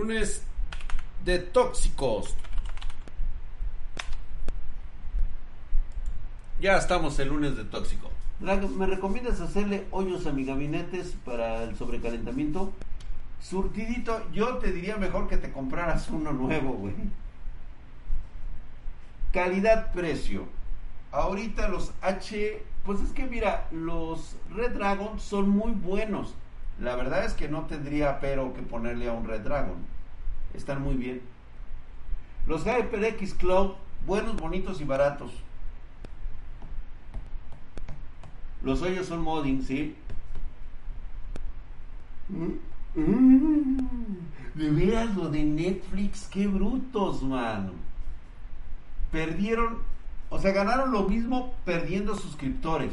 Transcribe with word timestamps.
Lunes 0.00 0.42
de 1.26 1.38
tóxicos. 1.38 2.34
Ya 6.58 6.78
estamos 6.78 7.18
el 7.18 7.28
lunes 7.28 7.54
de 7.54 7.64
tóxico. 7.64 8.10
¿Me 8.40 8.86
recomiendas 8.86 9.42
hacerle 9.42 9.86
hoyos 9.90 10.26
a 10.26 10.32
mi 10.32 10.46
gabinetes 10.46 11.16
para 11.22 11.64
el 11.64 11.76
sobrecalentamiento? 11.76 12.72
Surtidito, 13.42 14.22
yo 14.32 14.56
te 14.56 14.72
diría 14.72 14.96
mejor 14.96 15.28
que 15.28 15.36
te 15.36 15.52
compraras 15.52 16.08
uno 16.08 16.32
nuevo, 16.32 16.72
güey. 16.72 16.94
Calidad-precio. 19.34 20.46
Ahorita 21.12 21.68
los 21.68 21.92
H, 22.00 22.62
pues 22.86 23.00
es 23.00 23.10
que 23.10 23.26
mira, 23.26 23.68
los 23.70 24.34
Red 24.48 24.72
Dragon 24.72 25.20
son 25.20 25.50
muy 25.50 25.72
buenos. 25.72 26.34
La 26.80 26.96
verdad 26.96 27.24
es 27.24 27.34
que 27.34 27.48
no 27.48 27.66
tendría 27.66 28.20
pero 28.20 28.54
que 28.54 28.62
ponerle 28.62 29.08
a 29.08 29.12
un 29.12 29.26
Red 29.26 29.42
Dragon. 29.42 29.76
Están 30.54 30.82
muy 30.82 30.94
bien. 30.94 31.20
Los 32.46 32.64
HyperX 32.64 33.34
Cloud, 33.34 33.72
buenos, 34.06 34.36
bonitos 34.36 34.80
y 34.80 34.84
baratos. 34.84 35.30
Los 38.62 38.82
hoyos 38.82 39.06
son 39.06 39.22
modding, 39.22 39.62
¿sí? 39.62 39.94
de 44.54 44.70
veras 44.70 45.14
lo 45.16 45.28
de 45.28 45.44
Netflix, 45.44 46.28
qué 46.30 46.46
brutos, 46.46 47.22
mano. 47.22 47.72
Perdieron, 49.10 49.78
o 50.28 50.38
sea, 50.38 50.52
ganaron 50.52 50.92
lo 50.92 51.04
mismo 51.04 51.54
perdiendo 51.64 52.14
suscriptores. 52.16 52.92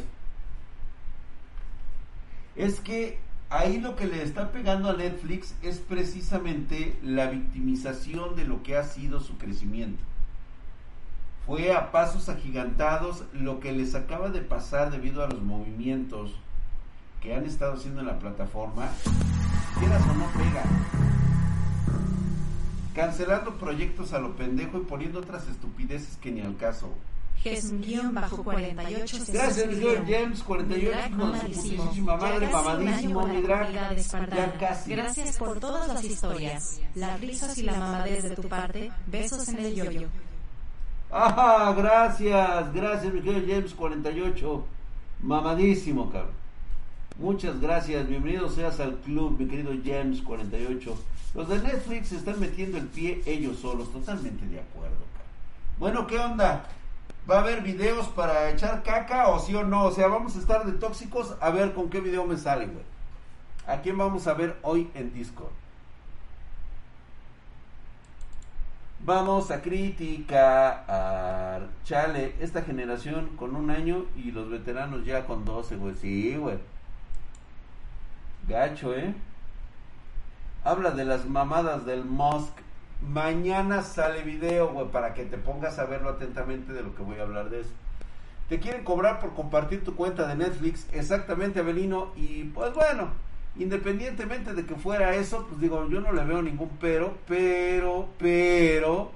Es 2.55 2.79
que 2.79 3.19
ahí 3.49 3.79
lo 3.79 3.95
que 3.95 4.07
le 4.07 4.23
está 4.23 4.51
pegando 4.51 4.89
a 4.89 4.93
Netflix 4.93 5.55
es 5.61 5.79
precisamente 5.79 6.97
la 7.03 7.27
victimización 7.27 8.35
de 8.35 8.45
lo 8.45 8.63
que 8.63 8.77
ha 8.77 8.83
sido 8.83 9.19
su 9.19 9.37
crecimiento. 9.37 10.03
Fue 11.45 11.73
a 11.73 11.91
pasos 11.91 12.27
agigantados 12.27 13.23
lo 13.31 13.61
que 13.61 13.71
les 13.71 13.95
acaba 13.95 14.29
de 14.29 14.41
pasar 14.41 14.91
debido 14.91 15.23
a 15.23 15.29
los 15.29 15.41
movimientos 15.41 16.33
que 17.21 17.33
han 17.33 17.45
estado 17.45 17.73
haciendo 17.73 18.01
en 18.01 18.07
la 18.07 18.19
plataforma. 18.19 18.89
Quieras 19.79 20.03
o 20.03 20.13
no 20.13 20.25
pega. 20.33 20.63
Cancelando 22.93 23.57
proyectos 23.57 24.11
a 24.11 24.19
lo 24.19 24.35
pendejo 24.35 24.77
y 24.77 24.81
poniendo 24.81 25.19
otras 25.19 25.47
estupideces 25.47 26.17
que 26.17 26.31
ni 26.31 26.41
al 26.41 26.57
caso. 26.57 26.89
Bajo 28.11 28.43
48 28.43 29.17
Gracias, 29.31 29.67
Miguel 29.67 30.03
James 30.07 30.43
48 30.43 31.17
con 31.17 31.39
su 31.39 31.75
putísima 31.75 32.17
madre, 32.17 32.47
mamadísimo, 32.49 33.27
mi 33.27 33.41
drag. 33.41 33.71
Ya 33.71 34.57
casi. 34.59 34.91
Gracias 34.91 35.37
por 35.37 35.59
todas 35.59 35.87
las 35.87 36.03
historias, 36.03 36.81
las 36.95 37.19
risas 37.19 37.57
y 37.57 37.63
la 37.63 37.73
mamadez 37.73 38.23
de 38.23 38.35
tu 38.35 38.43
parte. 38.43 38.91
Besos 39.07 39.47
en 39.49 39.59
el 39.59 39.75
yoyo. 39.75 40.07
Ah, 41.11 41.73
gracias, 41.77 42.73
gracias, 42.73 43.13
Miguel 43.13 43.45
James 43.47 43.73
48. 43.73 44.65
Mamadísimo, 45.21 46.09
cabrón. 46.11 46.35
Muchas 47.19 47.59
gracias, 47.59 48.07
bienvenido 48.07 48.49
seas 48.49 48.79
al 48.79 48.97
club, 48.97 49.39
mi 49.39 49.47
querido 49.47 49.71
James 49.83 50.21
48. 50.21 50.97
Los 51.33 51.49
de 51.49 51.59
Netflix 51.59 52.11
están 52.11 52.39
metiendo 52.39 52.77
el 52.77 52.87
pie 52.87 53.23
ellos 53.25 53.57
solos, 53.59 53.91
totalmente 53.91 54.45
de 54.45 54.59
acuerdo. 54.59 54.97
Cabrón. 54.97 55.79
Bueno, 55.79 56.07
¿qué 56.07 56.19
onda? 56.19 56.67
¿Va 57.29 57.37
a 57.37 57.41
haber 57.41 57.61
videos 57.61 58.07
para 58.07 58.49
echar 58.49 58.83
caca 58.83 59.27
o 59.27 59.39
sí 59.39 59.53
o 59.53 59.63
no? 59.63 59.85
O 59.85 59.91
sea, 59.91 60.07
vamos 60.07 60.37
a 60.37 60.39
estar 60.39 60.65
de 60.65 60.73
tóxicos 60.73 61.35
a 61.41 61.49
ver 61.49 61.73
con 61.73 61.89
qué 61.89 61.99
video 61.99 62.25
me 62.25 62.37
sale, 62.37 62.67
güey. 62.67 62.85
¿A 63.67 63.81
quién 63.81 63.97
vamos 63.97 64.27
a 64.27 64.33
ver 64.33 64.57
hoy 64.61 64.89
en 64.93 65.13
Discord? 65.13 65.51
Vamos 68.99 69.51
a 69.51 69.61
criticar, 69.61 71.67
chale, 71.83 72.35
esta 72.39 72.61
generación 72.61 73.35
con 73.35 73.55
un 73.55 73.71
año 73.71 74.05
y 74.15 74.31
los 74.31 74.49
veteranos 74.49 75.05
ya 75.05 75.25
con 75.25 75.43
12, 75.43 75.75
güey. 75.75 75.95
Sí, 75.95 76.37
güey. 76.37 76.57
Gacho, 78.47 78.95
¿eh? 78.95 79.13
Habla 80.63 80.91
de 80.91 81.05
las 81.05 81.25
mamadas 81.25 81.85
del 81.85 82.05
Musk. 82.05 82.53
Mañana 83.01 83.83
sale 83.83 84.23
video, 84.23 84.89
para 84.91 85.13
que 85.13 85.25
te 85.25 85.37
pongas 85.37 85.77
a 85.79 85.85
verlo 85.85 86.09
atentamente 86.09 86.73
de 86.73 86.83
lo 86.83 86.95
que 86.95 87.03
voy 87.03 87.19
a 87.19 87.23
hablar 87.23 87.49
de 87.49 87.61
eso. 87.61 87.69
Te 88.49 88.59
quieren 88.59 88.83
cobrar 88.83 89.19
por 89.19 89.33
compartir 89.33 89.83
tu 89.83 89.95
cuenta 89.95 90.25
de 90.27 90.35
Netflix, 90.35 90.87
exactamente, 90.91 91.59
Abelino. 91.59 92.11
Y 92.15 92.45
pues 92.45 92.73
bueno, 92.73 93.09
independientemente 93.57 94.53
de 94.53 94.65
que 94.65 94.75
fuera 94.75 95.15
eso, 95.15 95.45
pues 95.47 95.59
digo, 95.59 95.87
yo 95.89 96.01
no 96.01 96.11
le 96.11 96.23
veo 96.23 96.41
ningún 96.41 96.69
pero, 96.79 97.17
pero, 97.27 98.07
pero, 98.17 99.11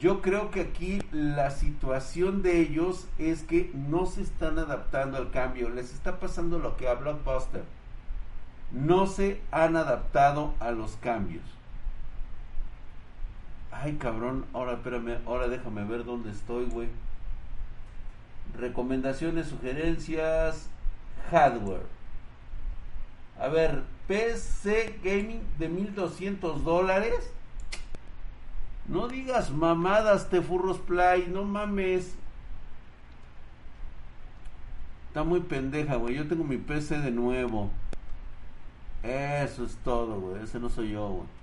yo 0.00 0.20
creo 0.20 0.50
que 0.50 0.62
aquí 0.62 1.00
la 1.12 1.50
situación 1.50 2.42
de 2.42 2.60
ellos 2.60 3.06
es 3.18 3.42
que 3.42 3.70
no 3.74 4.06
se 4.06 4.22
están 4.22 4.58
adaptando 4.58 5.16
al 5.16 5.30
cambio, 5.30 5.68
les 5.68 5.92
está 5.92 6.18
pasando 6.18 6.58
lo 6.58 6.76
que 6.76 6.88
a 6.88 6.94
Blockbuster, 6.94 7.64
no 8.72 9.06
se 9.06 9.40
han 9.50 9.76
adaptado 9.76 10.54
a 10.58 10.70
los 10.70 10.96
cambios. 10.96 11.59
Ay, 13.72 13.96
cabrón, 13.96 14.46
ahora 14.52 14.74
espérame, 14.74 15.18
ahora 15.26 15.48
déjame 15.48 15.84
ver 15.84 16.04
dónde 16.04 16.30
estoy, 16.30 16.66
güey. 16.66 16.88
Recomendaciones, 18.58 19.46
sugerencias, 19.46 20.68
hardware. 21.30 21.86
A 23.38 23.48
ver, 23.48 23.84
PC 24.06 24.98
Gaming 25.02 25.42
de 25.58 25.68
1200 25.68 26.64
dólares. 26.64 27.32
No 28.88 29.08
digas 29.08 29.50
mamadas, 29.50 30.28
te 30.28 30.42
furros 30.42 30.78
play, 30.78 31.28
no 31.32 31.44
mames. 31.44 32.14
Está 35.08 35.22
muy 35.24 35.40
pendeja, 35.40 35.96
güey. 35.96 36.16
Yo 36.16 36.28
tengo 36.28 36.44
mi 36.44 36.56
PC 36.56 36.98
de 36.98 37.10
nuevo. 37.10 37.70
Eso 39.02 39.64
es 39.64 39.76
todo, 39.84 40.20
güey. 40.20 40.42
Ese 40.42 40.60
no 40.60 40.68
soy 40.68 40.90
yo, 40.90 41.08
güey. 41.08 41.39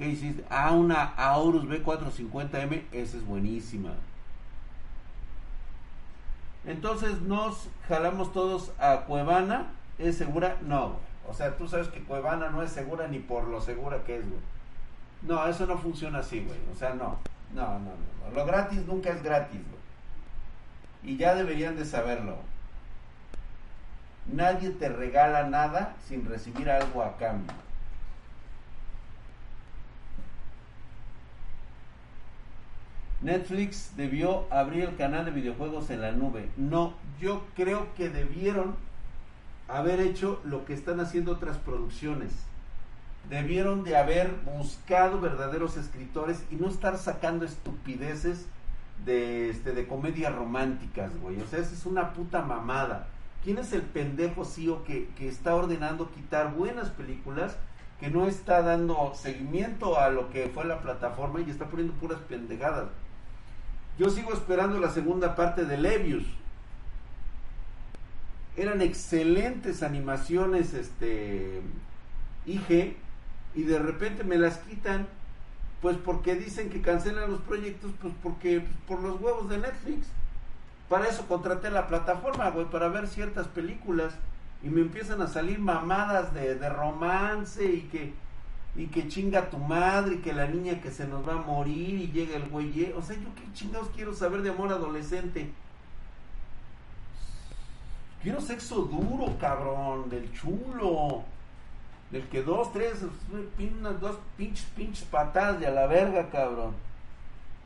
¿Qué 0.00 0.08
hiciste? 0.08 0.42
Ah, 0.48 0.72
una 0.72 1.12
Aorus 1.14 1.64
B450M. 1.64 2.84
Esa 2.90 3.18
es 3.18 3.26
buenísima. 3.26 3.90
Entonces 6.64 7.20
nos 7.20 7.68
jalamos 7.86 8.32
todos 8.32 8.72
a 8.78 9.02
Cuevana. 9.02 9.66
¿Es 9.98 10.16
segura? 10.16 10.56
No, 10.62 10.96
O 11.28 11.34
sea, 11.34 11.54
tú 11.58 11.68
sabes 11.68 11.88
que 11.88 12.02
Cuevana 12.02 12.48
no 12.48 12.62
es 12.62 12.72
segura 12.72 13.08
ni 13.08 13.18
por 13.18 13.44
lo 13.44 13.60
segura 13.60 14.02
que 14.04 14.16
es, 14.16 14.26
güey. 14.26 14.40
No, 15.20 15.46
eso 15.46 15.66
no 15.66 15.76
funciona 15.76 16.20
así, 16.20 16.40
güey. 16.46 16.58
O 16.74 16.78
sea, 16.78 16.94
no. 16.94 17.18
No, 17.52 17.78
no, 17.80 17.90
no. 17.90 18.34
Lo 18.34 18.46
gratis 18.46 18.86
nunca 18.86 19.10
es 19.10 19.22
gratis, 19.22 19.60
güey. 19.60 21.12
Y 21.12 21.18
ya 21.18 21.34
deberían 21.34 21.76
de 21.76 21.84
saberlo. 21.84 22.36
Nadie 24.32 24.70
te 24.70 24.88
regala 24.88 25.42
nada 25.42 25.94
sin 26.08 26.24
recibir 26.24 26.70
algo 26.70 27.02
a 27.02 27.18
cambio. 27.18 27.52
Netflix 33.22 33.92
debió 33.96 34.46
abrir 34.50 34.84
el 34.84 34.96
canal 34.96 35.26
de 35.26 35.30
videojuegos 35.30 35.90
en 35.90 36.00
la 36.00 36.12
nube. 36.12 36.48
No, 36.56 36.94
yo 37.20 37.44
creo 37.54 37.88
que 37.94 38.08
debieron 38.08 38.76
haber 39.68 40.00
hecho 40.00 40.40
lo 40.44 40.64
que 40.64 40.72
están 40.72 41.00
haciendo 41.00 41.32
otras 41.32 41.58
producciones. 41.58 42.32
Debieron 43.28 43.84
de 43.84 43.96
haber 43.96 44.30
buscado 44.56 45.20
verdaderos 45.20 45.76
escritores 45.76 46.42
y 46.50 46.56
no 46.56 46.68
estar 46.68 46.96
sacando 46.96 47.44
estupideces 47.44 48.46
de, 49.04 49.50
este, 49.50 49.72
de 49.72 49.86
comedias 49.86 50.34
románticas, 50.34 51.12
güey. 51.20 51.40
O 51.42 51.46
sea, 51.46 51.58
esa 51.58 51.74
es 51.74 51.84
una 51.84 52.14
puta 52.14 52.40
mamada. 52.40 53.06
¿Quién 53.44 53.58
es 53.58 53.72
el 53.74 53.82
pendejo 53.82 54.44
CEO 54.46 54.82
que, 54.84 55.08
que 55.16 55.28
está 55.28 55.54
ordenando 55.54 56.10
quitar 56.10 56.54
buenas 56.54 56.88
películas, 56.88 57.56
que 57.98 58.08
no 58.08 58.26
está 58.26 58.62
dando 58.62 59.12
seguimiento 59.14 59.98
a 59.98 60.08
lo 60.08 60.30
que 60.30 60.48
fue 60.48 60.64
la 60.64 60.80
plataforma 60.80 61.40
y 61.40 61.50
está 61.50 61.66
poniendo 61.66 61.94
puras 61.94 62.18
pendejadas? 62.20 62.88
Yo 64.00 64.08
sigo 64.08 64.32
esperando 64.32 64.80
la 64.80 64.88
segunda 64.88 65.36
parte 65.36 65.66
de 65.66 65.76
Levius. 65.76 66.24
Eran 68.56 68.80
excelentes 68.80 69.82
animaciones 69.82 70.72
este 70.72 71.60
IG 72.46 72.96
y 73.54 73.62
de 73.64 73.78
repente 73.78 74.24
me 74.24 74.38
las 74.38 74.56
quitan 74.60 75.06
pues 75.82 75.98
porque 75.98 76.34
dicen 76.34 76.70
que 76.70 76.80
cancelan 76.80 77.30
los 77.30 77.42
proyectos 77.42 77.92
pues 78.00 78.14
porque 78.22 78.60
pues, 78.60 78.72
por 78.88 79.02
los 79.02 79.20
huevos 79.20 79.50
de 79.50 79.58
Netflix. 79.58 80.06
Para 80.88 81.06
eso 81.06 81.26
contraté 81.26 81.68
la 81.70 81.86
plataforma 81.86 82.48
güey 82.48 82.70
para 82.70 82.88
ver 82.88 83.06
ciertas 83.06 83.48
películas 83.48 84.14
y 84.62 84.70
me 84.70 84.80
empiezan 84.80 85.20
a 85.20 85.26
salir 85.26 85.58
mamadas 85.58 86.32
de, 86.32 86.54
de 86.54 86.68
romance 86.70 87.62
y 87.66 87.82
que 87.82 88.14
y 88.76 88.86
que 88.86 89.08
chinga 89.08 89.50
tu 89.50 89.58
madre 89.58 90.16
y 90.16 90.18
que 90.18 90.32
la 90.32 90.46
niña 90.46 90.80
que 90.80 90.90
se 90.90 91.06
nos 91.06 91.28
va 91.28 91.34
a 91.34 91.42
morir 91.42 91.94
y 91.96 92.12
llega 92.12 92.36
el 92.36 92.48
güey 92.48 92.92
o 92.96 93.02
sea 93.02 93.16
yo 93.16 93.34
qué 93.34 93.42
chingados 93.52 93.90
quiero 93.94 94.14
saber 94.14 94.42
de 94.42 94.50
amor 94.50 94.72
adolescente 94.72 95.50
Quiero 98.22 98.40
sexo 98.40 98.82
duro, 98.82 99.34
cabrón, 99.40 100.10
del 100.10 100.30
chulo. 100.32 101.22
Del 102.10 102.28
que 102.28 102.42
dos, 102.42 102.72
tres, 102.72 102.98
unas 103.58 104.00
dos 104.00 104.18
pinches, 104.36 104.66
pinches 104.76 105.04
patadas 105.04 105.60
de 105.60 105.66
a 105.66 105.70
la 105.70 105.86
verga, 105.86 106.28
cabrón. 106.28 106.74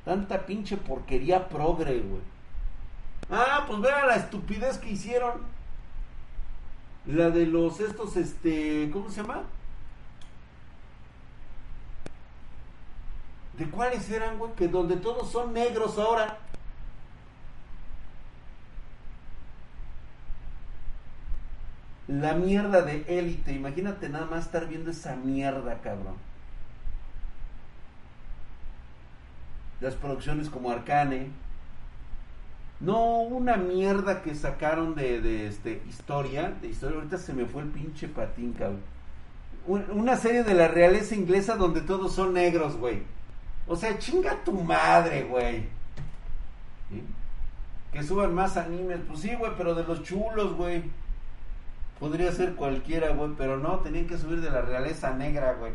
Tanta 0.04 0.46
pinche 0.46 0.76
porquería 0.76 1.48
progre, 1.48 2.00
güey. 2.00 2.22
Ah, 3.30 3.64
pues 3.66 3.80
vea 3.80 4.06
la 4.06 4.16
estupidez 4.16 4.78
que 4.78 4.90
hicieron. 4.90 5.40
La 7.06 7.30
de 7.30 7.46
los 7.46 7.80
estos, 7.80 8.16
este, 8.16 8.90
¿cómo 8.92 9.10
se 9.10 9.22
llama? 9.22 9.42
¿De 13.58 13.70
cuáles 13.70 14.10
eran, 14.10 14.38
güey? 14.38 14.52
Que 14.54 14.68
donde 14.68 14.96
todos 14.96 15.30
son 15.30 15.52
negros 15.52 15.98
ahora. 15.98 16.38
La 22.08 22.34
mierda 22.34 22.82
de 22.82 23.04
élite. 23.06 23.52
Imagínate 23.52 24.08
nada 24.08 24.26
más 24.26 24.46
estar 24.46 24.68
viendo 24.68 24.90
esa 24.90 25.14
mierda, 25.16 25.80
cabrón. 25.80 26.16
Las 29.80 29.94
producciones 29.94 30.50
como 30.50 30.70
Arcane. 30.70 31.30
No, 32.80 33.20
una 33.20 33.56
mierda 33.56 34.22
que 34.22 34.34
sacaron 34.34 34.96
de, 34.96 35.20
de 35.20 35.46
este, 35.46 35.80
historia. 35.88 36.52
De 36.60 36.68
historia, 36.68 36.96
ahorita 36.98 37.18
se 37.18 37.32
me 37.32 37.46
fue 37.46 37.62
el 37.62 37.68
pinche 37.68 38.08
patín, 38.08 38.52
cabrón. 38.52 38.82
Una 39.66 40.16
serie 40.16 40.42
de 40.42 40.54
la 40.54 40.68
realeza 40.68 41.14
inglesa 41.14 41.56
donde 41.56 41.80
todos 41.80 42.14
son 42.14 42.34
negros, 42.34 42.76
güey. 42.76 43.02
O 43.66 43.76
sea, 43.76 43.99
chinga 43.99 44.44
tu 44.44 44.52
madre, 44.52 45.25
güey. 45.25 45.66
Que 47.93 48.02
suban 48.02 48.34
más 48.34 48.56
animes. 48.56 49.00
Pues 49.06 49.20
sí, 49.20 49.34
güey, 49.34 49.52
pero 49.56 49.75
de 49.75 49.84
los 49.84 50.02
chulos, 50.02 50.55
güey. 50.55 50.82
Podría 51.99 52.32
ser 52.32 52.55
cualquiera, 52.55 53.11
güey, 53.11 53.31
pero 53.38 53.56
no, 53.56 53.78
tenían 53.78 54.06
que 54.06 54.19
subir 54.19 54.40
de 54.40 54.50
la 54.50 54.62
realeza 54.62 55.14
negra, 55.14 55.55
güey. 55.55 55.72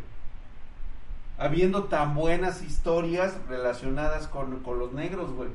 Habiendo 1.38 1.86
tan 1.86 2.14
buenas 2.14 2.62
historias 2.62 3.38
relacionadas 3.48 4.28
con, 4.28 4.60
con 4.60 4.78
los 4.78 4.92
negros, 4.92 5.32
güey. 5.32 5.50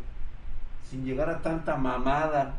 Sin 0.90 1.04
llegar 1.04 1.28
a 1.28 1.42
tanta 1.42 1.76
mamada. 1.76 2.54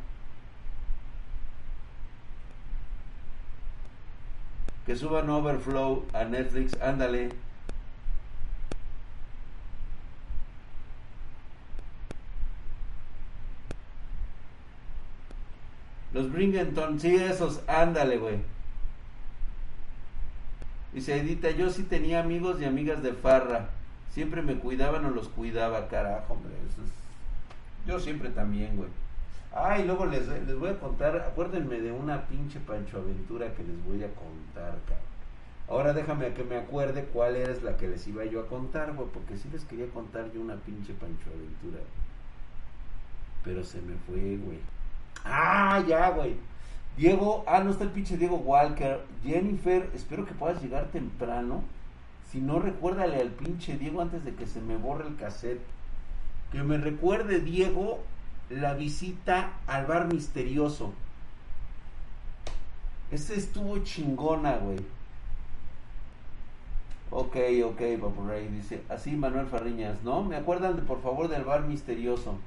Que 4.85 4.95
suban 4.95 5.29
Overflow 5.29 6.05
a 6.13 6.23
Netflix, 6.25 6.79
ándale. 6.79 7.44
Los 16.15 16.31
Bringenton, 16.31 16.97
sí, 16.97 17.13
esos, 17.13 17.61
ándale, 17.67 18.17
güey. 18.17 18.37
Dice 20.93 21.17
Edita, 21.17 21.51
yo 21.51 21.69
sí 21.69 21.83
tenía 21.83 22.21
amigos 22.21 22.61
y 22.61 22.63
amigas 22.63 23.03
de 23.03 23.11
farra. 23.11 23.67
Siempre 24.11 24.41
me 24.41 24.55
cuidaban 24.55 25.03
o 25.03 25.09
los 25.09 25.27
cuidaba, 25.27 25.89
carajo, 25.89 26.35
hombre. 26.35 26.53
Eso 26.69 26.81
es... 26.83 27.85
Yo 27.85 27.99
siempre 27.99 28.29
también, 28.29 28.77
güey. 28.77 28.87
Ah, 29.51 29.77
luego 29.79 30.05
les, 30.05 30.25
les 30.25 30.57
voy 30.57 30.69
a 30.69 30.79
contar, 30.79 31.17
acuérdenme 31.17 31.81
de 31.81 31.91
una 31.91 32.21
pinche 32.27 32.61
Pancho 32.61 32.99
Aventura 32.99 33.53
que 33.53 33.63
les 33.63 33.83
voy 33.83 34.01
a 34.01 34.13
contar, 34.13 34.77
cabrón. 34.87 35.05
Ahora 35.67 35.91
déjame 35.91 36.33
que 36.33 36.45
me 36.45 36.55
acuerde 36.55 37.03
cuál 37.11 37.35
es 37.35 37.61
la 37.61 37.75
que 37.75 37.89
les 37.89 38.07
iba 38.07 38.23
yo 38.23 38.39
a 38.39 38.47
contar, 38.47 38.93
güey, 38.93 39.09
porque 39.13 39.35
sí 39.35 39.49
les 39.51 39.65
quería 39.65 39.87
contar 39.89 40.31
yo 40.31 40.39
una 40.39 40.55
pinche 40.55 40.93
Pancho 40.93 41.29
Aventura. 41.29 41.83
Pero 43.43 43.65
se 43.65 43.81
me 43.81 43.95
fue, 44.07 44.37
güey. 44.37 44.59
Ah, 45.25 45.83
ya, 45.87 46.09
güey. 46.11 46.37
Diego, 46.95 47.43
ah, 47.47 47.59
no 47.61 47.71
está 47.71 47.83
el 47.83 47.89
pinche 47.89 48.17
Diego 48.17 48.37
Walker. 48.37 49.01
Jennifer, 49.23 49.89
espero 49.93 50.25
que 50.25 50.33
puedas 50.33 50.61
llegar 50.61 50.85
temprano. 50.91 51.63
Si 52.31 52.39
no, 52.39 52.59
recuérdale 52.59 53.19
al 53.19 53.29
pinche 53.29 53.77
Diego 53.77 54.01
antes 54.01 54.23
de 54.23 54.35
que 54.35 54.45
se 54.45 54.61
me 54.61 54.77
borre 54.77 55.07
el 55.07 55.15
cassette. 55.17 55.61
Que 56.51 56.63
me 56.63 56.77
recuerde, 56.77 57.41
Diego, 57.41 57.99
la 58.49 58.75
visita 58.75 59.53
al 59.67 59.85
bar 59.87 60.11
misterioso. 60.13 60.93
Ese 63.11 63.35
estuvo 63.35 63.79
chingona, 63.79 64.57
güey. 64.57 64.79
Ok, 67.11 67.37
ok, 67.65 67.81
Papu 68.01 68.27
Rey. 68.27 68.47
Dice, 68.47 68.83
así 68.89 69.11
Manuel 69.11 69.47
Farriñas, 69.47 70.03
¿no? 70.03 70.23
Me 70.23 70.35
acuerdan, 70.35 70.75
de, 70.75 70.81
por 70.81 71.01
favor, 71.01 71.27
del 71.27 71.43
bar 71.43 71.63
misterioso. 71.65 72.39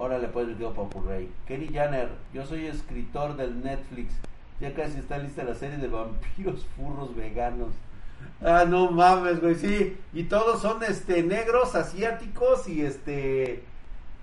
Órale, 0.00 0.28
pues, 0.28 0.48
el 0.48 0.56
tío 0.56 0.72
Rey. 1.06 1.30
Kenny 1.46 1.68
Janner, 1.68 2.08
yo 2.32 2.46
soy 2.46 2.66
escritor 2.66 3.36
del 3.36 3.62
Netflix. 3.62 4.14
Ya 4.58 4.72
casi 4.72 4.98
está 4.98 5.18
lista 5.18 5.44
la 5.44 5.54
serie 5.54 5.76
de 5.76 5.88
vampiros 5.88 6.64
furros 6.74 7.14
veganos. 7.14 7.68
Ah, 8.42 8.64
no 8.66 8.90
mames, 8.90 9.42
güey, 9.42 9.56
sí. 9.56 9.98
Y 10.14 10.22
todos 10.22 10.62
son, 10.62 10.82
este, 10.84 11.22
negros, 11.22 11.74
asiáticos 11.74 12.66
y, 12.66 12.80
este... 12.80 13.62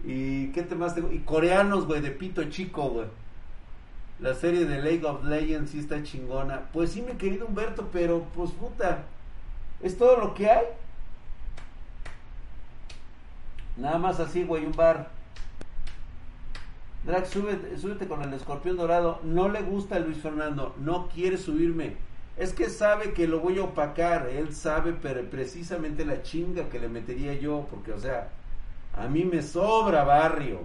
¿Y 0.04 0.48
qué 0.48 0.64
más 0.74 0.96
tengo? 0.96 1.12
Y 1.12 1.20
coreanos, 1.20 1.86
güey, 1.86 2.02
de 2.02 2.10
pito 2.10 2.44
chico, 2.46 2.90
güey. 2.90 3.08
La 4.20 4.34
serie 4.34 4.66
de 4.66 4.82
League 4.82 5.06
of 5.06 5.26
Legends 5.26 5.70
sí 5.70 5.80
está 5.80 6.02
chingona. 6.02 6.62
Pues 6.74 6.94
sí, 6.94 7.04
mi 7.04 7.14
querido 7.18 7.46
Humberto, 7.46 7.90
pero, 7.94 8.26
pues, 8.34 8.50
puta. 8.50 9.04
¿Es 9.84 9.96
todo 9.96 10.18
lo 10.18 10.34
que 10.34 10.50
hay? 10.50 10.66
Nada 13.76 14.00
más 14.00 14.20
así, 14.20 14.44
güey, 14.44 14.66
un 14.66 14.72
bar. 14.72 15.17
Drax, 17.08 17.30
súbete, 17.30 18.06
con 18.06 18.22
el 18.22 18.34
escorpión 18.34 18.76
dorado. 18.76 19.22
No 19.24 19.48
le 19.48 19.62
gusta 19.62 19.96
a 19.96 20.00
Luis 20.00 20.18
Fernando, 20.18 20.76
no 20.78 21.08
quiere 21.08 21.38
subirme. 21.38 21.96
Es 22.36 22.52
que 22.52 22.70
sabe 22.70 23.14
que 23.14 23.30
lo 23.30 23.40
voy 23.40 23.60
a 23.60 23.64
opacar. 23.64 24.28
Él 24.28 24.54
sabe 24.54 24.92
pero 24.92 25.24
precisamente 25.30 26.04
la 26.04 26.22
chinga 26.22 26.68
que 26.68 26.80
le 26.80 26.90
metería 26.90 27.34
yo. 27.34 27.66
Porque, 27.70 27.94
o 27.94 28.00
sea, 28.00 28.28
a 28.94 29.08
mí 29.08 29.24
me 29.24 29.42
sobra 29.42 30.04
barrio. 30.04 30.60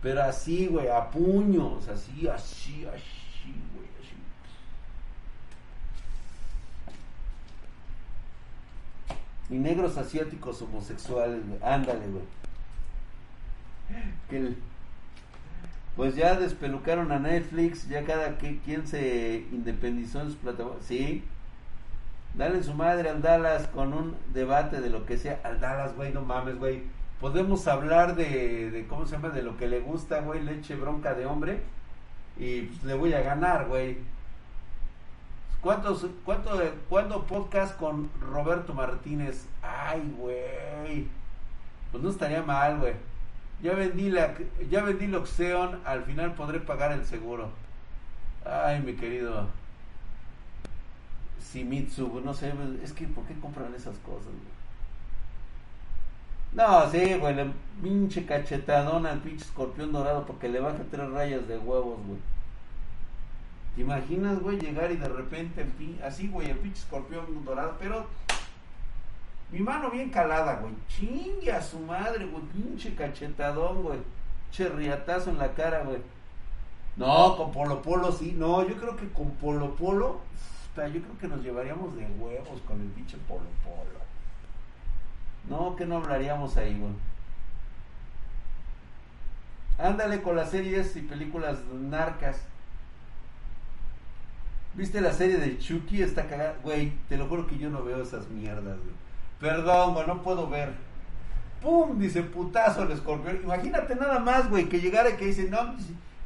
Pero 0.00 0.22
así, 0.22 0.68
güey, 0.68 0.86
a 0.86 1.10
puños. 1.10 1.88
Así, 1.88 2.28
así, 2.28 2.86
así, 2.86 3.54
güey, 3.74 3.88
así. 4.00 4.14
Y 9.52 9.58
negros 9.58 9.98
asiáticos 9.98 10.62
homosexuales. 10.62 11.42
Ándale, 11.62 12.06
güey. 12.06 12.24
Que 14.28 14.36
el 14.36 14.56
pues 15.96 16.14
ya 16.16 16.36
despelucaron 16.36 17.12
a 17.12 17.18
Netflix, 17.18 17.88
ya 17.88 18.04
cada 18.04 18.36
quien 18.38 18.86
se 18.86 19.46
independizó 19.52 20.22
en 20.22 20.30
su 20.30 20.36
plataforma. 20.36 20.80
Sí, 20.82 21.24
dale 22.34 22.62
su 22.62 22.74
madre 22.74 23.10
al 23.10 23.22
Dallas 23.22 23.66
con 23.68 23.92
un 23.92 24.16
debate 24.32 24.80
de 24.80 24.90
lo 24.90 25.04
que 25.06 25.18
sea. 25.18 25.40
Al 25.44 25.60
Dallas, 25.60 25.94
güey, 25.96 26.12
no 26.12 26.22
mames, 26.22 26.58
güey. 26.58 26.82
Podemos 27.20 27.66
hablar 27.68 28.16
de, 28.16 28.70
de, 28.70 28.86
¿cómo 28.86 29.04
se 29.04 29.12
llama? 29.12 29.28
De 29.28 29.42
lo 29.42 29.56
que 29.56 29.68
le 29.68 29.80
gusta, 29.80 30.20
güey, 30.20 30.42
leche 30.42 30.74
bronca 30.74 31.14
de 31.14 31.26
hombre. 31.26 31.60
Y 32.38 32.62
pues 32.62 32.82
le 32.84 32.94
voy 32.94 33.12
a 33.12 33.20
ganar, 33.20 33.66
güey. 33.66 33.98
¿Cuántos, 35.60 36.06
cuánto, 36.24 36.58
cuándo 36.88 37.26
podcast 37.26 37.76
con 37.76 38.08
Roberto 38.32 38.72
Martínez? 38.72 39.46
Ay, 39.60 40.14
güey. 40.16 41.06
Pues 41.92 42.02
no 42.02 42.08
estaría 42.08 42.42
mal, 42.42 42.78
güey. 42.78 42.94
Ya 43.62 43.74
vendí 43.74 44.10
la 44.10 44.34
ya 44.70 44.82
vendí 44.82 45.12
al 45.84 46.02
final 46.04 46.34
podré 46.34 46.60
pagar 46.60 46.92
el 46.92 47.04
seguro. 47.04 47.50
Ay, 48.44 48.80
mi 48.80 48.94
querido 48.94 49.48
Simitsu, 51.40 52.20
no 52.24 52.32
sé, 52.32 52.52
es 52.82 52.92
que 52.92 53.06
¿por 53.06 53.24
qué 53.24 53.34
compran 53.40 53.74
esas 53.74 53.98
cosas? 53.98 54.32
No, 56.52 56.90
sí, 56.90 57.14
güey, 57.14 57.34
le 57.34 57.46
pinche 57.82 58.24
cachetadón 58.26 59.06
al 59.06 59.20
pinche 59.20 59.44
escorpión 59.44 59.92
dorado 59.92 60.26
porque 60.26 60.48
le 60.48 60.60
baja 60.60 60.78
tres 60.90 61.08
rayas 61.10 61.46
de 61.46 61.58
huevos, 61.58 61.98
güey. 62.06 62.18
¿Te 63.74 63.82
imaginas, 63.82 64.40
güey, 64.40 64.58
llegar 64.58 64.90
y 64.90 64.96
de 64.96 65.08
repente, 65.08 65.64
así, 66.04 66.28
güey, 66.28 66.50
el 66.50 66.58
pinche 66.58 66.80
escorpión 66.80 67.44
dorado, 67.44 67.76
pero 67.78 68.06
mi 69.52 69.60
mano 69.60 69.90
bien 69.90 70.10
calada, 70.10 70.56
güey. 70.56 70.72
Chingue 70.88 71.52
a 71.52 71.62
su 71.62 71.78
madre, 71.80 72.24
güey. 72.26 72.42
Pinche 72.52 72.94
cachetadón, 72.94 73.82
güey. 73.82 73.98
Che 74.52 74.68
riatazo 74.68 75.30
en 75.30 75.38
la 75.38 75.52
cara, 75.54 75.82
güey. 75.82 75.98
No, 76.96 77.36
con 77.36 77.50
Polo 77.50 77.82
Polo 77.82 78.12
sí. 78.12 78.34
No, 78.36 78.66
yo 78.66 78.76
creo 78.76 78.96
que 78.96 79.08
con 79.08 79.30
Polo 79.32 79.74
Polo, 79.74 80.20
yo 80.76 80.84
creo 80.84 81.18
que 81.20 81.28
nos 81.28 81.42
llevaríamos 81.42 81.96
de 81.96 82.06
huevos 82.06 82.60
con 82.66 82.80
el 82.80 82.88
pinche 82.88 83.16
Polo 83.28 83.46
Polo. 83.64 84.00
No, 85.48 85.74
que 85.76 85.86
no 85.86 85.96
hablaríamos 85.96 86.56
ahí, 86.56 86.78
güey. 86.78 86.92
Ándale 89.78 90.20
con 90.20 90.36
las 90.36 90.50
series 90.50 90.94
y 90.96 91.00
películas 91.00 91.58
narcas. 91.72 92.42
¿Viste 94.74 95.00
la 95.00 95.12
serie 95.12 95.38
de 95.38 95.58
Chucky? 95.58 96.02
Está 96.02 96.26
cagada. 96.26 96.56
Güey, 96.62 96.92
te 97.08 97.16
lo 97.16 97.26
juro 97.26 97.46
que 97.46 97.58
yo 97.58 97.70
no 97.70 97.82
veo 97.82 98.02
esas 98.02 98.28
mierdas, 98.28 98.78
güey. 98.78 99.09
Perdón, 99.40 99.94
güey, 99.94 100.06
no 100.06 100.22
puedo 100.22 100.48
ver. 100.48 100.74
¡Pum! 101.62 101.98
Dice 101.98 102.22
putazo 102.22 102.82
el 102.82 102.92
escorpión. 102.92 103.40
Imagínate 103.42 103.94
nada 103.94 104.18
más, 104.18 104.48
güey, 104.48 104.68
que 104.68 104.80
llegara 104.80 105.10
y 105.10 105.16
que 105.16 105.26
dice, 105.26 105.48
no, 105.50 105.74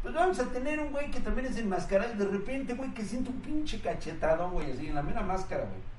Pues 0.02 0.14
vamos 0.14 0.38
a 0.38 0.44
tener 0.46 0.80
un 0.80 0.90
güey 0.90 1.10
que 1.10 1.20
también 1.20 1.46
es 1.46 1.56
enmascarado 1.56 2.12
y 2.14 2.18
de 2.18 2.26
repente, 2.26 2.74
güey, 2.74 2.92
que 2.92 3.04
siente 3.04 3.30
un 3.30 3.40
pinche 3.40 3.80
cachetadón, 3.80 4.52
güey, 4.52 4.72
así 4.72 4.88
en 4.88 4.94
la 4.94 5.02
mera 5.02 5.22
máscara, 5.22 5.64
güey. 5.64 5.94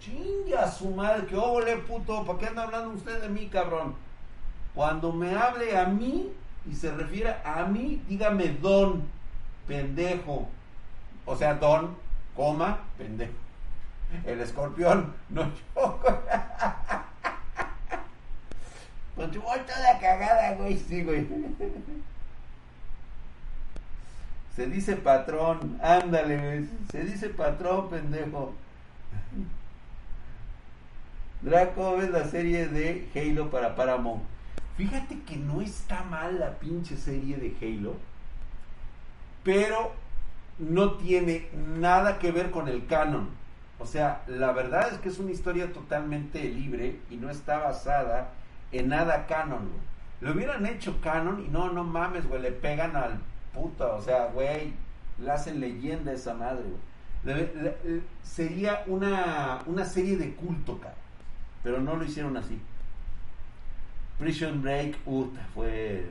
Chinga 0.00 0.70
su 0.70 0.90
madre, 0.90 1.26
que 1.26 1.36
óvole, 1.36 1.76
puto, 1.78 2.24
¿para 2.24 2.38
qué 2.38 2.46
anda 2.46 2.62
hablando 2.62 2.90
usted 2.90 3.20
de 3.20 3.28
mí, 3.28 3.48
cabrón? 3.48 3.94
Cuando 4.74 5.12
me 5.12 5.34
hable 5.34 5.76
a 5.76 5.86
mí 5.86 6.32
y 6.70 6.74
se 6.74 6.90
refiere 6.90 7.36
a 7.44 7.64
mí, 7.64 8.02
dígame 8.08 8.48
don, 8.60 9.02
pendejo. 9.66 10.48
O 11.24 11.36
sea, 11.36 11.54
don, 11.54 11.96
coma, 12.34 12.80
pendejo. 12.98 13.32
El 14.24 14.40
escorpión, 14.40 15.14
no 15.30 15.42
yo. 15.44 16.00
Con 19.16 19.30
tu 19.30 19.40
voy 19.40 19.58
toda 19.60 19.98
cagada, 19.98 20.54
güey, 20.56 20.78
sí, 20.78 21.02
güey. 21.02 21.26
Se 24.54 24.66
dice 24.66 24.96
patrón, 24.96 25.78
ándale, 25.82 26.36
güey. 26.38 26.68
Se 26.90 27.02
dice 27.04 27.30
patrón, 27.30 27.88
pendejo. 27.88 28.54
Draco 31.42 32.00
es 32.00 32.10
la 32.10 32.24
serie 32.24 32.68
de 32.68 33.08
Halo 33.14 33.50
para 33.50 33.74
Paramount. 33.74 34.22
Fíjate 34.76 35.20
que 35.22 35.36
no 35.36 35.62
está 35.62 36.02
mal 36.04 36.38
la 36.38 36.58
pinche 36.58 36.96
serie 36.96 37.36
de 37.36 37.56
Halo, 37.60 37.94
pero 39.42 39.92
no 40.58 40.94
tiene 40.94 41.48
nada 41.78 42.18
que 42.18 42.32
ver 42.32 42.50
con 42.50 42.68
el 42.68 42.86
canon. 42.86 43.30
O 43.78 43.86
sea, 43.86 44.22
la 44.26 44.52
verdad 44.52 44.92
es 44.92 44.98
que 44.98 45.08
es 45.08 45.18
una 45.18 45.30
historia 45.30 45.72
totalmente 45.72 46.42
libre 46.44 46.98
y 47.10 47.16
no 47.16 47.30
está 47.30 47.58
basada 47.58 48.30
en 48.72 48.88
nada 48.88 49.26
canon, 49.26 49.68
güey. 49.68 49.86
Lo 50.20 50.32
hubieran 50.32 50.64
hecho 50.66 51.00
canon 51.00 51.44
y 51.44 51.48
no, 51.48 51.70
no 51.72 51.84
mames, 51.84 52.26
güey, 52.28 52.40
le 52.40 52.52
pegan 52.52 52.96
al 52.96 53.18
puta, 53.52 53.94
o 53.94 54.00
sea, 54.00 54.26
güey, 54.26 54.72
le 55.18 55.30
hacen 55.30 55.60
leyenda 55.60 56.12
esa 56.12 56.34
madre, 56.34 56.64
güey. 56.64 56.80
Sería 58.22 58.84
una, 58.86 59.62
una 59.66 59.84
serie 59.84 60.16
de 60.16 60.34
culto, 60.34 60.78
cara. 60.78 60.94
Pero 61.62 61.80
no 61.80 61.96
lo 61.96 62.04
hicieron 62.04 62.36
así. 62.36 62.60
Prison 64.18 64.62
Break, 64.62 64.98
puta, 64.98 65.40
fue... 65.54 66.06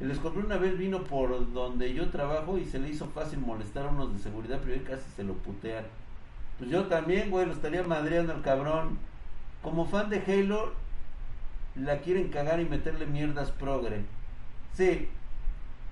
El 0.00 0.10
escorpión 0.10 0.46
una 0.46 0.56
vez 0.56 0.78
vino 0.78 1.04
por 1.04 1.52
donde 1.52 1.92
yo 1.92 2.08
trabajo 2.08 2.56
y 2.56 2.64
se 2.64 2.78
le 2.78 2.88
hizo 2.88 3.06
fácil 3.08 3.40
molestar 3.40 3.86
a 3.86 3.90
unos 3.90 4.14
de 4.14 4.18
seguridad 4.18 4.60
privada 4.60 4.82
y 4.82 4.86
casi 4.86 5.10
se 5.10 5.24
lo 5.24 5.34
putean. 5.34 5.84
Pues 6.58 6.70
yo 6.70 6.84
también, 6.86 7.30
güey, 7.30 7.44
lo 7.44 7.52
estaría 7.52 7.82
madreando 7.82 8.32
al 8.32 8.40
cabrón. 8.40 8.98
Como 9.62 9.84
fan 9.86 10.08
de 10.08 10.22
Halo, 10.26 10.72
la 11.74 11.98
quieren 11.98 12.28
cagar 12.28 12.60
y 12.60 12.64
meterle 12.64 13.06
mierdas 13.06 13.50
progre. 13.50 14.04
Sí, 14.74 15.08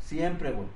siempre, 0.00 0.52
güey. 0.52 0.68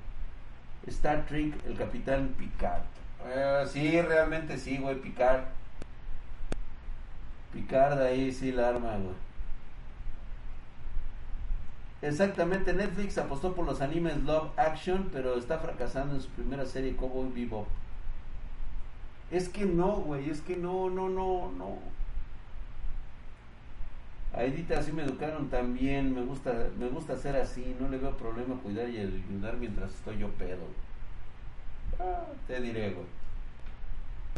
Star 0.87 1.27
Trek, 1.27 1.55
el 1.67 1.77
capitán 1.77 2.35
Picard. 2.39 2.83
Eh, 3.27 3.65
sí, 3.69 4.01
realmente 4.01 4.59
sí, 4.59 4.79
güey, 4.79 5.01
Picard. 5.01 5.45
Picard 7.53 8.01
ahí 8.01 8.33
sí 8.33 8.53
la 8.53 8.69
arma, 8.71 8.97
güey. 8.97 9.15
Exactamente, 12.03 12.73
Netflix 12.73 13.17
apostó 13.17 13.55
por 13.55 13.65
los 13.65 13.81
animes 13.81 14.17
Love 14.25 14.51
Action, 14.57 15.09
pero 15.13 15.37
está 15.39 15.59
fracasando 15.59 16.17
en 16.17 16.21
su 16.21 16.29
primera 16.31 16.67
serie 16.67 16.97
Cowboy 16.97 17.31
Bebop. 17.31 17.69
Es 19.31 19.49
que 19.49 19.65
no, 19.65 19.93
güey, 19.97 20.29
es 20.29 20.41
que 20.41 20.57
no, 20.57 20.91
no, 20.91 21.09
no, 21.09 21.53
no. 21.57 21.79
A 24.35 24.45
Edita 24.45 24.79
así 24.79 24.93
me 24.93 25.03
educaron 25.05 25.51
también, 25.51 26.15
me 26.15 26.23
gusta, 26.23 26.53
me 26.79 26.89
gusta 26.89 27.17
ser 27.17 27.37
así, 27.37 27.77
no 27.79 27.89
le 27.89 27.99
veo 27.99 28.17
problema 28.17 28.57
cuidar 28.57 28.89
y 28.89 28.99
ayudar 28.99 29.57
mientras 29.59 29.95
estoy 29.95 30.19
yo 30.19 30.29
pedo. 30.31 30.65
Ah, 32.01 32.25
te 32.47 32.61
diré, 32.61 32.93
güey. 32.93 33.07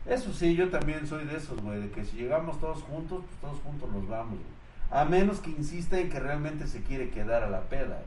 Eso 0.06 0.32
sí, 0.32 0.56
yo 0.56 0.68
también 0.68 1.06
soy 1.06 1.24
de 1.24 1.36
esos, 1.36 1.60
güey, 1.62 1.80
de 1.80 1.90
que 1.90 2.04
si 2.04 2.16
llegamos 2.16 2.60
todos 2.60 2.82
juntos, 2.82 3.22
pues 3.24 3.40
todos 3.40 3.62
juntos 3.62 3.90
nos 3.90 4.08
vamos, 4.08 4.34
güey. 4.34 4.54
A 4.90 5.04
menos 5.04 5.40
que 5.40 5.50
insista 5.50 5.98
en 5.98 6.10
que 6.10 6.20
realmente 6.20 6.66
se 6.66 6.82
quiere 6.82 7.10
quedar 7.10 7.44
a 7.44 7.50
la 7.50 7.62
peda. 7.62 8.02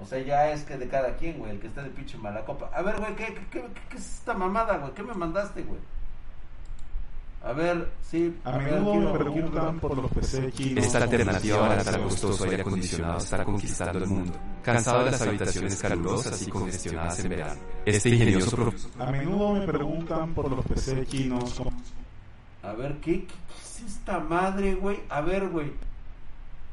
O 0.00 0.04
sea, 0.04 0.20
ya 0.20 0.50
es 0.50 0.64
que 0.64 0.76
de 0.76 0.88
cada 0.88 1.16
quien, 1.16 1.38
güey, 1.38 1.52
el 1.52 1.60
que 1.60 1.68
está 1.68 1.82
de 1.82 1.90
pinche 1.90 2.18
mala 2.18 2.44
copa. 2.44 2.70
A 2.74 2.82
ver, 2.82 2.96
güey, 2.98 3.14
¿qué, 3.16 3.26
qué, 3.26 3.46
qué, 3.50 3.64
qué 3.88 3.96
es 3.96 4.18
esta 4.18 4.34
mamada, 4.34 4.76
güey? 4.78 4.92
¿Qué 4.92 5.02
me 5.02 5.14
mandaste, 5.14 5.62
güey? 5.62 5.80
A 7.44 7.52
ver, 7.52 7.88
sí. 8.02 8.34
A 8.44 8.58
menudo 8.58 8.92
quiero- 8.92 9.12
me 9.12 9.18
preguntan 9.18 9.78
por 9.80 9.96
los 9.96 10.10
PC 10.10 10.50
chinos. 10.52 10.84
Esta 10.84 10.98
alternativa 11.04 11.56
barato 11.58 11.74
procesadores 11.84 12.12
costoso 12.12 12.44
aire 12.44 12.62
acondicionado 12.62 13.18
está 13.18 13.44
conquistando 13.44 13.98
el 13.98 14.06
mundo. 14.06 14.32
Cansado 14.62 15.04
de 15.04 15.10
las 15.12 15.22
habitaciones 15.22 15.80
calurosas 15.80 16.42
y 16.42 16.50
congestionadas 16.50 17.18
en 17.20 17.28
verano. 17.30 17.60
Este 17.86 18.08
ingenioso 18.10 18.56
pro- 18.56 18.72
A 18.98 19.10
menudo 19.10 19.54
me 19.54 19.66
preguntan 19.66 20.34
por 20.34 20.50
los 20.50 20.64
PC 20.66 21.06
chinos. 21.06 21.62
A 22.62 22.72
ver, 22.72 22.96
¿qué, 22.96 23.20
qué, 23.20 23.26
qué 23.28 23.34
es 23.62 23.80
esta 23.94 24.18
madre, 24.18 24.74
güey? 24.74 24.98
A 25.08 25.20
ver, 25.20 25.48
güey. 25.48 25.72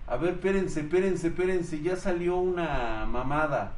A 0.07 0.17
ver, 0.17 0.33
espérense, 0.33 0.79
espérense, 0.81 1.27
espérense. 1.27 1.81
Ya 1.81 1.95
salió 1.95 2.37
una 2.37 3.05
mamada. 3.05 3.73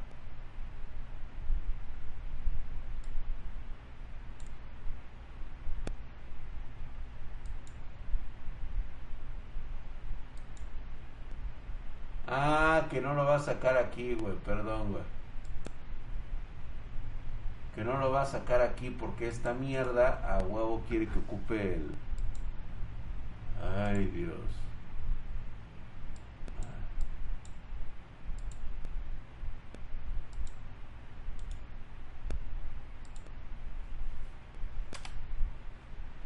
Ah, 12.28 12.88
que 12.90 13.00
no 13.02 13.14
lo 13.14 13.26
va 13.26 13.36
a 13.36 13.40
sacar 13.40 13.78
aquí, 13.78 14.14
güey. 14.16 14.36
Perdón, 14.46 14.92
güey. 14.92 15.04
Que 17.76 17.84
no 17.84 17.98
lo 17.98 18.12
va 18.12 18.24
a 18.24 18.26
sacar 18.26 18.62
aquí 18.62 18.90
porque 18.90 19.28
esta 19.28 19.54
mierda 19.54 20.20
a 20.28 20.44
huevo 20.44 20.84
quiere 20.90 21.08
que 21.08 21.20
ocupe 21.20 21.76
el... 21.76 21.92
Ay, 23.78 24.06
Dios. 24.08 24.36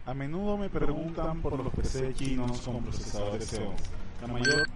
A 0.06 0.14
menudo 0.14 0.58
me 0.58 0.70
preguntan 0.70 1.42
por 1.42 1.58
los 1.58 1.74
PC 1.74 2.14
chinos 2.16 2.62
con 2.62 2.84
procesadores 2.84 3.50
Xeon. 3.50 3.76
La 4.22 4.28
mayor 4.28 4.68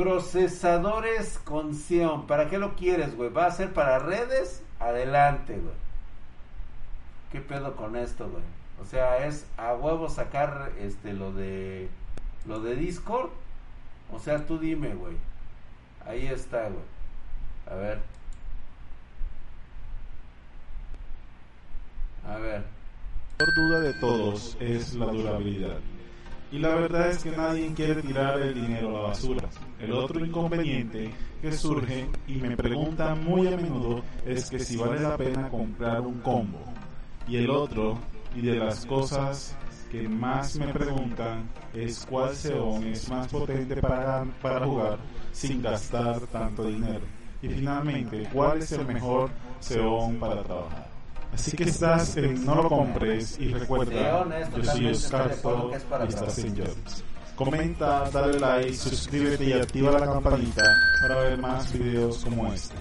Procesadores 0.00 1.38
con 1.44 1.74
Xeon. 1.74 2.26
¿Para 2.26 2.48
qué 2.48 2.56
lo 2.56 2.74
quieres, 2.74 3.14
güey? 3.14 3.28
¿Va 3.28 3.44
a 3.44 3.50
ser 3.50 3.74
para 3.74 3.98
redes? 3.98 4.62
Adelante, 4.78 5.58
güey. 5.58 5.74
¿Qué 7.30 7.42
pedo 7.42 7.76
con 7.76 7.96
esto, 7.96 8.26
güey? 8.30 8.42
O 8.80 8.86
sea, 8.86 9.26
es 9.26 9.44
a 9.58 9.74
huevo 9.74 10.08
sacar 10.08 10.72
este 10.80 11.12
lo 11.12 11.34
de 11.34 11.90
lo 12.46 12.60
de 12.60 12.76
Discord. 12.76 13.28
O 14.10 14.18
sea, 14.18 14.46
tú 14.46 14.58
dime, 14.58 14.94
güey. 14.94 15.18
Ahí 16.06 16.28
está, 16.28 16.62
güey. 16.62 16.84
A 17.70 17.74
ver. 17.74 17.98
A 22.26 22.38
ver. 22.38 22.64
duda 23.54 23.80
de 23.80 23.92
todos 24.00 24.56
es 24.60 24.94
la 24.94 25.06
durabilidad. 25.12 25.76
Y 26.52 26.58
la 26.58 26.74
verdad 26.74 27.10
es 27.10 27.22
que 27.22 27.30
nadie 27.30 27.72
quiere 27.74 28.02
tirar 28.02 28.40
el 28.40 28.54
dinero 28.54 28.88
a 28.90 28.92
la 28.92 29.08
basura. 29.08 29.48
El 29.78 29.92
otro 29.92 30.24
inconveniente 30.24 31.12
que 31.40 31.52
surge 31.52 32.08
y 32.26 32.34
me 32.34 32.56
preguntan 32.56 33.24
muy 33.24 33.46
a 33.46 33.56
menudo 33.56 34.02
es 34.26 34.50
que 34.50 34.58
si 34.58 34.76
vale 34.76 35.00
la 35.00 35.16
pena 35.16 35.48
comprar 35.48 36.00
un 36.00 36.18
combo. 36.20 36.58
Y 37.28 37.36
el 37.36 37.50
otro, 37.50 37.98
y 38.34 38.40
de 38.40 38.56
las 38.56 38.84
cosas 38.84 39.56
que 39.92 40.08
más 40.08 40.56
me 40.56 40.72
preguntan, 40.72 41.48
es 41.72 42.04
cuál 42.04 42.34
Xeon 42.34 42.84
es 42.84 43.08
más 43.08 43.28
potente 43.28 43.76
para, 43.80 44.24
para 44.42 44.66
jugar 44.66 44.98
sin 45.30 45.62
gastar 45.62 46.20
tanto 46.32 46.64
dinero. 46.64 47.04
Y 47.42 47.48
finalmente, 47.48 48.28
cuál 48.32 48.58
es 48.58 48.72
el 48.72 48.84
mejor 48.86 49.30
Xeon 49.60 50.16
para 50.16 50.42
trabajar. 50.42 50.89
Así 51.32 51.56
que 51.56 51.64
estás 51.64 52.16
en 52.16 52.44
No 52.44 52.54
lo 52.54 52.68
compres 52.68 53.38
y 53.38 53.48
recuerda, 53.48 54.26
yo 54.56 54.64
soy 54.64 54.86
Oscar 54.88 55.34
para 55.88 56.04
y 56.04 56.08
estás 56.08 56.38
en. 56.38 56.56
Jobs. 56.56 57.04
Comenta, 57.36 58.10
dale 58.10 58.38
like, 58.38 58.74
suscríbete 58.74 59.44
y 59.44 59.52
activa 59.54 59.92
la 59.92 60.04
campanita 60.04 60.62
para 61.00 61.20
ver 61.20 61.38
más 61.38 61.72
videos 61.72 62.24
como 62.24 62.52
este. 62.52 62.74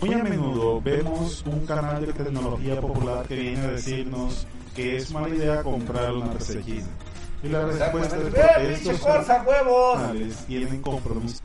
Muy 0.00 0.14
a 0.14 0.18
menudo 0.18 0.80
vemos 0.80 1.44
un 1.46 1.66
canal 1.66 2.04
de 2.04 2.12
tecnología 2.12 2.80
popular 2.80 3.26
que 3.28 3.36
viene 3.36 3.60
a 3.60 3.70
decirnos 3.72 4.46
que 4.74 4.96
es 4.96 5.12
mala 5.12 5.28
idea 5.28 5.62
comprar 5.62 6.12
una 6.12 6.38
china. 6.38 6.86
Y 7.42 7.48
la 7.48 7.66
respuesta 7.66 8.16
es 8.16 8.22
¡Eh, 8.22 8.30
porque 8.30 8.66
pinche 8.66 8.92
estos 8.92 9.26
canales 9.26 10.36
tienen 10.46 10.82
compromiso 10.82 11.42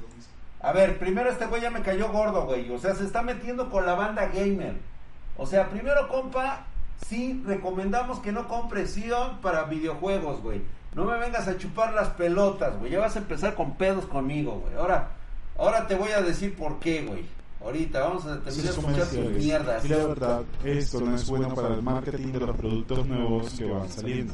A 0.62 0.72
ver, 0.72 0.98
primero 0.98 1.30
este 1.30 1.46
güey 1.46 1.62
ya 1.62 1.70
me 1.70 1.82
cayó 1.82 2.12
gordo, 2.12 2.46
güey. 2.46 2.72
O 2.72 2.78
sea, 2.78 2.96
se 2.96 3.06
está 3.06 3.22
metiendo 3.22 3.70
con 3.70 3.86
la 3.86 3.96
banda 3.96 4.28
gamer. 4.28 4.76
O 5.38 5.46
sea, 5.46 5.70
primero, 5.70 6.08
compa, 6.08 6.66
sí 7.08 7.42
recomendamos 7.46 8.20
que 8.20 8.32
no 8.32 8.48
compres 8.48 8.94
Sion 8.94 9.40
para 9.42 9.64
videojuegos, 9.64 10.42
güey. 10.42 10.62
No 10.94 11.06
me 11.06 11.18
vengas 11.18 11.48
a 11.48 11.58
chupar 11.58 11.94
las 11.94 12.10
pelotas, 12.10 12.78
güey. 12.80 12.92
Ya 12.92 13.00
vas 13.00 13.16
a 13.16 13.20
empezar 13.20 13.54
con 13.56 13.76
pedos 13.76 14.06
conmigo, 14.06 14.62
güey. 14.62 14.76
Ahora, 14.76 15.10
Ahora 15.58 15.88
te 15.88 15.96
voy 15.96 16.10
a 16.10 16.22
decir 16.22 16.54
por 16.56 16.80
qué, 16.80 17.04
güey. 17.06 17.24
Ahorita 17.64 18.02
vamos 18.02 18.26
a 18.26 18.42
terminar 18.42 18.74
de 18.74 18.80
escuchar 18.80 19.08
tus 19.08 19.32
mierdas. 19.32 19.86
Y 19.86 19.88
la 19.88 20.06
verdad, 20.06 20.42
esto 20.64 21.02
no 21.02 21.16
es 21.16 21.28
bueno 21.28 21.56
para 21.56 21.74
el 21.74 21.82
marketing 21.82 22.34
de 22.34 22.40
los 22.40 22.56
productos 22.56 23.08
nuevos 23.08 23.54
que 23.54 23.66
van 23.66 23.90
saliendo. 23.90 24.34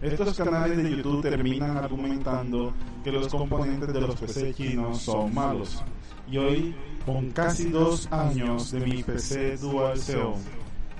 Estos 0.00 0.36
canales 0.36 0.76
de 0.76 0.90
YouTube 0.90 1.22
terminan 1.22 1.76
argumentando 1.76 2.72
que 3.04 3.12
los 3.12 3.28
componentes 3.28 3.92
de 3.92 4.00
los 4.00 4.16
PC 4.16 4.54
chinos 4.54 5.02
son 5.02 5.34
malos. 5.34 5.82
Y 6.30 6.38
hoy, 6.38 6.74
con 7.04 7.30
casi 7.30 7.70
dos 7.70 8.08
años 8.12 8.70
de 8.70 8.80
mi 8.80 9.02
PC 9.02 9.56
Dual 9.56 9.98
Xeon, 9.98 10.34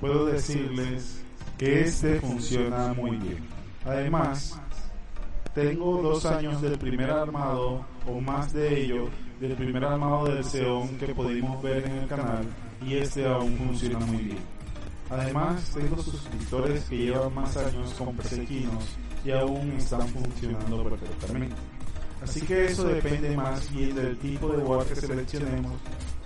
puedo 0.00 0.26
decirles 0.26 1.22
que 1.58 1.82
este 1.82 2.20
funciona 2.20 2.92
muy 2.92 3.16
bien. 3.16 3.46
Además, 3.84 4.60
tengo 5.54 6.02
dos 6.02 6.24
años 6.26 6.60
del 6.62 6.78
primer 6.78 7.10
armado, 7.10 7.84
o 8.06 8.20
más 8.20 8.52
de 8.52 8.84
ello, 8.84 9.08
del 9.40 9.52
primer 9.54 9.84
armado 9.84 10.26
del 10.26 10.44
Xeon 10.44 10.98
que 10.98 11.14
pudimos 11.14 11.62
ver 11.62 11.84
en 11.84 11.92
el 11.92 12.08
canal, 12.08 12.44
y 12.84 12.94
este 12.94 13.26
aún 13.26 13.56
funciona 13.56 13.98
muy 14.00 14.18
bien. 14.18 14.38
Además, 15.10 15.70
tengo 15.74 16.02
suscriptores 16.02 16.84
que 16.84 16.96
llevan 16.96 17.34
más 17.34 17.56
años 17.56 17.92
con 17.98 18.16
PC 18.16 18.46
chinos 18.46 18.96
y 19.24 19.30
aún 19.30 19.72
están 19.76 20.08
funcionando 20.08 20.82
perfectamente. 20.84 21.54
Así 22.22 22.40
que 22.42 22.66
eso 22.66 22.84
depende 22.84 23.36
más 23.36 23.70
bien 23.72 23.94
del 23.94 24.16
tipo 24.18 24.48
de 24.48 24.62
board 24.62 24.86
que 24.86 24.96
seleccionemos, 24.96 25.72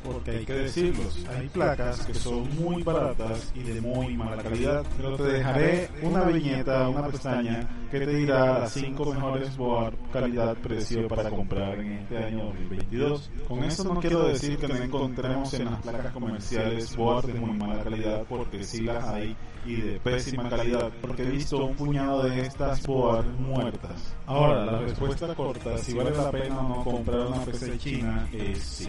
porque 0.05 0.31
hay 0.33 0.45
que 0.45 0.53
decirlos, 0.53 1.25
hay 1.29 1.49
placas 1.49 2.05
que 2.07 2.15
son 2.15 2.49
muy 2.57 2.83
baratas 2.83 3.53
y 3.55 3.63
de 3.63 3.81
muy 3.81 4.17
mala 4.17 4.43
calidad. 4.43 4.85
Pero 4.97 5.17
te 5.17 5.23
dejaré 5.25 5.89
una 6.03 6.25
viñeta, 6.25 6.89
una 6.89 7.09
pestaña 7.09 7.69
que 7.91 8.01
te 8.01 8.15
dirá 8.15 8.61
las 8.61 8.73
5 8.73 9.15
mejores 9.15 9.57
board 9.57 9.95
calidad-precio 10.13 11.09
para 11.09 11.31
comprar 11.31 11.79
en 11.79 11.93
este 11.93 12.19
año 12.19 12.45
2022. 12.47 13.31
Con 13.49 13.65
eso 13.65 13.85
no 13.85 14.01
quiero 14.01 14.29
decir 14.29 14.59
que 14.59 14.69
no 14.69 14.77
encontremos 14.77 15.53
en 15.55 15.67
las 15.67 15.81
placas 15.83 16.13
comerciales 16.13 16.97
board 16.97 17.27
de 17.27 17.35
muy 17.41 17.57
mala 17.57 17.83
calidad, 17.83 18.25
porque 18.29 18.65
sí 18.65 18.83
las 18.83 19.05
hay 19.05 19.37
y 19.65 19.81
de 19.81 20.01
pésima 20.01 20.49
calidad, 20.49 20.91
porque 21.01 21.25
he 21.25 21.31
visto 21.31 21.65
un 21.65 21.75
puñado 21.75 22.23
de 22.23 22.41
estas 22.41 22.87
board 22.87 23.27
muertas. 23.39 24.15
Ahora, 24.27 24.65
la 24.65 24.79
respuesta 24.79 25.35
corta, 25.35 25.77
si 25.79 25.95
vale 25.95 26.11
la 26.13 26.31
pena 26.31 26.61
o 26.61 26.69
no 26.69 26.85
comprar 26.85 27.27
una 27.27 27.45
PC 27.45 27.79
china, 27.79 28.29
es 28.33 28.59
sí. 28.59 28.89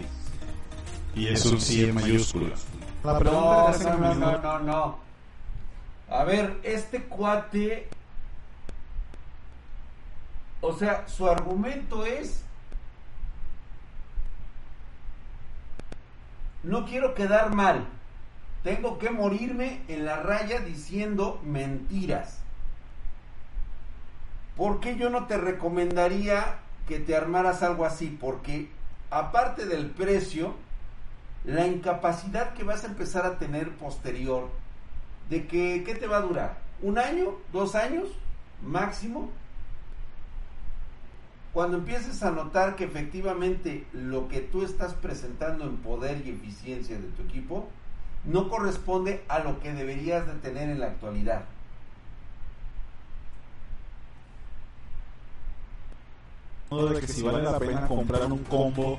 Y 1.18 1.26
es 1.26 1.44
un 1.46 1.60
sí 1.60 1.82
en 1.82 1.96
mayúsculas. 1.96 2.64
La 3.02 3.18
pregunta 3.18 3.76
No, 3.82 3.98
no, 3.98 4.14
no, 4.14 4.38
no, 4.38 4.58
no. 4.60 4.98
A 6.08 6.22
ver, 6.22 6.60
este 6.62 7.02
cuate. 7.02 7.88
O 10.60 10.72
sea, 10.74 11.08
su 11.08 11.28
argumento 11.28 12.06
es. 12.06 12.44
No 16.62 16.86
quiero 16.86 17.14
quedar 17.14 17.52
mal. 17.52 17.88
Tengo 18.62 18.98
que 18.98 19.10
morirme 19.10 19.82
en 19.88 20.04
la 20.04 20.22
raya 20.22 20.60
diciendo 20.60 21.40
mentiras. 21.44 22.38
¿Por 24.56 24.78
qué 24.78 24.96
yo 24.96 25.10
no 25.10 25.26
te 25.26 25.36
recomendaría 25.36 26.58
que 26.86 27.00
te 27.00 27.16
armaras 27.16 27.64
algo 27.64 27.84
así? 27.84 28.16
Porque 28.20 28.70
aparte 29.10 29.66
del 29.66 29.90
precio, 29.90 30.54
la 31.44 31.66
incapacidad 31.66 32.54
que 32.54 32.64
vas 32.64 32.84
a 32.84 32.88
empezar 32.88 33.24
a 33.24 33.38
tener 33.38 33.76
posterior 33.76 34.48
de 35.30 35.46
que, 35.46 35.82
¿qué 35.84 35.94
te 35.94 36.06
va 36.06 36.18
a 36.18 36.22
durar? 36.22 36.58
¿Un 36.82 36.98
año? 36.98 37.34
¿Dos 37.52 37.74
años? 37.74 38.08
Máximo. 38.62 39.30
Cuando 41.52 41.78
empieces 41.78 42.22
a 42.22 42.30
notar 42.30 42.76
que 42.76 42.84
efectivamente 42.84 43.86
lo 43.92 44.28
que 44.28 44.40
tú 44.40 44.62
estás 44.62 44.94
presentando 44.94 45.64
en 45.64 45.78
poder 45.78 46.22
y 46.24 46.30
eficiencia 46.30 46.96
de 46.96 47.08
tu 47.08 47.22
equipo 47.22 47.68
no 48.24 48.48
corresponde 48.48 49.24
a 49.28 49.40
lo 49.40 49.60
que 49.60 49.72
deberías 49.72 50.26
de 50.26 50.34
tener 50.34 50.68
en 50.68 50.80
la 50.80 50.86
actualidad. 50.86 51.44
de 56.70 57.00
que 57.00 57.08
si 57.08 57.22
vale 57.22 57.42
la 57.42 57.58
pena 57.58 57.86
comprar 57.86 58.30
un 58.30 58.44
combo, 58.44 58.98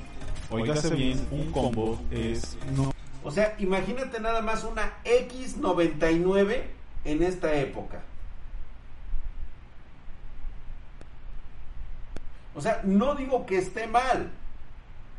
oígase 0.49 0.93
bien, 0.95 1.27
un 1.31 1.51
combo 1.51 1.99
es 2.11 2.57
no 2.75 2.93
O 3.23 3.31
sea, 3.31 3.55
imagínate 3.59 4.19
nada 4.19 4.41
más 4.41 4.63
una 4.63 4.93
X99 5.03 6.63
en 7.05 7.23
esta 7.23 7.53
época. 7.53 8.01
O 12.55 12.61
sea, 12.61 12.81
no 12.83 13.15
digo 13.15 13.45
que 13.45 13.57
esté 13.57 13.87
mal, 13.87 14.31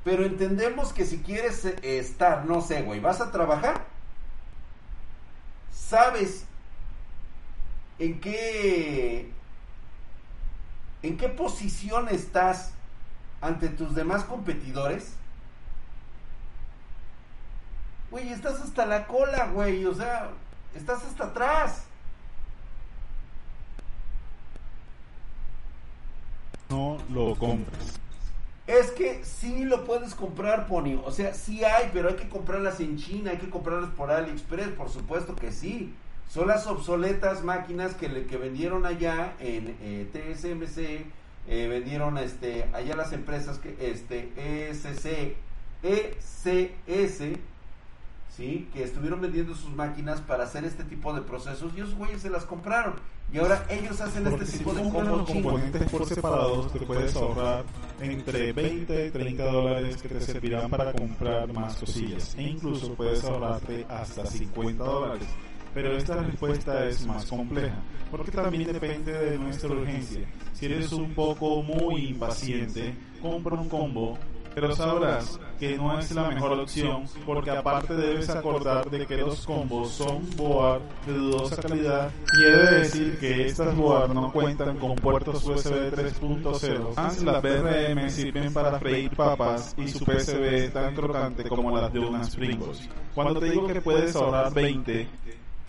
pero 0.05 0.25
entendemos 0.25 0.93
que 0.93 1.07
si 1.07 1.19
quieres 1.19 1.65
eh, 1.65 1.77
estar, 1.83 2.45
no 2.45 2.61
sé, 2.61 2.83
güey, 2.83 3.01
vas 3.01 3.21
a 3.21 3.31
trabajar, 3.31 3.87
sabes 5.73 6.45
en 7.99 8.21
qué 8.21 9.31
en 11.03 11.17
qué 11.17 11.29
posición 11.29 12.09
estás 12.09 12.73
ante 13.41 13.69
tus 13.69 13.95
demás 13.95 14.25
competidores. 14.25 15.15
Güey, 18.11 18.31
estás 18.31 18.61
hasta 18.61 18.87
la 18.87 19.07
cola, 19.07 19.47
güey. 19.47 19.85
O 19.87 19.95
sea, 19.95 20.31
estás 20.75 21.05
hasta 21.05 21.25
atrás. 21.25 21.85
no 26.71 26.99
lo 27.13 27.35
compres. 27.35 27.99
Es 28.67 28.93
que 28.93 29.25
sí 29.25 29.65
lo 29.65 29.85
puedes 29.85 30.15
comprar, 30.15 30.69
Pony. 30.69 31.01
O 31.05 31.11
sea, 31.11 31.35
sí 31.35 31.65
hay, 31.65 31.91
pero 31.93 32.09
hay 32.09 32.15
que 32.15 32.29
comprarlas 32.29 32.79
en 32.81 32.97
China, 32.97 33.33
hay 33.33 33.39
que 33.39 33.51
comprarlas 33.51 33.91
por 33.91 34.11
AliExpress, 34.13 34.69
por 34.69 34.89
supuesto 34.89 35.35
que 35.35 35.51
sí. 35.51 35.93
Son 36.29 36.47
las 36.47 36.69
obsoletas 36.69 37.43
máquinas 37.43 37.95
que, 37.95 38.09
le, 38.09 38.27
que 38.27 38.37
vendieron 38.37 38.87
allá 38.87 39.35
en 39.41 39.77
eh, 39.81 40.09
TSMC, 40.13 41.05
eh, 41.49 41.67
vendieron 41.69 42.19
este, 42.19 42.69
allá 42.73 42.97
las 42.97 43.13
empresas 43.13 43.59
que 43.59 43.77
este 43.81 44.33
ESC, 44.37 45.37
ECS, 45.83 47.39
¿sí? 48.37 48.69
que 48.73 48.85
estuvieron 48.85 49.21
vendiendo 49.21 49.55
sus 49.55 49.71
máquinas 49.71 50.21
para 50.21 50.45
hacer 50.45 50.65
este 50.65 50.85
tipo 50.85 51.13
de 51.13 51.23
procesos 51.23 51.73
y 51.77 51.81
esos 51.81 51.95
güeyes 51.95 52.23
se 52.23 52.31
las 52.31 52.45
compraron. 52.45 52.95
Y 53.33 53.39
ahora 53.39 53.65
ellos 53.71 54.01
hacen 54.01 54.25
Porque 54.25 54.45
este 54.45 54.59
si 54.59 54.59
tipo 54.59 54.75
de 54.75 54.83
combos 54.83 55.31
componentes 55.31 55.89
por 55.91 56.05
separados, 56.07 56.73
te 56.73 56.81
puedes 56.81 57.15
ahorrar 57.15 57.65
entre 58.01 58.53
20 58.53 59.07
y 59.07 59.11
30 59.11 59.45
dólares 59.45 60.03
que 60.03 60.09
te 60.09 60.21
servirán 60.21 60.69
para 60.69 60.93
comprar 60.93 61.53
más 61.53 61.77
cosillas. 61.77 62.35
E 62.37 62.43
incluso 62.43 62.95
puedes 62.95 63.23
ahorrarte 63.23 63.87
hasta 63.89 64.27
50 64.27 64.83
dólares. 64.83 65.29
Pero 65.75 65.97
esta 65.97 66.17
respuesta 66.17 66.87
es 66.87 67.07
más 67.07 67.27
compleja, 67.27 67.77
porque 68.11 68.31
también 68.31 68.73
depende 68.73 69.13
de 69.13 69.39
nuestra 69.39 69.71
urgencia. 69.71 70.27
Si 70.53 70.67
eres 70.67 70.93
un 70.93 71.15
poco 71.15 71.63
muy 71.63 72.09
impaciente, 72.09 72.95
compra 73.23 73.55
un 73.55 73.69
combo, 73.69 74.19
pero 74.55 74.75
sabrás 74.75 75.39
que 75.59 75.77
no 75.77 75.99
es 75.99 76.11
la 76.13 76.29
mejor 76.29 76.59
opción, 76.59 77.05
porque 77.25 77.51
aparte 77.51 77.95
debes 77.95 78.29
acordar 78.31 78.89
de 78.91 79.07
que 79.07 79.19
los 79.19 79.45
combos 79.47 79.91
son 79.91 80.29
board 80.37 80.83
de 81.07 81.13
dudosa 81.13 81.57
calidad 81.57 82.11
y 82.39 82.45
he 82.45 82.51
de 82.51 82.79
decir 82.79 83.19
que 83.19 83.47
estas 83.47 83.77
board 83.77 84.13
no 84.13 84.33
cuentan 84.33 84.79
con 84.79 84.97
puertos 84.97 85.45
USB 85.45 85.93
3.0. 85.93 86.95
Además, 86.97 87.23
las 87.23 87.43
BRM 87.43 88.11
sirven 88.11 88.53
para 88.53 88.79
freír 88.79 89.11
papas 89.15 89.75
y 89.77 89.87
su 89.89 90.05
PCB 90.05 90.45
es 90.55 90.73
tan 90.73 90.95
crocante 90.95 91.45
como 91.45 91.77
las 91.77 91.93
de 91.93 92.01
unas 92.01 92.35
Pringles. 92.35 92.89
Cuando 93.15 93.39
te 93.39 93.51
digo 93.51 93.67
que 93.67 93.81
puedes 93.83 94.17
ahorrar 94.17 94.53
20, 94.53 95.09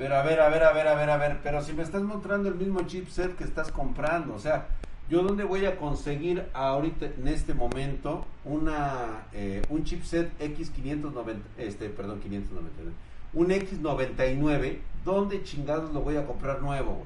Pero 0.02 0.16
a 0.16 0.24
ver, 0.24 0.40
a 0.40 0.50
ver, 0.50 0.64
a 0.64 0.74
ver, 0.74 0.88
a 0.88 0.96
ver, 0.96 1.10
a 1.12 1.18
ver, 1.18 1.40
pero 1.44 1.62
si 1.62 1.74
me 1.74 1.84
estás 1.84 2.02
mostrando 2.02 2.50
el 2.50 2.56
mismo 2.56 2.82
chipset 2.88 3.36
que 3.36 3.44
estás 3.44 3.72
comprando, 3.72 4.34
o 4.34 4.40
sea, 4.40 4.66
yo 5.12 5.22
dónde 5.22 5.44
voy 5.44 5.68
a 5.68 5.78
conseguir 5.78 6.50
ahorita 6.56 7.06
en 7.06 7.28
este 7.28 7.54
momento 7.54 8.26
una 8.44 9.28
eh, 9.32 9.62
un 9.70 9.84
chipset 9.84 10.36
X590, 10.40 11.42
este, 11.60 11.90
perdón, 11.90 12.20
599, 12.20 12.94
un 13.34 13.50
X99, 13.50 14.80
¿dónde 15.06 15.44
chingados 15.44 15.94
lo 15.94 16.02
voy 16.02 16.18
a 16.18 16.26
comprar 16.26 16.64
nuevo? 16.64 17.06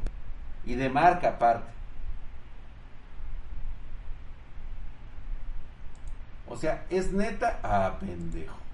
Y 0.65 0.75
de 0.75 0.88
marca 0.88 1.31
aparte. 1.31 1.73
O 6.47 6.55
sea, 6.55 6.86
es 6.89 7.12
neta, 7.12 7.60
ah, 7.62 7.97
pendejo. 7.99 8.64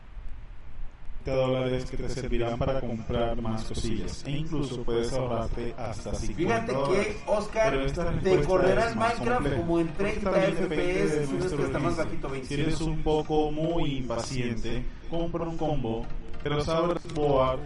Dólares 1.29 1.85
que 1.91 1.97
te 1.97 2.09
servirán 2.09 2.57
para 2.57 2.79
comprar 2.79 3.39
más 3.39 3.65
cosillas 3.65 4.23
e 4.25 4.31
incluso 4.31 4.83
puedes 4.83 5.13
ahorrarte 5.13 5.75
hasta 5.77 6.15
50 6.15 6.33
Fíjate 6.35 6.73
que, 6.91 7.17
Oscar, 7.27 7.71
te 7.71 7.77
respuesta 7.77 8.47
correrá 8.47 8.85
es 8.85 8.91
el 8.91 8.97
más 8.97 9.19
Minecraft 9.19 9.55
como 9.57 9.79
en 9.79 9.87
porque 9.87 10.03
30 10.03 10.31
también 10.31 10.55
depende 10.55 10.85
de 10.85 10.93
FPS, 10.93 11.11
si 11.11 11.17
no 11.17 11.21
es 11.21 11.29
nuestra 11.29 11.57
que 11.57 11.63
está 11.63 11.79
más 11.79 11.91
urgencia. 11.99 12.03
bajito, 12.05 12.27
Si 12.27 12.33
25. 12.33 12.61
eres 12.61 12.81
un 12.81 13.03
poco 13.03 13.51
muy 13.51 13.97
impaciente, 13.97 14.85
compra 15.09 15.43
un 15.43 15.57
combo, 15.57 16.05
pero 16.41 16.63
sabes 16.63 17.13
board 17.13 17.59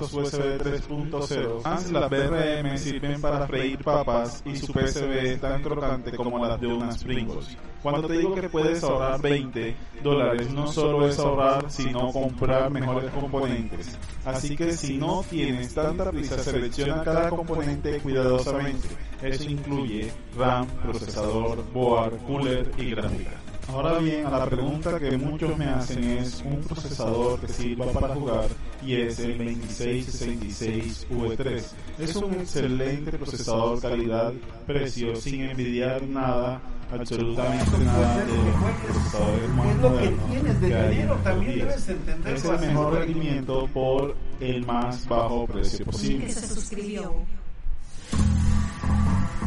conectos 0.00 0.32
USB 0.32 0.58
3.0. 0.88 1.60
Además, 1.64 1.90
las 1.90 2.10
BRM 2.10 2.78
sirven 2.78 3.20
para 3.20 3.46
freír 3.46 3.78
papas 3.82 4.42
y 4.44 4.56
su 4.56 4.72
PCB 4.72 5.12
es 5.26 5.40
tan 5.40 5.62
crocante 5.62 6.16
como 6.16 6.44
las 6.44 6.60
de 6.60 6.66
unas 6.66 7.02
Pringles. 7.02 7.56
Cuando 7.82 8.08
te 8.08 8.14
digo 8.14 8.34
que 8.34 8.48
puedes 8.48 8.82
ahorrar 8.82 9.20
20 9.20 9.76
dólares, 10.02 10.50
no 10.50 10.66
solo 10.66 11.06
es 11.06 11.18
ahorrar, 11.18 11.70
sino 11.70 12.12
comprar 12.12 12.70
mejores 12.70 13.10
componentes. 13.10 13.98
Así 14.24 14.56
que 14.56 14.72
si 14.72 14.98
no 14.98 15.24
tienes 15.28 15.72
tanta 15.74 16.10
prisa, 16.10 16.38
selecciona 16.38 17.02
cada 17.02 17.28
componente 17.28 18.00
cuidadosamente. 18.00 18.88
Eso 19.22 19.44
incluye 19.44 20.12
RAM, 20.36 20.66
procesador, 20.66 21.64
board, 21.72 22.18
cooler 22.26 22.70
y 22.76 22.90
gráfica. 22.90 23.45
Ahora 23.68 23.98
bien, 23.98 24.24
a 24.26 24.30
la 24.30 24.46
pregunta 24.46 24.98
que 24.98 25.18
muchos 25.18 25.58
me 25.58 25.64
hacen 25.66 26.04
es 26.04 26.40
un 26.44 26.60
procesador 26.60 27.40
que 27.40 27.48
sirva 27.48 27.86
para 27.86 28.14
jugar 28.14 28.48
y 28.84 28.94
es 28.94 29.18
el 29.18 29.38
2666 29.38 31.06
V3. 31.10 31.64
Es 31.98 32.16
un 32.16 32.34
excelente 32.34 33.12
procesador 33.12 33.80
calidad-precio 33.80 35.16
sin 35.16 35.42
envidiar 35.42 36.02
nada, 36.04 36.60
absolutamente 36.92 37.78
nada 37.78 38.24
de 38.24 38.36
los 38.36 38.54
procesadores 38.84 39.48
más 39.50 39.66
Es 39.66 39.82
lo 39.82 39.88
que 39.88 40.10
modernos 40.10 40.30
tienes 40.30 40.60
de 40.60 40.68
que 40.68 40.88
dinero, 40.88 41.20
también 41.24 41.58
debes 41.58 41.88
entender 41.88 42.34
Es 42.34 42.44
el 42.44 42.58
mejor 42.60 42.94
rendimiento 42.94 43.68
por 43.74 44.16
el 44.38 44.64
más 44.64 45.08
bajo 45.08 45.46
precio 45.46 45.84
posible. 45.86 46.32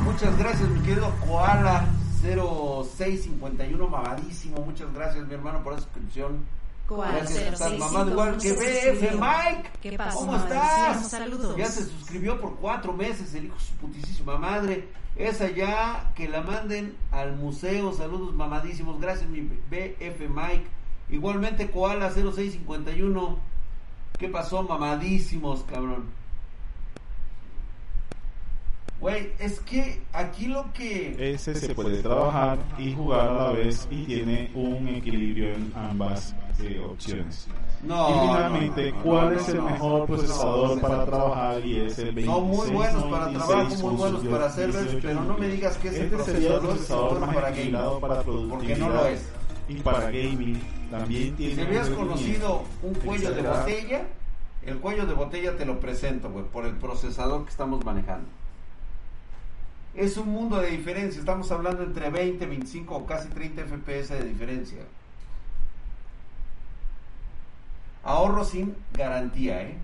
Muchas 0.03 0.37
gracias, 0.37 0.69
mi 0.69 0.79
querido 0.81 1.13
Koala 1.25 1.87
0651, 2.21 3.87
mamadísimo. 3.87 4.61
Muchas 4.61 4.93
gracias, 4.93 5.27
mi 5.27 5.33
hermano, 5.33 5.63
por 5.63 5.73
la 5.73 5.79
suscripción. 5.79 6.45
Gracias, 6.89 7.59
0651 7.59 7.77
mamado 7.77 8.11
igual 8.11 8.37
que 8.37 8.51
BF. 8.53 9.13
Mike. 9.13 9.69
¿Qué 9.81 9.97
pasó, 9.97 10.19
¿Cómo 10.19 10.37
estás? 10.37 11.09
Saludos. 11.09 11.55
Ya 11.55 11.67
se 11.67 11.85
suscribió 11.85 12.41
por 12.41 12.55
cuatro 12.55 12.93
meses, 12.93 13.33
el 13.35 13.45
hijo 13.45 13.55
de 13.55 13.61
su 13.61 13.73
putísima 13.73 14.37
madre. 14.37 14.87
Esa 15.15 15.49
ya, 15.49 16.11
que 16.15 16.27
la 16.27 16.41
manden 16.41 16.95
al 17.11 17.35
museo. 17.35 17.93
Saludos 17.93 18.33
mamadísimos. 18.33 18.99
Gracias, 18.99 19.29
mi 19.29 19.41
BF 19.41 20.29
Mike. 20.29 20.67
Igualmente, 21.09 21.69
Koala 21.69 22.09
0651. 22.11 23.37
¿Qué 24.17 24.27
pasó, 24.29 24.63
mamadísimos, 24.63 25.63
cabrón? 25.63 26.18
Güey, 28.99 29.31
es 29.39 29.61
que 29.61 30.01
aquí 30.11 30.47
lo 30.47 30.73
que... 30.73 31.33
Ese 31.33 31.55
se 31.55 31.73
puede 31.73 32.01
trabajar 32.01 32.57
y 32.77 32.93
jugar 32.93 33.29
a 33.29 33.33
la 33.33 33.51
vez 33.53 33.87
y 33.89 34.03
tiene 34.03 34.51
un 34.53 34.89
equilibrio 34.89 35.53
en 35.53 35.71
ambas 35.73 36.35
eh, 36.61 36.81
opciones. 36.85 37.47
No, 37.81 38.09
y 38.09 38.27
finalmente, 38.27 38.91
no, 38.91 38.97
no, 38.97 39.03
¿cuál 39.03 39.33
no, 39.33 39.39
es 39.39 39.49
el 39.49 39.57
no, 39.57 39.69
mejor 39.69 39.99
no, 39.99 40.05
procesador 40.05 40.75
no, 40.75 40.81
para 40.81 40.97
no, 40.97 41.05
trabajar? 41.05 41.65
Y 41.65 41.79
es 41.79 41.99
el 41.99 42.13
2696 42.13 42.25
Son 42.25 42.47
muy 42.49 42.69
buenos 42.69 43.03
para 43.05 43.31
trabajo, 43.31 43.75
muy 43.75 43.95
buenos 43.95 44.25
para 44.25 44.49
servers, 44.49 44.91
18 44.91 45.07
pero 45.07 45.23
no 45.23 45.37
me 45.37 45.47
digas 45.47 45.77
que 45.77 45.87
ese 45.87 46.03
este 46.03 46.23
sería 46.23 46.55
el 46.55 46.59
procesador 46.59 46.59
es 46.59 46.75
procesador 46.75 47.09
bueno 47.11 47.25
más 47.25 47.35
para 47.35 47.49
gaming, 47.51 48.01
para 48.01 48.21
porque 48.23 48.75
no 48.75 48.89
lo 48.89 49.05
es. 49.05 49.29
y 49.69 49.75
para 49.75 50.11
gaming. 50.11 50.61
También 50.91 51.35
tiene 51.35 51.53
Si 51.53 51.61
rendimiento 51.61 51.97
conocido 51.97 52.63
un 52.83 52.93
cuello 52.95 53.31
de 53.31 53.41
botella, 53.43 54.01
el 54.65 54.77
cuello 54.79 55.05
de 55.05 55.13
botella 55.13 55.55
te 55.55 55.65
lo 55.65 55.79
presento, 55.79 56.29
güey, 56.29 56.43
por 56.43 56.65
el 56.65 56.75
procesador 56.75 57.45
que 57.45 57.51
estamos 57.51 57.85
manejando. 57.85 58.27
Es 59.95 60.17
un 60.17 60.29
mundo 60.29 60.57
de 60.57 60.69
diferencia, 60.69 61.19
estamos 61.19 61.51
hablando 61.51 61.83
entre 61.83 62.09
20, 62.09 62.45
25 62.45 62.95
o 62.95 63.05
casi 63.05 63.29
30 63.29 63.63
FPS 63.63 64.09
de 64.09 64.23
diferencia. 64.23 64.79
Ahorro 68.03 68.45
sin 68.45 68.75
garantía, 68.93 69.61
¿eh? 69.63 69.77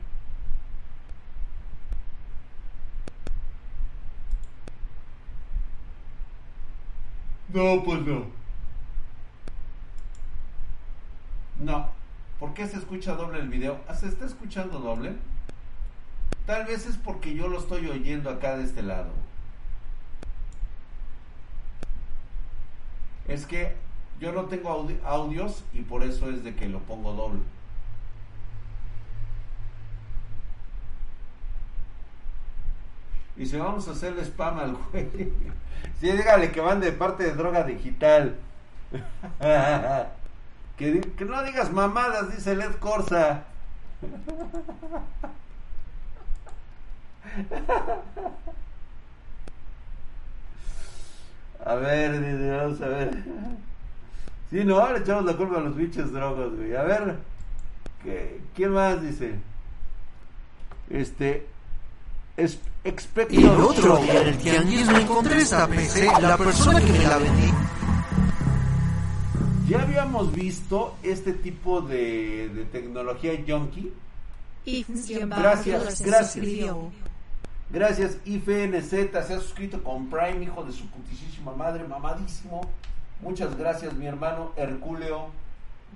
No, 7.53 7.83
pues 7.83 8.01
no. 8.01 8.25
No. 11.59 11.89
¿Por 12.39 12.53
qué 12.53 12.67
se 12.67 12.77
escucha 12.77 13.15
doble 13.15 13.39
el 13.39 13.49
video? 13.49 13.79
Ah, 13.87 13.95
¿Se 13.95 14.07
está 14.07 14.25
escuchando 14.25 14.79
doble? 14.79 15.15
Tal 16.45 16.65
vez 16.65 16.85
es 16.85 16.97
porque 16.97 17.33
yo 17.33 17.47
lo 17.47 17.59
estoy 17.59 17.87
oyendo 17.87 18.29
acá 18.29 18.57
de 18.57 18.65
este 18.65 18.83
lado. 18.83 19.24
Es 23.35 23.45
que 23.45 23.75
yo 24.21 24.31
no 24.31 24.45
tengo 24.45 24.69
audi- 24.69 24.97
audios 25.03 25.65
y 25.73 25.81
por 25.81 26.03
eso 26.03 26.29
es 26.29 26.45
de 26.45 26.55
que 26.55 26.69
lo 26.69 26.79
pongo 26.79 27.11
doble. 27.11 27.41
Y 33.37 33.45
si 33.45 33.57
vamos 33.57 33.87
a 33.87 33.91
hacerle 33.91 34.21
spam 34.23 34.59
al 34.59 34.75
güey. 34.75 35.31
Sí, 35.99 36.11
dígale 36.11 36.51
que 36.51 36.61
van 36.61 36.79
de 36.79 36.91
parte 36.91 37.23
de 37.23 37.33
droga 37.33 37.63
digital. 37.63 38.35
que, 40.77 41.01
que 41.01 41.25
no 41.25 41.43
digas 41.43 41.71
mamadas, 41.71 42.35
dice 42.35 42.55
Led 42.55 42.75
Corsa. 42.79 43.43
A 51.65 51.75
ver, 51.75 52.19
dice, 52.19 52.51
vamos 52.51 52.81
a 52.81 52.87
ver. 52.87 53.23
Sí, 54.51 54.63
no, 54.63 54.93
le 54.93 54.99
echamos 54.99 55.25
la 55.25 55.35
culpa 55.35 55.57
a 55.57 55.61
los 55.61 55.75
bichos 55.75 56.11
drogos, 56.11 56.55
güey. 56.55 56.75
A 56.75 56.83
ver, 56.83 57.15
¿qué, 58.03 58.39
¿quién 58.55 58.71
más 58.71 59.01
dice? 59.01 59.35
Este. 60.89 61.47
Es, 62.37 62.59
expecto 62.83 63.33
El 63.33 63.61
otro 63.61 63.97
día 63.97 64.21
en 64.21 64.27
el 64.27 64.37
tianguis 64.37 64.87
me 64.87 65.01
encontré 65.01 65.37
esta 65.37 65.67
PC, 65.67 66.05
la 66.21 66.37
persona 66.37 66.79
que 66.79 66.91
me 66.91 67.03
la 67.03 67.17
vendí. 67.17 67.51
Ya 69.67 69.81
habíamos 69.81 70.31
visto 70.33 70.97
este 71.01 71.33
tipo 71.33 71.81
de, 71.81 72.49
de 72.49 72.65
tecnología 72.65 73.33
junkie. 73.47 73.91
Gracias, 74.65 75.29
Gracias, 75.29 76.01
gracias. 76.01 76.45
Gracias, 77.69 78.19
IFNZ, 78.25 78.89
se 78.89 79.17
ha 79.17 79.39
suscrito 79.39 79.83
con 79.83 80.07
Prime, 80.09 80.43
hijo 80.43 80.63
de 80.63 80.71
su 80.71 80.87
putísima 80.87 81.51
madre, 81.53 81.83
mamadísimo. 81.83 82.61
Muchas 83.21 83.57
gracias, 83.57 83.93
mi 83.95 84.05
hermano 84.05 84.51
Herculeo. 84.55 85.29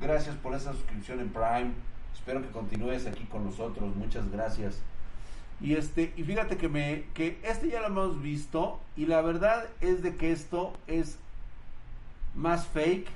Gracias 0.02 0.36
por 0.36 0.56
esa 0.56 0.74
suscripción 0.74 1.20
en 1.20 1.30
Prime. 1.30 1.72
Espero 2.14 2.42
que 2.42 2.50
continúes 2.50 3.06
aquí 3.06 3.26
con 3.26 3.46
nosotros. 3.46 3.96
Muchas 3.96 4.32
gracias. 4.32 4.82
Y 5.62 5.76
este, 5.76 6.14
y 6.18 6.24
fíjate 6.24 6.58
que 6.58 6.70
me, 6.70 7.04
que 7.14 7.40
este 7.44 7.70
ya 7.70 7.82
lo 7.82 7.88
hemos 7.88 8.22
visto. 8.22 8.80
Y 8.98 9.06
la 9.06 9.22
verdad 9.22 9.66
es 9.80 10.02
de 10.02 10.16
que 10.16 10.32
esto 10.32 10.74
es 10.88 11.18
más 12.34 12.66
fake 12.68 13.08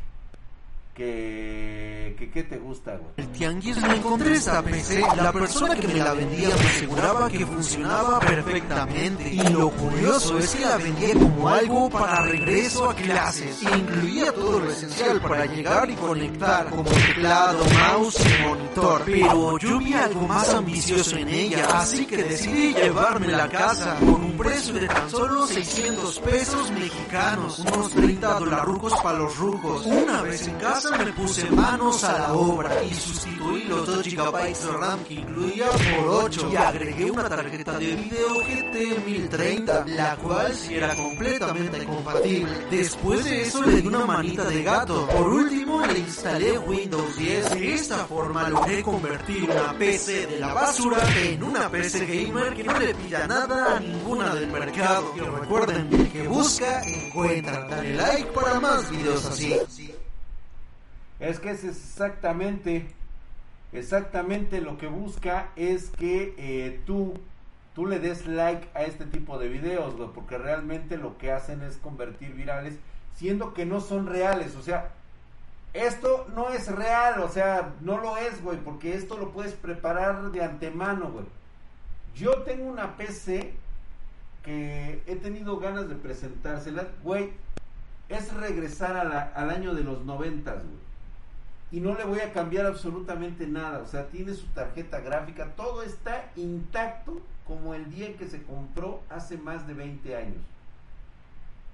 que, 0.94 2.16
que 2.20 2.30
¿qué 2.30 2.44
te 2.44 2.58
gusta? 2.58 3.00
El 3.18 3.28
tianguis 3.30 3.78
me 3.78 3.96
encontré 3.96 4.34
esta 4.34 4.62
PC, 4.62 5.02
la 5.18 5.32
persona 5.32 5.76
que 5.76 5.88
me 5.88 6.00
la 6.00 6.14
vendía 6.14 6.50
me 6.50 6.66
aseguraba 6.66 7.30
que 7.30 7.46
funcionaba 7.46 8.20
perfectamente. 8.20 9.34
Y 9.34 9.42
lo 9.50 9.72
curioso 9.72 10.38
es 10.38 10.54
que 10.56 10.66
la 10.66 10.78
vendía 10.78 11.14
como 11.14 11.50
algo 11.50 11.90
para 11.90 12.22
regreso 12.22 12.90
a 12.90 12.96
clases. 12.96 13.64
Incluía 13.64 14.32
todo 14.34 14.60
lo 14.60 14.70
esencial 14.70 15.20
para 15.22 15.46
llegar 15.46 15.90
y 15.90 15.96
conectar, 15.96 16.70
como 16.70 16.84
teclado, 16.84 17.66
mouse 17.66 18.20
y 18.20 18.48
monitor. 18.48 19.02
Pero 19.06 19.58
yo 19.58 19.80
vi 19.80 19.94
algo 19.94 20.28
más 20.28 20.54
ambicioso 20.54 21.18
en 21.18 21.30
ella, 21.30 21.66
así 21.74 22.06
que 22.06 22.18
decidí 22.18 22.74
llevármela 22.74 23.46
a 23.46 23.50
casa 23.50 23.96
con 24.00 24.24
un 24.24 24.38
precio 24.38 24.74
de 24.74 24.88
tan 24.88 25.10
solo 25.10 25.48
600 25.48 26.20
pesos 26.20 26.72
mexicanos, 26.72 27.60
unos 27.60 27.92
30 27.92 28.40
dolarucos 28.40 28.94
para 29.02 29.18
los 29.18 29.36
rucos. 29.38 29.86
Una 29.86 30.22
vez 30.22 30.48
en 30.48 30.56
casa 30.58 30.83
me 30.92 31.14
puse 31.14 31.50
manos 31.52 32.04
a 32.04 32.20
la 32.20 32.34
obra 32.34 32.84
y 32.84 32.94
sustituí 32.94 33.64
los 33.64 33.88
2 33.88 34.06
GB 34.06 34.54
de 34.54 34.78
RAM 34.78 35.04
que 35.06 35.14
incluía 35.14 35.66
por 35.68 36.08
8 36.26 36.50
y 36.52 36.56
agregué 36.58 37.12
una 37.12 37.30
tarjeta 37.30 37.80
de 37.80 37.96
video 37.96 38.36
GT 38.40 39.06
1030, 39.06 39.86
la 39.88 40.16
cual 40.18 40.54
sí 40.54 40.76
era 40.76 40.94
completamente 40.96 41.86
compatible. 41.86 42.52
Después 42.70 43.24
de 43.24 43.44
eso 43.44 43.64
le 43.64 43.82
di 43.82 43.88
una 43.88 44.06
manita 44.06 44.44
de 44.44 44.64
gato. 44.64 45.08
Por 45.08 45.30
último 45.30 45.86
le 45.86 46.00
instalé 46.00 46.58
Windows 46.58 47.18
10. 47.18 47.52
De 47.52 47.74
esta 47.74 48.06
forma 48.06 48.50
logré 48.50 48.84
convertir 48.84 49.50
una 49.50 49.78
PC 49.78 50.28
de 50.28 50.40
la 50.40 50.54
basura 50.54 50.98
en 51.18 51.44
una 51.44 51.70
PC 51.70 52.06
gamer 52.06 52.54
que 52.56 52.64
no 52.64 52.78
le 52.78 52.94
pida 52.94 53.26
nada 53.26 53.78
a 53.78 53.80
ninguna 53.80 54.36
del 54.36 54.48
mercado. 54.48 55.14
Y 55.16 55.20
recuerden, 55.20 56.10
que 56.12 56.28
busca, 56.28 56.82
encuentra. 56.84 57.68
Dale 57.70 57.96
like 57.96 58.32
para 58.32 58.60
más 58.60 58.90
videos 58.92 59.26
así. 59.26 59.58
Es 61.24 61.40
que 61.40 61.52
es 61.52 61.64
exactamente, 61.64 62.86
exactamente 63.72 64.60
lo 64.60 64.78
que 64.78 64.88
busca 64.88 65.52
es 65.56 65.90
que 65.90 66.36
eh, 66.38 66.82
tú, 66.86 67.14
tú 67.74 67.86
le 67.86 68.00
des 68.00 68.28
like 68.28 68.68
a 68.74 68.84
este 68.84 69.06
tipo 69.06 69.40
de 69.40 69.48
videos, 69.48 69.96
güey, 69.96 70.10
porque 70.14 70.38
realmente 70.38 70.98
lo 70.98 71.18
que 71.18 71.32
hacen 71.32 71.62
es 71.62 71.78
convertir 71.78 72.34
virales, 72.34 72.76
siendo 73.16 73.54
que 73.54 73.66
no 73.66 73.80
son 73.80 74.06
reales, 74.06 74.58
o 74.58 74.62
sea, 74.62 74.92
esto 75.72 76.28
no 76.36 76.50
es 76.50 76.70
real, 76.70 77.22
o 77.22 77.30
sea, 77.30 77.74
no 77.80 78.00
lo 78.00 78.18
es, 78.18 78.44
güey, 78.44 78.58
porque 78.58 78.94
esto 78.94 79.18
lo 79.18 79.32
puedes 79.32 79.54
preparar 79.54 80.30
de 80.30 80.44
antemano, 80.44 81.10
güey. 81.10 81.26
Yo 82.16 82.42
tengo 82.42 82.66
una 82.66 82.98
PC 82.98 83.54
que 84.44 85.02
he 85.08 85.16
tenido 85.16 85.58
ganas 85.58 85.88
de 85.88 85.96
presentársela, 85.96 86.90
güey, 87.02 87.32
es 88.10 88.34
regresar 88.34 88.98
al 88.98 89.50
año 89.50 89.74
de 89.74 89.86
los 89.86 90.04
noventas, 90.04 90.56
güey. 90.56 90.83
Y 91.74 91.80
no 91.80 91.96
le 91.96 92.06
voy 92.06 92.20
a 92.20 92.32
cambiar 92.32 92.68
absolutamente 92.68 93.48
nada, 93.48 93.80
o 93.80 93.88
sea, 93.88 94.06
tiene 94.10 94.36
su 94.36 94.46
tarjeta 94.50 95.00
gráfica, 95.00 95.56
todo 95.56 95.82
está 95.82 96.32
intacto 96.36 97.20
como 97.48 97.74
el 97.74 97.90
día 97.90 98.06
en 98.06 98.14
que 98.14 98.28
se 98.28 98.44
compró 98.44 99.02
hace 99.10 99.40
más 99.40 99.66
de 99.66 99.74
20 99.74 100.16
años. 100.16 100.44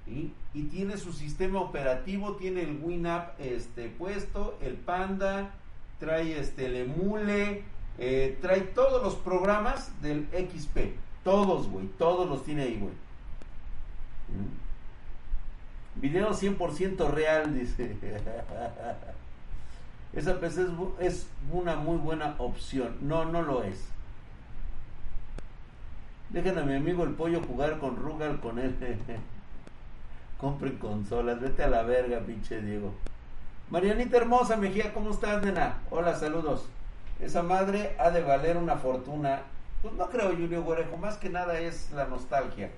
¿Sí? 0.06 0.34
Y 0.54 0.64
tiene 0.64 0.96
su 0.96 1.12
sistema 1.12 1.60
operativo, 1.60 2.38
tiene 2.38 2.62
el 2.62 2.80
WinApp 2.82 3.42
este, 3.42 3.90
puesto, 3.90 4.58
el 4.62 4.76
Panda, 4.76 5.52
trae 6.00 6.40
este, 6.40 6.68
el 6.68 6.78
Emule, 6.78 7.64
eh, 7.98 8.38
trae 8.42 8.62
todos 8.62 9.04
los 9.04 9.16
programas 9.16 9.92
del 10.02 10.30
XP. 10.32 10.96
Todos, 11.26 11.68
güey, 11.68 11.88
todos 11.98 12.30
los 12.30 12.46
tiene 12.46 12.64
ahí, 12.64 12.80
güey. 12.80 12.94
¿Mm? 14.30 16.00
Video 16.00 16.30
100% 16.30 17.12
real, 17.12 17.54
dice. 17.54 17.98
Esa 20.14 20.40
PC 20.40 20.66
es, 21.00 21.28
una 21.52 21.76
muy 21.76 21.98
buena 21.98 22.36
opción. 22.40 22.98
No, 23.02 23.26
no 23.26 23.42
lo 23.42 23.64
es. 23.64 23.88
Dejen 26.30 26.58
a 26.58 26.64
mi 26.64 26.76
amigo 26.76 27.04
el 27.04 27.14
pollo 27.14 27.42
jugar 27.42 27.80
con 27.80 27.96
Rugal 27.96 28.40
con 28.40 28.58
él. 28.60 28.76
Compren 30.40 30.78
consolas. 30.78 31.40
Vete 31.40 31.64
a 31.64 31.68
la 31.68 31.84
verga, 31.84 32.20
pinche 32.22 32.62
Diego. 32.62 32.94
Marianita 33.70 34.18
hermosa, 34.18 34.58
Mejía, 34.58 34.94
¿cómo 34.94 35.12
estás, 35.12 35.44
nena? 35.44 35.78
Hola, 35.92 36.16
saludos. 36.16 36.68
Esa 37.20 37.44
madre 37.44 37.96
ha 38.00 38.10
de 38.10 38.24
valer 38.24 38.58
una 38.58 38.78
fortuna. 38.78 39.44
Pues 39.84 39.94
no 39.94 40.10
creo, 40.10 40.32
Julio 40.32 40.64
Guarejo. 40.64 40.98
Más 40.98 41.18
que 41.18 41.30
nada 41.30 41.60
es 41.60 41.92
la 41.92 42.06
nostalgia. 42.06 42.72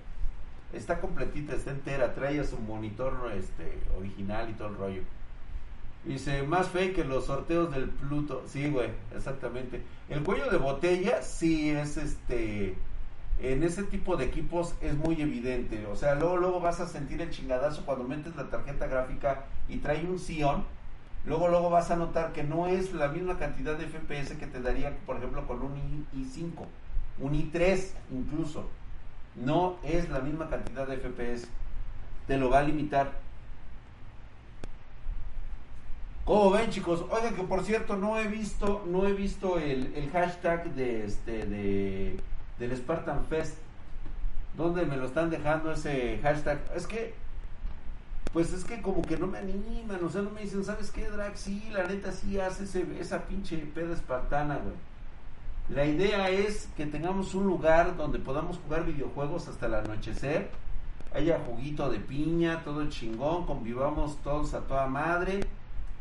Está 0.74 1.00
completita, 1.00 1.56
está 1.56 1.72
entera. 1.72 2.14
Trae 2.14 2.44
su 2.44 2.58
monitor 2.58 3.32
este, 3.36 3.80
original 3.98 4.50
y 4.50 4.54
todo 4.54 4.68
el 4.68 4.76
rollo. 4.76 5.02
Dice, 6.04 6.42
más 6.44 6.70
fe 6.70 6.94
que 6.94 7.04
los 7.04 7.26
sorteos 7.26 7.72
del 7.72 7.90
Pluto. 7.90 8.44
Sí, 8.48 8.70
güey, 8.70 8.90
exactamente. 9.16 9.84
El 10.10 10.24
cuello 10.24 10.50
de 10.50 10.58
botella 10.58 11.22
sí 11.22 11.70
es 11.70 11.98
este... 11.98 12.76
En 13.40 13.64
ese 13.64 13.84
tipo 13.84 14.18
de 14.18 14.26
equipos 14.26 14.76
es 14.82 14.96
muy 14.96 15.20
evidente. 15.22 15.86
O 15.88 15.96
sea, 15.96 16.16
luego, 16.16 16.38
luego 16.38 16.60
vas 16.60 16.80
a 16.80 16.88
sentir 16.88 17.22
el 17.22 17.32
chingadazo 17.32 17.86
cuando 17.86 18.04
metes 18.04 18.36
la 18.36 18.50
tarjeta 18.50 18.88
gráfica 18.88 19.46
y 19.68 19.78
trae 19.78 20.06
un 20.06 20.20
Sion. 20.20 20.64
Luego, 21.26 21.48
luego 21.48 21.70
vas 21.70 21.90
a 21.92 21.96
notar 21.96 22.34
que 22.34 22.44
no 22.44 22.68
es 22.68 22.94
la 22.94 23.08
misma 23.08 23.38
cantidad 23.38 23.78
de 23.78 23.88
FPS 23.88 24.38
que 24.38 24.48
te 24.48 24.62
daría, 24.62 24.96
por 25.06 25.18
ejemplo, 25.18 25.48
con 25.48 25.62
un 25.62 26.06
i5, 26.14 26.66
un 27.20 27.34
i3 27.34 27.88
incluso. 28.12 28.68
No 29.36 29.78
es 29.84 30.10
la 30.10 30.20
misma 30.20 30.50
cantidad 30.50 30.88
de 30.88 30.98
FPS. 30.98 31.48
Te 32.28 32.38
lo 32.38 32.50
va 32.50 32.60
a 32.60 32.64
limitar. 32.64 33.12
¿Cómo 36.26 36.52
ven 36.52 36.70
chicos? 36.70 37.04
Oigan 37.10 37.36
que 37.36 37.44
por 37.44 37.64
cierto 37.64 37.98
no 37.98 38.20
he 38.20 38.28
visto, 38.28 38.86
no 38.88 39.08
he 39.08 39.14
visto 39.14 39.58
el, 39.58 39.94
el 39.96 40.10
hashtag 40.12 40.74
de 40.76 41.06
este 41.06 41.46
de 41.46 42.18
del 42.60 42.78
Spartan 42.78 43.26
Fest. 43.26 43.58
¿Dónde 44.56 44.86
me 44.86 44.98
lo 44.98 45.08
están 45.08 45.32
dejando 45.32 45.72
ese 45.72 46.20
hashtag? 46.22 46.60
Es 46.76 46.86
que 46.86 47.16
pues 48.34 48.54
es 48.54 48.64
que 48.64 48.82
como 48.82 49.02
que 49.02 49.18
no 49.18 49.28
me 49.28 49.40
animan, 49.40 50.02
o 50.04 50.10
sea, 50.10 50.22
no 50.22 50.30
me 50.30 50.42
dicen, 50.42 50.64
¿sabes 50.64 50.92
qué, 50.92 51.10
Drag? 51.10 51.36
Sí, 51.36 51.68
la 51.74 51.84
neta 51.84 52.12
sí 52.12 52.40
hace 52.40 52.64
ese, 52.64 52.86
esa 53.00 53.24
pinche 53.24 53.58
peda 53.58 53.94
espartana, 53.94 54.58
güey. 54.58 54.76
La 55.70 55.86
idea 55.86 56.30
es 56.30 56.70
que 56.78 56.86
tengamos 56.86 57.34
un 57.34 57.46
lugar 57.46 57.98
donde 57.98 58.20
podamos 58.20 58.58
jugar 58.60 58.86
videojuegos 58.86 59.48
hasta 59.48 59.66
el 59.66 59.74
anochecer, 59.74 60.50
haya 61.14 61.40
juguito 61.40 61.90
de 61.90 62.00
piña, 62.00 62.64
todo 62.64 62.88
chingón, 62.90 63.46
convivamos 63.46 64.22
todos 64.22 64.54
a 64.54 64.62
toda 64.62 64.88
madre 64.88 65.42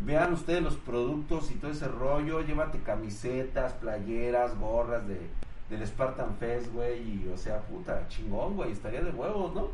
Vean 0.04 0.32
ustedes 0.32 0.62
los 0.62 0.76
productos 0.76 1.50
y 1.50 1.54
todo 1.54 1.70
ese 1.70 1.86
rollo. 1.86 2.40
Llévate 2.40 2.80
camisetas, 2.80 3.74
playeras, 3.74 4.58
gorras 4.58 5.06
de, 5.06 5.20
del 5.68 5.86
Spartan 5.86 6.36
Fest, 6.36 6.72
güey. 6.72 7.00
Y, 7.00 7.30
o 7.32 7.36
sea, 7.36 7.60
puta, 7.62 8.08
chingón, 8.08 8.56
güey. 8.56 8.72
Estaría 8.72 9.02
de 9.02 9.10
huevos, 9.10 9.54
¿no? 9.54 9.68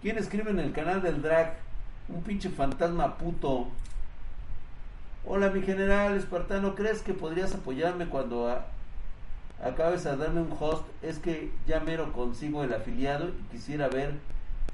¿Quién 0.00 0.18
escribe 0.18 0.50
en 0.50 0.60
el 0.60 0.72
canal 0.72 1.02
del 1.02 1.22
drag? 1.22 1.56
Un 2.08 2.22
pinche 2.22 2.48
fantasma 2.48 3.18
puto. 3.18 3.68
Hola, 5.24 5.50
mi 5.50 5.62
general 5.62 6.16
espartano. 6.16 6.76
¿Crees 6.76 7.02
que 7.02 7.14
podrías 7.14 7.52
apoyarme 7.52 8.06
cuando 8.06 8.62
acabes 9.60 10.06
a 10.06 10.16
darme 10.16 10.42
un 10.42 10.56
host? 10.58 10.84
Es 11.02 11.18
que 11.18 11.50
ya 11.66 11.80
mero 11.80 12.12
consigo 12.12 12.62
el 12.62 12.72
afiliado 12.72 13.30
y 13.30 13.42
quisiera 13.50 13.88
ver 13.88 14.14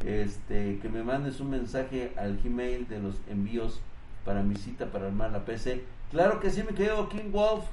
este, 0.04 0.78
que 0.78 0.88
me 0.88 1.02
mandes 1.02 1.40
un 1.40 1.50
mensaje 1.50 2.12
al 2.16 2.38
Gmail 2.38 2.88
de 2.88 3.00
los 3.00 3.16
envíos 3.28 3.80
para 4.24 4.42
mi 4.42 4.56
cita 4.56 4.86
para 4.86 5.06
armar 5.06 5.30
la 5.30 5.44
PC. 5.44 5.84
Claro 6.10 6.40
que 6.40 6.50
sí, 6.50 6.62
me 6.62 6.74
quedo 6.74 7.08
King 7.08 7.30
Wolf 7.30 7.64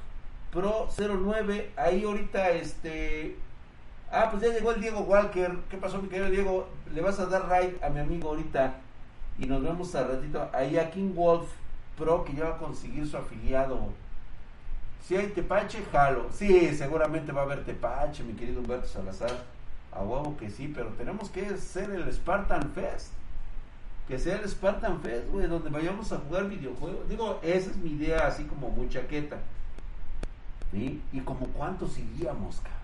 Pro 0.51 0.89
09. 0.97 1.71
Ahí 1.75 2.03
ahorita, 2.03 2.51
este. 2.51 3.35
Ah, 4.11 4.29
pues 4.31 4.41
ya 4.41 4.49
llegó 4.49 4.71
el 4.71 4.81
Diego 4.81 5.01
Walker. 5.01 5.55
¿Qué 5.69 5.77
pasó, 5.77 6.01
mi 6.01 6.09
querido 6.09 6.29
Diego? 6.29 6.69
Le 6.93 7.01
vas 7.01 7.19
a 7.19 7.27
dar 7.27 7.47
raid 7.47 7.73
a 7.83 7.89
mi 7.89 7.99
amigo 7.99 8.29
ahorita. 8.29 8.75
Y 9.37 9.45
nos 9.45 9.61
vemos 9.61 9.93
a 9.95 10.07
ratito. 10.07 10.49
Ahí 10.53 10.77
a 10.77 10.89
King 10.89 11.13
Wolf 11.13 11.49
Pro, 11.97 12.23
que 12.23 12.33
ya 12.33 12.45
va 12.45 12.55
a 12.55 12.57
conseguir 12.57 13.07
su 13.07 13.17
afiliado. 13.17 13.89
Si 15.05 15.15
hay 15.15 15.27
tepache, 15.27 15.83
jalo. 15.91 16.27
Sí, 16.31 16.75
seguramente 16.75 17.31
va 17.31 17.41
a 17.41 17.43
haber 17.45 17.63
tepache, 17.63 18.23
mi 18.23 18.33
querido 18.33 18.61
Humberto 18.61 18.87
Salazar. 18.87 19.31
A 19.91 20.04
que 20.38 20.49
sí, 20.49 20.71
pero 20.73 20.89
tenemos 20.89 21.30
que 21.30 21.58
ser 21.58 21.89
el 21.91 22.12
Spartan 22.13 22.71
Fest. 22.71 23.12
Que 24.08 24.17
sea 24.19 24.38
el 24.38 24.47
Spartan 24.47 25.02
Fest, 25.02 25.30
güey, 25.30 25.47
donde 25.47 25.69
vayamos 25.69 26.12
a 26.12 26.17
jugar 26.17 26.47
videojuegos. 26.47 27.10
Digo, 27.10 27.39
esa 27.43 27.71
es 27.71 27.78
mi 27.78 27.91
idea, 27.91 28.28
así 28.28 28.43
como 28.45 28.69
muy 28.69 28.88
chaqueta. 28.89 29.38
Y 30.71 30.99
como 31.25 31.47
cuántos 31.47 31.97
iríamos, 31.97 32.58
cabrón. 32.58 32.80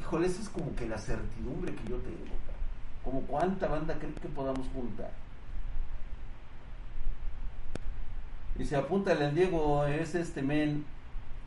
Híjole, 0.00 0.26
esa 0.26 0.42
es 0.42 0.48
como 0.48 0.74
que 0.74 0.86
la 0.86 0.98
certidumbre 0.98 1.74
que 1.74 1.90
yo 1.90 1.96
tengo, 1.98 2.18
cabrón. 2.18 3.04
Como 3.04 3.20
cuánta 3.22 3.68
banda 3.68 3.94
creen 3.98 4.14
que 4.14 4.28
podamos 4.28 4.66
juntar. 4.74 5.10
Y 8.58 8.64
se 8.64 8.74
apúntale 8.76 9.26
al 9.26 9.34
Diego, 9.34 9.84
es 9.86 10.14
este 10.14 10.42
men. 10.42 10.84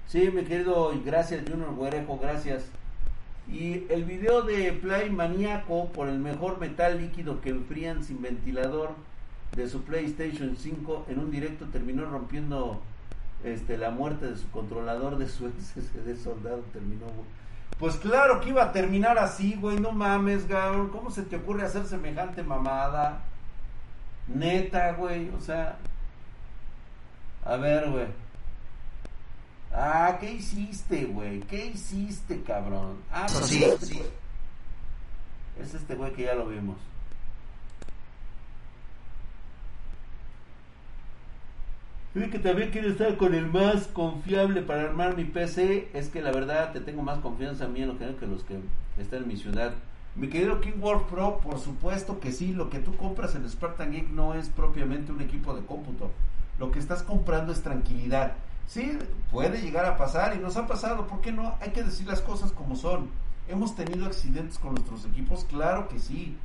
Sí, 0.08 0.32
mi 0.32 0.44
querido, 0.44 0.94
gracias 1.04 1.44
Junior 1.48 1.76
Guerejo, 1.76 2.18
gracias. 2.18 2.66
Y 3.52 3.86
el 3.90 4.06
video 4.06 4.44
de 4.44 4.72
Play 4.74 5.10
Maníaco 5.10 5.88
por 5.90 6.08
el 6.08 6.20
mejor 6.20 6.60
metal 6.60 7.00
líquido 7.00 7.42
que 7.42 7.50
enfrían 7.50 8.04
sin 8.04 8.22
ventilador 8.22 8.92
de 9.56 9.68
su 9.68 9.84
PlayStation 9.84 10.56
5 10.56 11.08
en 11.10 11.20
un 11.20 11.32
directo 11.32 11.66
terminó 11.66 12.06
rompiendo 12.06 12.80
este 13.44 13.78
la 13.78 13.90
muerte 13.90 14.28
de 14.28 14.38
su 14.38 14.50
controlador 14.52 15.18
de 15.18 15.28
su 15.28 15.50
SSD 15.50 16.22
soldado 16.24 16.64
terminó. 16.74 17.08
Pues 17.80 17.96
claro 17.96 18.40
que 18.42 18.50
iba 18.50 18.64
a 18.64 18.72
terminar 18.72 19.18
así 19.18 19.56
güey 19.56 19.80
no 19.80 19.94
mames 19.94 20.48
güey 20.48 20.88
cómo 20.92 21.10
se 21.10 21.24
te 21.24 21.38
ocurre 21.38 21.64
hacer 21.64 21.86
semejante 21.86 22.44
mamada 22.44 23.24
neta 24.28 24.92
güey 24.94 25.30
o 25.30 25.42
sea 25.42 25.78
a 27.44 27.56
ver 27.56 27.90
güey 27.90 28.08
Ah, 29.72 30.18
¿qué 30.20 30.34
hiciste, 30.34 31.06
güey? 31.06 31.42
¿Qué 31.42 31.68
hiciste, 31.68 32.42
cabrón? 32.42 32.98
Ah, 33.12 33.28
pues 33.32 33.46
sí, 33.46 33.64
sí. 33.82 34.02
Es 35.62 35.74
este 35.74 35.96
güey 35.96 36.12
que 36.14 36.24
ya 36.24 36.36
lo 36.36 36.48
vimos. 36.48 36.78
Fíjate 42.14 42.32
que 42.32 42.40
también 42.40 42.72
quiero 42.72 42.90
estar 42.90 43.18
con 43.18 43.36
el 43.36 43.46
más 43.46 43.86
confiable 43.88 44.64
para 44.64 44.84
armar 44.84 45.16
mi 45.16 45.26
PC. 45.26 45.90
Es 45.94 46.10
que 46.10 46.22
la 46.22 46.32
verdad 46.32 46.74
te 46.74 46.80
tengo 46.80 47.04
más 47.04 47.20
confianza 47.20 47.66
a 47.66 47.68
mí 47.68 47.82
en 47.82 47.90
lo 47.90 48.00
que, 48.00 48.16
que 48.16 48.26
los 48.26 48.44
que 48.44 48.60
están 48.98 49.24
en 49.24 49.28
mi 49.28 49.38
ciudad. 49.38 49.74
Mi 50.16 50.28
querido 50.28 50.60
King 50.60 50.82
World 50.82 51.06
Pro, 51.06 51.40
por 51.40 51.60
supuesto 51.60 52.20
que 52.20 52.32
sí. 52.32 52.54
Lo 52.54 52.72
que 52.72 52.80
tú 52.80 52.96
compras 52.98 53.36
en 53.36 53.48
Spartan 53.48 53.92
Geek 53.92 54.10
no 54.10 54.34
es 54.34 54.50
propiamente 54.50 55.12
un 55.12 55.22
equipo 55.22 55.54
de 55.54 55.64
cómputo. 55.64 56.10
Lo 56.58 56.72
que 56.72 56.80
estás 56.80 57.04
comprando 57.04 57.52
es 57.52 57.62
tranquilidad 57.62 58.34
Sí, 58.70 59.00
puede 59.32 59.64
llegar 59.64 59.86
a 59.86 59.98
pasar 59.98 60.36
y 60.36 60.40
nos 60.40 60.56
ha 60.56 60.68
pasado, 60.68 61.08
¿por 61.08 61.22
qué 61.22 61.32
no? 61.32 61.56
Hay 61.60 61.72
que 61.72 61.82
decir 61.82 62.06
las 62.06 62.22
cosas 62.22 62.52
como 62.52 62.76
son. 62.76 63.10
¿Hemos 63.48 63.76
tenido 63.76 64.06
accidentes 64.06 64.60
con 64.60 64.76
nuestros 64.76 65.06
equipos? 65.06 65.44
Claro 65.46 65.88
que 65.90 65.98
sí, 65.98 66.38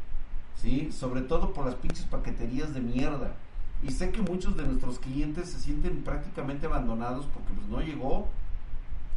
sí, 0.57 0.91
sobre 0.91 1.21
todo 1.21 1.53
por 1.53 1.67
las 1.67 1.75
pinches 1.75 2.07
paqueterías 2.07 2.73
de 2.73 2.81
mierda. 2.81 3.35
Y 3.83 3.91
sé 3.91 4.11
que 4.11 4.23
muchos 4.23 4.57
de 4.57 4.65
nuestros 4.65 4.99
clientes 5.01 5.51
se 5.51 5.61
sienten 5.61 6.03
prácticamente 6.03 6.65
abandonados 6.65 7.27
porque 7.27 7.53
pues 7.53 7.69
no 7.69 7.83
llegó, 7.83 8.29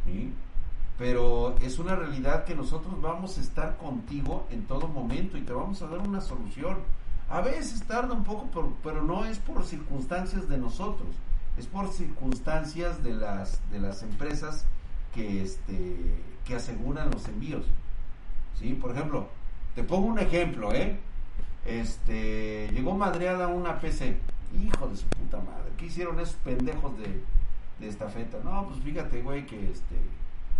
¿sí? 0.04 0.30
Pero 0.98 1.56
es 1.62 1.78
una 1.78 1.96
realidad 1.96 2.44
que 2.44 2.54
nosotros 2.54 3.00
vamos 3.00 3.38
a 3.38 3.40
estar 3.40 3.78
contigo 3.78 4.46
en 4.50 4.66
todo 4.66 4.86
momento 4.86 5.38
y 5.38 5.42
te 5.42 5.54
vamos 5.54 5.80
a 5.80 5.86
dar 5.86 6.00
una 6.00 6.20
solución. 6.20 6.76
A 7.30 7.40
veces 7.40 7.82
tarda 7.84 8.12
un 8.12 8.24
poco, 8.24 8.48
pero, 8.52 8.74
pero 8.82 9.02
no 9.02 9.24
es 9.24 9.38
por 9.38 9.64
circunstancias 9.64 10.46
de 10.46 10.58
nosotros 10.58 11.08
es 11.58 11.66
por 11.66 11.92
circunstancias 11.92 13.02
de 13.02 13.14
las, 13.14 13.60
de 13.70 13.80
las 13.80 14.02
empresas 14.02 14.64
que 15.14 15.42
este 15.42 15.96
que 16.44 16.54
aseguran 16.54 17.10
los 17.10 17.26
envíos. 17.28 17.66
¿Sí? 18.58 18.72
Por 18.74 18.92
ejemplo, 18.92 19.28
te 19.74 19.84
pongo 19.84 20.06
un 20.06 20.18
ejemplo, 20.18 20.72
¿eh? 20.72 20.98
Este, 21.66 22.70
llegó 22.72 22.94
madreada 22.94 23.48
una 23.48 23.78
PC. 23.80 24.16
Hijo 24.58 24.88
de 24.88 24.96
su 24.96 25.06
puta 25.08 25.36
madre. 25.38 25.70
¿Qué 25.76 25.86
hicieron 25.86 26.18
esos 26.20 26.36
pendejos 26.36 26.96
de, 26.98 27.22
de 27.80 27.88
estafeta? 27.88 28.38
No, 28.42 28.66
pues 28.68 28.80
fíjate, 28.80 29.20
güey, 29.20 29.44
que 29.44 29.70
este 29.70 29.96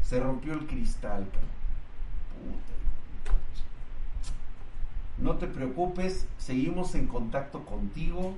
se 0.03 0.21
rompió 0.21 0.53
el 0.53 0.67
cristal, 0.67 1.25
Puta. 1.25 2.79
No 5.19 5.37
te 5.37 5.47
preocupes, 5.47 6.27
seguimos 6.39 6.95
en 6.95 7.07
contacto 7.07 7.65
contigo, 7.65 8.37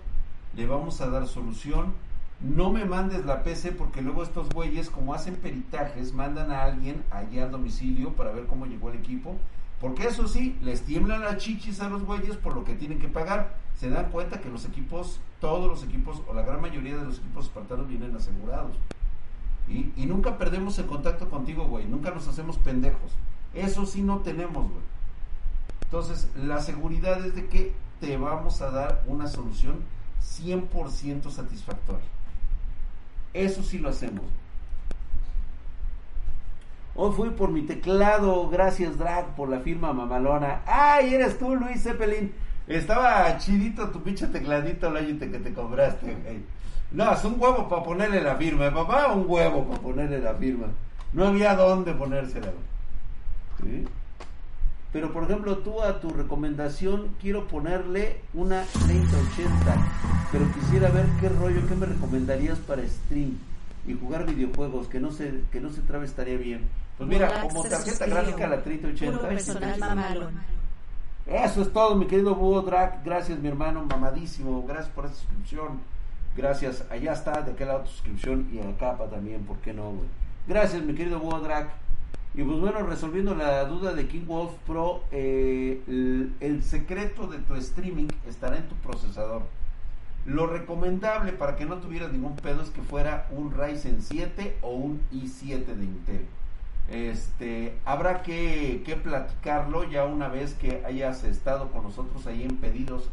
le 0.56 0.66
vamos 0.66 1.00
a 1.00 1.10
dar 1.10 1.26
solución. 1.26 1.94
No 2.40 2.70
me 2.70 2.86
mandes 2.86 3.26
la 3.26 3.42
PC 3.42 3.72
porque 3.72 4.00
luego 4.00 4.22
estos 4.22 4.48
güeyes, 4.48 4.88
como 4.88 5.12
hacen 5.12 5.36
peritajes, 5.36 6.14
mandan 6.14 6.50
a 6.50 6.62
alguien 6.62 7.04
allá 7.10 7.44
al 7.44 7.50
domicilio 7.50 8.14
para 8.14 8.32
ver 8.32 8.46
cómo 8.46 8.64
llegó 8.64 8.90
el 8.90 8.98
equipo. 8.98 9.36
Porque 9.78 10.06
eso 10.06 10.26
sí, 10.26 10.58
les 10.62 10.82
tiemblan 10.82 11.20
las 11.20 11.36
chichis 11.36 11.80
a 11.80 11.88
los 11.90 12.02
güeyes 12.04 12.36
por 12.36 12.54
lo 12.54 12.64
que 12.64 12.74
tienen 12.74 12.98
que 12.98 13.08
pagar. 13.08 13.56
Se 13.76 13.90
dan 13.90 14.10
cuenta 14.10 14.40
que 14.40 14.48
los 14.48 14.64
equipos, 14.64 15.20
todos 15.40 15.68
los 15.68 15.84
equipos, 15.84 16.22
o 16.28 16.34
la 16.34 16.42
gran 16.42 16.62
mayoría 16.62 16.96
de 16.96 17.04
los 17.04 17.18
equipos 17.18 17.46
espartanos 17.46 17.88
vienen 17.88 18.16
asegurados. 18.16 18.76
Y, 19.68 19.92
y 19.96 20.06
nunca 20.06 20.38
perdemos 20.38 20.78
el 20.78 20.86
contacto 20.86 21.28
contigo, 21.28 21.66
güey. 21.66 21.86
Nunca 21.86 22.10
nos 22.10 22.26
hacemos 22.26 22.56
pendejos. 22.58 23.12
Eso 23.52 23.84
sí 23.84 24.02
no 24.02 24.18
tenemos, 24.18 24.64
güey. 24.70 24.82
Entonces, 25.84 26.30
la 26.36 26.60
seguridad 26.60 27.24
es 27.26 27.34
de 27.34 27.48
que 27.48 27.74
te 28.00 28.16
vamos 28.16 28.62
a 28.62 28.70
dar 28.70 29.02
una 29.06 29.28
solución 29.28 29.80
100% 30.22 31.30
satisfactoria. 31.30 32.06
Eso 33.32 33.62
sí 33.62 33.78
lo 33.78 33.90
hacemos. 33.90 34.24
Hoy 36.94 37.12
fui 37.12 37.30
por 37.30 37.50
mi 37.50 37.62
teclado, 37.62 38.48
gracias 38.50 38.98
Drag 38.98 39.34
por 39.36 39.48
la 39.48 39.60
firma 39.60 39.92
mamalona. 39.92 40.62
¡Ay, 40.66 41.14
eres 41.14 41.38
tú, 41.38 41.54
Luis 41.54 41.82
Zeppelin! 41.82 42.32
Estaba 42.66 43.36
chidito 43.38 43.90
tu 43.90 44.02
pinche 44.02 44.26
tecladito, 44.26 44.90
Lógite, 44.90 45.30
que 45.30 45.38
te 45.38 45.52
compraste, 45.52 46.14
güey. 46.22 46.40
No, 46.92 47.12
es 47.12 47.24
un 47.24 47.36
huevo 47.40 47.68
para 47.68 47.82
ponerle 47.82 48.20
la 48.20 48.36
firma, 48.36 48.72
papá, 48.72 49.12
un 49.12 49.24
huevo 49.28 49.64
para 49.64 49.80
ponerle 49.80 50.18
la 50.18 50.34
firma. 50.34 50.66
No 51.12 51.28
había 51.28 51.54
dónde 51.54 51.92
ponérsela. 51.94 52.52
¿Sí? 53.62 53.84
Pero 54.92 55.12
por 55.12 55.24
ejemplo, 55.24 55.58
tú 55.58 55.82
a 55.82 56.00
tu 56.00 56.10
recomendación 56.10 57.14
quiero 57.20 57.46
ponerle 57.46 58.20
una 58.34 58.64
3080, 58.86 59.48
pero 60.32 60.52
quisiera 60.52 60.90
ver 60.90 61.06
qué 61.20 61.28
rollo, 61.28 61.60
qué 61.68 61.74
me 61.76 61.86
recomendarías 61.86 62.58
para 62.58 62.82
stream 62.86 63.38
y 63.86 63.94
jugar 63.94 64.26
videojuegos, 64.26 64.88
que 64.88 64.98
no 64.98 65.12
se, 65.12 65.42
que 65.52 65.60
no 65.60 65.70
se 65.70 65.82
trabe 65.82 66.06
estaría 66.06 66.36
bien. 66.36 66.68
Pues 66.98 67.08
mira, 67.08 67.40
como 67.42 67.62
tarjeta 67.64 68.06
gráfica 68.06 68.46
la 68.46 68.62
3080. 68.62 69.30
Eso 71.26 71.62
es 71.62 71.72
todo, 71.72 71.94
mi 71.94 72.06
querido 72.06 72.34
Búho 72.34 72.62
Drag. 72.62 73.04
Gracias, 73.04 73.38
mi 73.38 73.48
hermano, 73.48 73.84
mamadísimo. 73.84 74.64
Gracias 74.66 74.88
por 74.88 75.06
esa 75.06 75.14
suscripción. 75.14 75.80
Gracias. 76.36 76.84
Allá 76.90 77.12
está, 77.12 77.42
de 77.42 77.52
aquel 77.52 77.68
lado 77.68 77.82
tu 77.82 77.90
suscripción 77.90 78.48
y 78.52 78.58
en 78.58 78.72
capa 78.74 79.06
también, 79.06 79.44
¿por 79.44 79.56
qué 79.58 79.72
no, 79.72 79.92
güey? 79.92 80.08
Gracias, 80.48 80.82
mi 80.82 80.94
querido 80.94 81.20
Búho 81.20 81.38
Drag. 81.40 81.70
Y 82.32 82.44
pues 82.44 82.60
bueno, 82.60 82.82
resolviendo 82.84 83.34
la 83.34 83.64
duda 83.64 83.92
de 83.92 84.06
King 84.06 84.24
Wolf 84.26 84.52
Pro, 84.66 85.02
eh, 85.10 85.82
el, 86.40 86.62
secreto 86.62 87.26
de 87.26 87.38
tu 87.38 87.56
streaming 87.56 88.06
estará 88.28 88.56
en 88.56 88.68
tu 88.68 88.76
procesador. 88.76 89.42
Lo 90.26 90.46
recomendable 90.46 91.32
para 91.32 91.56
que 91.56 91.66
no 91.66 91.78
tuvieras 91.78 92.12
ningún 92.12 92.36
pedo 92.36 92.62
es 92.62 92.70
que 92.70 92.82
fuera 92.82 93.26
un 93.32 93.52
Ryzen 93.52 94.00
7 94.00 94.58
o 94.62 94.70
un 94.70 95.00
i7 95.12 95.64
de 95.64 95.84
Intel. 95.84 96.26
Este, 96.88 97.74
habrá 97.84 98.22
que, 98.22 98.82
que 98.84 98.96
platicarlo 98.96 99.88
ya 99.90 100.04
una 100.04 100.28
vez 100.28 100.54
que 100.54 100.84
hayas 100.84 101.24
estado 101.24 101.70
con 101.72 101.82
nosotros 101.84 102.26
ahí 102.26 102.44
en 102.44 102.56
pedidos 102.58 103.08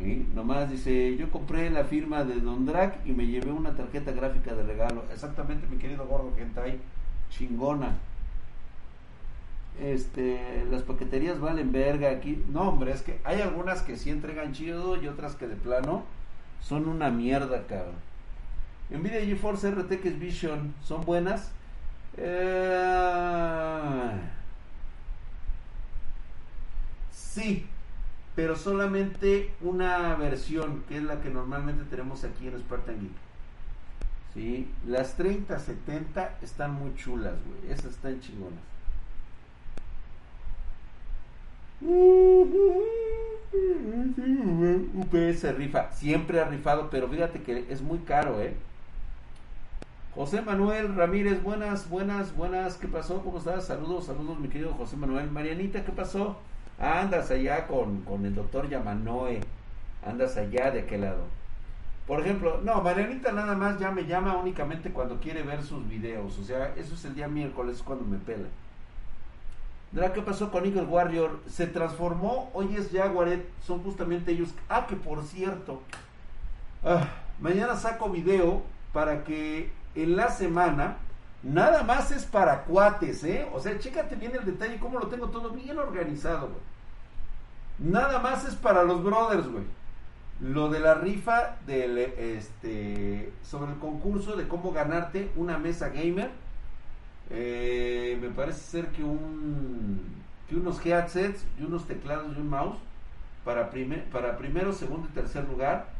Nomás 0.00 0.70
dice, 0.70 1.16
yo 1.16 1.28
compré 1.30 1.70
la 1.70 1.84
firma 1.84 2.22
de 2.22 2.40
Don 2.40 2.64
Drac 2.64 3.04
y 3.04 3.12
me 3.12 3.26
llevé 3.26 3.50
una 3.50 3.74
tarjeta 3.74 4.12
gráfica 4.12 4.54
de 4.54 4.62
regalo. 4.62 5.04
Exactamente, 5.12 5.66
mi 5.66 5.78
querido 5.78 6.06
gordo 6.06 6.32
ahí 6.62 6.80
chingona. 7.30 7.96
Este, 9.80 10.64
las 10.70 10.82
paqueterías 10.82 11.40
valen 11.40 11.72
verga 11.72 12.10
aquí. 12.10 12.44
No, 12.48 12.68
hombre, 12.68 12.92
es 12.92 13.02
que 13.02 13.20
hay 13.24 13.40
algunas 13.40 13.82
que 13.82 13.96
sí 13.96 14.10
entregan 14.10 14.52
chido 14.52 15.00
y 15.02 15.08
otras 15.08 15.34
que 15.34 15.48
de 15.48 15.56
plano 15.56 16.04
son 16.60 16.88
una 16.88 17.10
mierda, 17.10 17.66
cabrón. 17.66 17.96
Nvidia 18.90 19.24
GeForce 19.24 19.70
RTX 19.70 20.18
Vision, 20.18 20.74
¿son 20.82 21.04
buenas? 21.04 21.52
Eh... 22.16 24.10
Sí, 27.12 27.66
pero 28.38 28.54
solamente 28.54 29.50
una 29.62 30.14
versión, 30.14 30.84
que 30.88 30.98
es 30.98 31.02
la 31.02 31.20
que 31.20 31.28
normalmente 31.28 31.82
tenemos 31.90 32.22
aquí 32.22 32.46
en 32.46 32.56
Spartan 32.56 33.00
Geek. 33.00 33.10
¿Sí? 34.32 34.70
Las 34.86 35.16
3070 35.16 36.38
están 36.40 36.72
muy 36.74 36.94
chulas, 36.94 37.34
güey. 37.44 37.72
Esas 37.72 37.86
están 37.86 38.20
chingonas. 38.20 38.60
UPS 44.94 45.56
rifa, 45.56 45.90
siempre 45.90 46.40
ha 46.40 46.44
rifado, 46.44 46.90
pero 46.90 47.08
fíjate 47.08 47.42
que 47.42 47.66
es 47.68 47.82
muy 47.82 47.98
caro, 47.98 48.40
¿eh? 48.40 48.54
José 50.14 50.42
Manuel 50.42 50.94
Ramírez, 50.94 51.42
buenas, 51.42 51.90
buenas, 51.90 52.36
buenas, 52.36 52.76
¿qué 52.76 52.86
pasó? 52.86 53.20
¿Cómo 53.24 53.38
estás? 53.38 53.66
Saludos, 53.66 54.06
saludos, 54.06 54.38
mi 54.38 54.46
querido 54.46 54.74
José 54.74 54.94
Manuel. 54.94 55.28
Marianita, 55.28 55.84
¿qué 55.84 55.90
pasó? 55.90 56.36
Andas 56.78 57.30
allá 57.30 57.66
con, 57.66 58.02
con 58.02 58.24
el 58.24 58.34
doctor 58.34 58.68
Yamanoe. 58.68 59.40
Andas 60.06 60.36
allá 60.36 60.70
de 60.70 60.80
aquel 60.80 61.02
lado. 61.02 61.24
Por 62.06 62.20
ejemplo, 62.20 62.60
no, 62.62 62.80
Marianita 62.80 63.32
nada 63.32 63.54
más 63.54 63.78
ya 63.78 63.90
me 63.90 64.06
llama 64.06 64.36
únicamente 64.36 64.90
cuando 64.90 65.20
quiere 65.20 65.42
ver 65.42 65.62
sus 65.62 65.86
videos. 65.88 66.38
O 66.38 66.42
sea, 66.42 66.72
eso 66.76 66.94
es 66.94 67.04
el 67.04 67.14
día 67.14 67.28
miércoles 67.28 67.82
cuando 67.84 68.04
me 68.04 68.16
pela. 68.16 68.48
¿Qué 70.14 70.22
pasó 70.22 70.50
con 70.50 70.64
Eagle 70.64 70.82
Warrior? 70.82 71.40
Se 71.48 71.66
transformó, 71.66 72.50
hoy 72.52 72.76
es 72.76 72.90
Jaguaret, 72.92 73.46
son 73.62 73.82
justamente 73.82 74.32
ellos. 74.32 74.54
Ah, 74.68 74.86
que 74.86 74.96
por 74.96 75.22
cierto, 75.22 75.82
ah, 76.84 77.08
mañana 77.40 77.74
saco 77.74 78.10
video 78.10 78.62
para 78.92 79.24
que 79.24 79.70
en 79.94 80.16
la 80.16 80.30
semana, 80.30 80.98
nada 81.42 81.82
más 81.82 82.10
es 82.10 82.24
para 82.24 82.64
cuates, 82.64 83.24
¿eh? 83.24 83.48
O 83.52 83.60
sea, 83.60 83.78
chécate 83.78 84.16
bien 84.16 84.32
el 84.36 84.44
detalle, 84.44 84.78
cómo 84.78 84.98
lo 84.98 85.08
tengo 85.08 85.28
todo 85.28 85.50
bien 85.50 85.78
organizado, 85.78 86.48
güey. 86.48 86.60
Nada 87.78 88.18
más 88.18 88.44
es 88.46 88.54
para 88.54 88.82
los 88.82 89.02
brothers, 89.02 89.48
güey. 89.48 89.64
Lo 90.40 90.68
de 90.68 90.80
la 90.80 90.94
rifa 90.94 91.56
del, 91.66 91.98
este, 91.98 93.32
sobre 93.42 93.72
el 93.72 93.78
concurso 93.78 94.36
de 94.36 94.46
cómo 94.46 94.72
ganarte 94.72 95.30
una 95.36 95.58
mesa 95.58 95.88
gamer 95.88 96.30
eh, 97.30 98.18
me 98.20 98.30
parece 98.30 98.60
ser 98.60 98.86
que 98.88 99.04
un 99.04 100.18
que 100.48 100.56
unos 100.56 100.84
headsets 100.84 101.44
y 101.60 101.64
unos 101.64 101.86
teclados 101.86 102.34
y 102.34 102.40
un 102.40 102.48
mouse 102.48 102.78
para, 103.44 103.68
primer, 103.68 104.04
para 104.04 104.38
primero, 104.38 104.72
segundo 104.72 105.06
y 105.10 105.12
tercer 105.12 105.44
lugar 105.44 105.90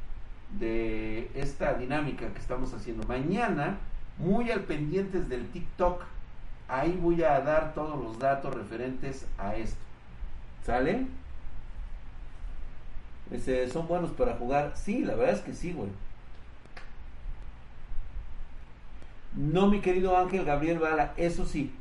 de 0.59 1.31
esta 1.35 1.75
dinámica 1.75 2.33
que 2.33 2.39
estamos 2.39 2.73
haciendo. 2.73 3.07
Mañana, 3.07 3.77
muy 4.19 4.51
al 4.51 4.65
pendientes 4.65 5.29
del 5.29 5.49
TikTok, 5.49 6.03
ahí 6.69 6.99
voy 7.01 7.23
a 7.23 7.41
dar 7.41 7.75
todos 7.75 8.03
los 8.03 8.19
datos 8.19 8.55
referentes 8.55 9.27
a 9.39 9.57
esto. 9.57 9.81
¿Sale? 10.65 11.07
Ese, 13.31 13.69
¿Son 13.71 13.87
buenos 13.87 14.11
para 14.13 14.35
jugar? 14.35 14.73
Sí, 14.75 15.05
la 15.05 15.15
verdad 15.15 15.37
es 15.37 15.41
que 15.41 15.55
sí, 15.55 15.73
güey. 15.73 15.91
No, 19.35 19.69
mi 19.69 19.81
querido 19.81 20.17
Ángel 20.17 20.45
Gabriel 20.45 20.79
Bala, 20.79 21.13
eso 21.17 21.45
sí, 21.45 21.73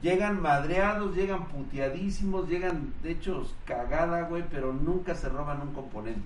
llegan 0.00 0.40
madreados, 0.40 1.14
llegan 1.14 1.46
puteadísimos, 1.46 2.48
llegan 2.48 2.94
de 3.02 3.12
hecho 3.12 3.46
cagada, 3.64 4.22
güey, 4.22 4.44
pero 4.50 4.72
nunca 4.72 5.14
se 5.14 5.28
roban 5.28 5.60
un 5.60 5.74
componente. 5.74 6.22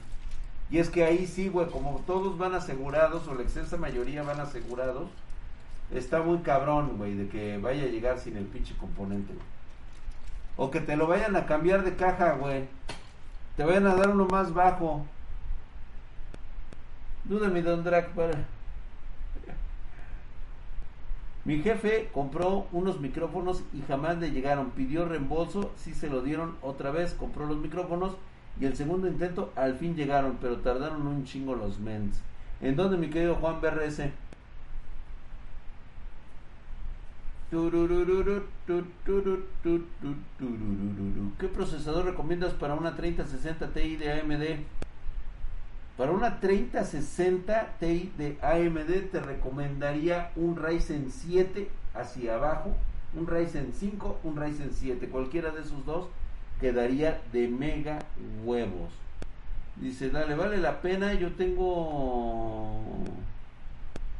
Y 0.70 0.78
es 0.78 0.90
que 0.90 1.04
ahí 1.04 1.26
sí, 1.26 1.48
güey, 1.48 1.68
como 1.68 2.02
todos 2.06 2.36
van 2.36 2.54
asegurados, 2.54 3.26
o 3.26 3.34
la 3.34 3.42
extensa 3.42 3.76
mayoría 3.76 4.22
van 4.22 4.40
asegurados, 4.40 5.08
está 5.92 6.22
muy 6.22 6.38
cabrón, 6.38 6.96
güey, 6.98 7.14
de 7.14 7.28
que 7.28 7.58
vaya 7.58 7.84
a 7.84 7.88
llegar 7.88 8.18
sin 8.18 8.36
el 8.36 8.44
pinche 8.44 8.74
componente, 8.76 9.34
O 10.56 10.70
que 10.70 10.80
te 10.80 10.96
lo 10.96 11.06
vayan 11.06 11.36
a 11.36 11.46
cambiar 11.46 11.84
de 11.84 11.94
caja, 11.94 12.32
güey. 12.32 12.64
Te 13.56 13.64
vayan 13.64 13.86
a 13.86 13.94
dar 13.94 14.10
uno 14.10 14.26
más 14.26 14.52
bajo. 14.52 15.04
Dúdame, 17.24 17.62
Don 17.62 17.84
Drac, 17.84 18.10
para. 18.10 18.44
Mi 21.44 21.62
jefe 21.62 22.10
compró 22.12 22.66
unos 22.72 23.00
micrófonos 23.00 23.62
y 23.72 23.82
jamás 23.82 24.18
le 24.18 24.30
llegaron. 24.30 24.70
Pidió 24.72 25.06
reembolso, 25.06 25.72
sí 25.76 25.94
se 25.94 26.10
lo 26.10 26.22
dieron 26.22 26.56
otra 26.60 26.90
vez, 26.90 27.14
compró 27.14 27.46
los 27.46 27.58
micrófonos 27.58 28.16
y 28.60 28.66
el 28.66 28.76
segundo 28.76 29.08
intento 29.08 29.52
al 29.56 29.76
fin 29.76 29.94
llegaron, 29.94 30.38
pero 30.40 30.58
tardaron 30.58 31.06
un 31.06 31.24
chingo 31.24 31.54
los 31.54 31.78
mens. 31.78 32.20
¿En 32.60 32.76
dónde, 32.76 32.96
mi 32.96 33.08
querido 33.08 33.36
Juan 33.36 33.60
BRS? 33.60 34.00
Tururururu, 34.00 34.00
tu, 34.00 34.00
turu, 34.00 34.00
tu, 34.00 34.04
tu, 34.04 34.10
tururururu. 36.98 37.18
¿Qué 37.50 37.56
procesador 41.48 42.04
recomiendas 42.04 42.52
para 42.52 42.74
una 42.74 42.94
3060 42.94 43.68
Ti 43.68 43.96
de 43.96 44.20
AMD? 44.20 44.42
Para 45.96 46.12
una 46.12 46.40
3060 46.40 47.76
Ti 47.80 48.12
de 48.18 48.36
AMD 48.42 49.10
te 49.10 49.20
recomendaría 49.20 50.30
un 50.36 50.56
Ryzen 50.56 51.10
7 51.10 51.70
hacia 51.94 52.34
abajo, 52.34 52.76
un 53.14 53.26
Ryzen 53.26 53.72
5, 53.72 54.20
un 54.24 54.36
Ryzen 54.36 54.72
7. 54.74 55.08
Cualquiera 55.08 55.50
de 55.50 55.62
esos 55.62 55.86
dos 55.86 56.08
quedaría 56.60 57.22
de 57.32 57.48
mega 57.48 58.00
huevos. 58.44 58.92
Dice, 59.76 60.10
dale, 60.10 60.34
vale 60.34 60.58
la 60.58 60.82
pena. 60.82 61.14
Yo 61.14 61.32
tengo 61.32 62.82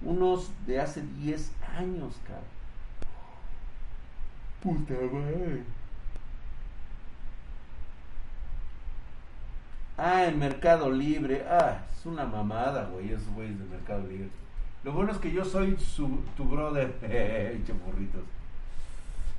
unos 0.01 0.51
de 0.67 0.81
hace 0.81 1.03
10 1.19 1.53
años, 1.77 2.15
cabrón. 2.27 2.58
Puta 4.63 4.95
madre. 4.95 5.63
Ah, 9.97 10.27
en 10.27 10.39
Mercado 10.39 10.91
Libre. 10.91 11.45
Ah, 11.49 11.85
es 11.93 12.07
una 12.07 12.25
mamada, 12.25 12.89
güey, 12.93 13.13
esos 13.13 13.29
güeyes 13.35 13.59
de 13.59 13.65
Mercado 13.67 14.07
Libre. 14.07 14.29
Lo 14.85 14.93
bueno 14.93 15.13
es 15.13 15.19
que 15.19 15.33
yo 15.33 15.45
soy 15.45 15.77
su, 15.77 16.21
tu 16.37 16.45
brother. 16.45 16.95
Eche 17.03 17.73
burritos. 17.73 18.23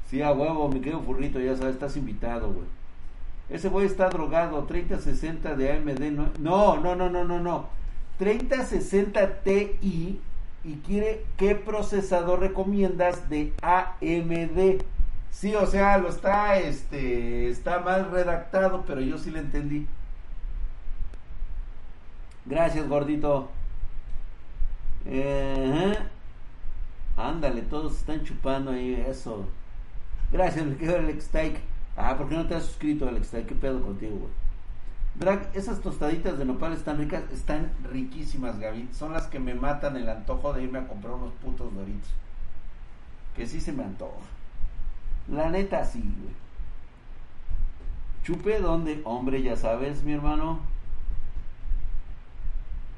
Sí, 0.10 0.22
a 0.22 0.32
huevo, 0.32 0.68
mi 0.70 0.80
querido 0.80 1.02
furrito, 1.02 1.40
ya 1.40 1.56
sabes, 1.56 1.76
estás 1.76 1.96
invitado, 1.96 2.52
güey. 2.52 2.66
Ese 3.50 3.70
güey 3.70 3.86
está 3.86 4.10
drogado, 4.10 4.64
3060 4.64 5.56
de 5.56 5.72
AMD. 5.72 6.40
No, 6.40 6.78
no, 6.78 6.96
no, 6.96 7.10
no, 7.10 7.24
no, 7.24 7.40
no. 7.40 7.68
3060 8.18 9.44
Ti 9.44 10.20
y 10.64 10.74
quiere 10.86 11.24
qué 11.38 11.56
procesador 11.56 12.42
recomiendas 12.42 13.30
de 13.30 13.54
AMD. 13.62 14.84
Sí, 15.32 15.56
o 15.56 15.66
sea, 15.66 15.98
lo 15.98 16.10
está, 16.10 16.58
este, 16.60 17.50
está 17.50 17.80
mal 17.80 18.12
redactado, 18.12 18.84
pero 18.86 19.02
yo 19.02 19.18
sí 19.18 19.32
le 19.32 19.40
entendí. 19.40 19.88
Gracias, 22.46 22.88
gordito. 22.88 23.50
Eh, 25.06 25.96
ándale, 27.16 27.62
todos 27.62 27.98
están 27.98 28.24
chupando 28.24 28.72
ahí 28.72 28.94
eso. 29.08 29.48
Gracias, 30.32 30.66
me 30.66 30.76
quedo 30.76 30.98
Alex 30.98 31.26
Steak. 31.26 31.60
Ah, 31.96 32.18
¿por 32.18 32.30
qué 32.30 32.36
no 32.36 32.48
te 32.48 32.56
has 32.56 32.66
suscrito, 32.66 33.08
Alex 33.08 33.28
Steak? 33.28 33.46
¿Qué 33.48 33.56
pedo 33.56 33.82
contigo, 33.82 34.18
güey? 34.18 34.32
Drag, 35.16 35.50
esas 35.54 35.82
tostaditas 35.82 36.38
de 36.38 36.46
nopal 36.46 36.74
están 36.74 36.98
ricas, 36.98 37.24
están 37.34 37.72
riquísimas, 37.92 38.60
Gaby. 38.60 38.90
Son 38.94 39.12
las 39.14 39.28
que 39.28 39.40
me 39.40 39.54
matan 39.54 39.98
el 39.98 40.08
antojo 40.08 40.54
de 40.54 40.64
irme 40.64 40.80
a 40.80 40.88
comprar 40.88 41.14
unos 41.14 41.34
putos 41.34 41.74
doritos. 41.74 42.10
Que 43.36 43.46
sí 43.46 43.60
se 43.60 43.74
me 43.74 43.84
antoja. 43.84 44.22
La 45.32 45.50
neta, 45.50 45.86
sí, 45.86 46.00
güey. 46.00 46.34
Chupe 48.24 48.60
donde, 48.60 49.02
hombre, 49.06 49.42
ya 49.42 49.56
sabes, 49.56 50.04
mi 50.04 50.14
hermano. 50.14 50.60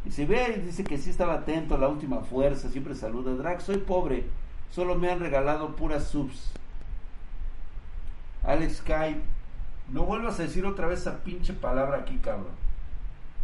Y 0.06 0.12
si 0.12 0.26
ve 0.26 0.56
y 0.58 0.62
dice 0.62 0.84
que 0.84 0.98
sí 0.98 1.10
estaba 1.10 1.36
atento, 1.36 1.78
la 1.78 1.88
última 1.88 2.22
fuerza, 2.22 2.70
siempre 2.70 2.96
saluda. 2.96 3.34
Drag, 3.34 3.62
soy 3.62 3.78
pobre, 3.78 4.26
solo 4.72 4.96
me 4.96 5.12
han 5.12 5.20
regalado 5.20 5.76
puras 5.76 6.06
subs. 6.06 6.52
Alex 8.44 8.82
Kai, 8.82 9.22
no 9.90 10.04
vuelvas 10.04 10.40
a 10.40 10.44
decir 10.44 10.66
otra 10.66 10.88
vez 10.88 11.02
esa 11.02 11.24
pinche 11.24 11.54
palabra 11.54 11.98
aquí, 11.98 12.18
cabrón. 12.18 12.54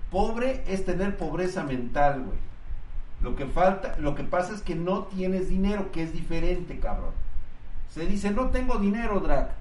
Pobre 0.10 0.64
es 0.68 0.86
tener 0.86 1.18
pobreza 1.18 1.64
mental, 1.64 2.24
güey. 2.24 2.38
Lo 3.22 3.36
que 3.36 3.46
falta, 3.46 3.98
lo 4.00 4.16
que 4.16 4.24
pasa 4.24 4.54
es 4.54 4.62
que 4.62 4.76
no 4.76 5.04
tienes 5.04 5.50
dinero, 5.50 5.92
que 5.92 6.04
es 6.04 6.14
diferente, 6.14 6.80
cabrón. 6.80 7.12
Se 7.90 8.06
dice, 8.06 8.32
no 8.32 8.50
tengo 8.50 8.78
dinero, 8.78 9.20
Drag. 9.20 9.52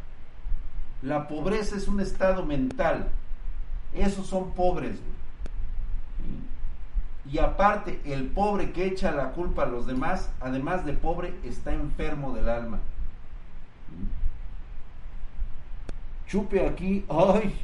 La 1.03 1.29
pobreza 1.29 1.77
es 1.77 1.89
un 1.89 2.01
estado 2.01 2.45
mental. 2.45 3.09
Esos 3.95 4.27
son 4.27 4.53
pobres. 4.53 4.99
Y 7.31 7.39
aparte, 7.39 8.01
el 8.05 8.27
pobre 8.27 8.73
que 8.73 8.87
echa 8.87 9.11
la 9.11 9.33
culpa 9.33 9.65
a 9.65 9.67
los 9.67 9.87
demás, 9.87 10.31
además 10.41 10.85
de 10.85 10.93
pobre, 10.93 11.35
está 11.45 11.73
enfermo 11.73 12.35
del 12.35 12.49
alma. 12.49 12.79
Chupe 16.29 16.67
aquí, 16.67 17.05
ay, 17.09 17.59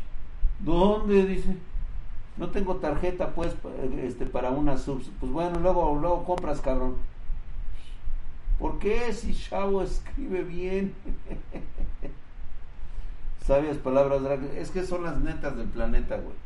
¿dónde? 0.60 1.26
Dice, 1.26 1.56
no 2.36 2.48
tengo 2.50 2.76
tarjeta 2.76 3.28
pues 3.34 3.54
este, 4.02 4.26
para 4.26 4.50
una 4.50 4.78
subs. 4.78 5.10
Pues 5.20 5.30
bueno, 5.30 5.58
luego, 5.60 5.96
luego 6.00 6.24
compras, 6.24 6.60
cabrón. 6.60 6.96
¿Por 8.62 8.78
qué 8.78 9.12
si 9.12 9.34
Chavo 9.34 9.82
escribe 9.82 10.44
bien? 10.44 10.94
Sabias 13.44 13.76
palabras, 13.78 14.22
es 14.54 14.70
que 14.70 14.84
son 14.84 15.02
las 15.02 15.18
netas 15.18 15.56
del 15.56 15.66
planeta, 15.66 16.14
güey. 16.14 16.36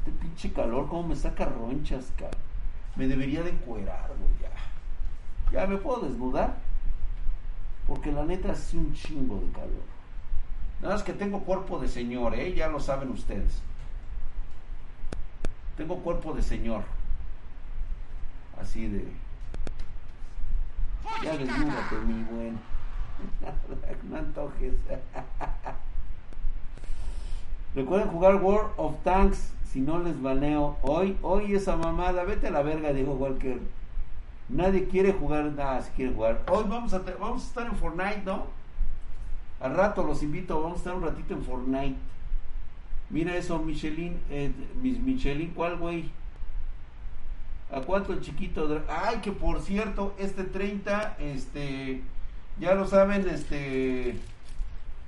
Este 0.00 0.10
pinche 0.20 0.52
calor, 0.52 0.90
como 0.90 1.08
me 1.08 1.16
saca 1.16 1.46
ronchas, 1.46 2.12
cabrón. 2.18 2.38
Me 2.96 3.08
debería 3.08 3.42
de 3.42 3.48
encuerar, 3.48 4.08
güey, 4.08 4.30
ya. 4.42 5.60
Ya 5.62 5.66
me 5.66 5.78
puedo 5.78 6.02
desnudar. 6.02 6.58
Porque 7.88 8.12
la 8.12 8.26
neta 8.26 8.52
es 8.52 8.74
un 8.74 8.92
chingo 8.92 9.40
de 9.40 9.50
calor. 9.52 9.86
Nada 10.82 10.96
más 10.96 11.02
que 11.02 11.14
tengo 11.14 11.40
cuerpo 11.44 11.78
de 11.78 11.88
señor, 11.88 12.34
¿eh? 12.34 12.52
Ya 12.52 12.68
lo 12.68 12.78
saben 12.78 13.08
ustedes. 13.08 13.62
Tengo 15.78 15.96
cuerpo 16.00 16.34
de 16.34 16.42
señor. 16.42 16.82
Así 18.60 18.86
de... 18.86 19.29
Ya 21.22 21.36
desnúdate, 21.36 21.96
mi 22.06 22.22
buen. 22.24 22.58
no 24.10 24.16
antojes. 24.16 24.74
Recuerden 27.74 28.08
jugar 28.08 28.36
World 28.36 28.70
of 28.76 28.94
Tanks 29.04 29.52
si 29.72 29.80
no 29.80 30.00
les 30.00 30.20
baneo 30.20 30.76
hoy, 30.82 31.16
hoy 31.22 31.54
esa 31.54 31.76
mamada, 31.76 32.24
vete 32.24 32.48
a 32.48 32.50
la 32.50 32.62
verga, 32.62 32.92
dijo 32.92 33.12
Walker. 33.12 33.58
Nadie 34.48 34.88
quiere 34.88 35.12
jugar, 35.12 35.44
nada, 35.44 35.80
si 35.82 35.92
quiere 35.92 36.12
jugar. 36.12 36.42
Hoy 36.50 36.64
vamos 36.68 36.92
a, 36.92 36.98
vamos 37.20 37.44
a 37.44 37.46
estar 37.46 37.66
en 37.66 37.76
Fortnite, 37.76 38.22
¿no? 38.24 38.46
Al 39.60 39.76
rato 39.76 40.02
los 40.02 40.24
invito, 40.24 40.60
vamos 40.60 40.76
a 40.76 40.78
estar 40.78 40.94
un 40.94 41.02
ratito 41.02 41.34
en 41.34 41.44
Fortnite. 41.44 41.96
Mira 43.10 43.36
eso, 43.36 43.60
Michelin, 43.60 44.18
eh, 44.28 44.50
Michelin, 44.82 45.50
¿cuál 45.50 45.76
güey? 45.76 46.10
¿A 47.72 47.80
cuánto 47.82 48.12
el 48.12 48.20
chiquito? 48.20 48.82
Ay, 48.88 49.18
que 49.18 49.30
por 49.30 49.60
cierto, 49.60 50.14
este 50.18 50.42
30, 50.42 51.16
este, 51.20 52.02
ya 52.58 52.74
lo 52.74 52.86
saben, 52.86 53.28
este, 53.28 54.16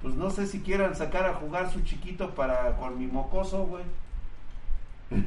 pues 0.00 0.14
no 0.14 0.30
sé 0.30 0.46
si 0.46 0.60
quieran 0.60 0.94
sacar 0.94 1.26
a 1.26 1.34
jugar 1.34 1.72
su 1.72 1.80
chiquito 1.80 2.34
para 2.34 2.76
con 2.76 2.98
mi 2.98 3.06
mocoso, 3.06 3.66
güey. 3.66 3.84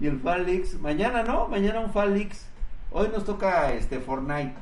y 0.00 0.06
el 0.06 0.20
Falix, 0.20 0.78
mañana 0.80 1.22
no, 1.22 1.48
mañana 1.48 1.80
un 1.80 1.92
Falix. 1.92 2.46
Hoy 2.92 3.08
nos 3.08 3.24
toca 3.24 3.72
este 3.72 4.00
Fortnite. 4.00 4.54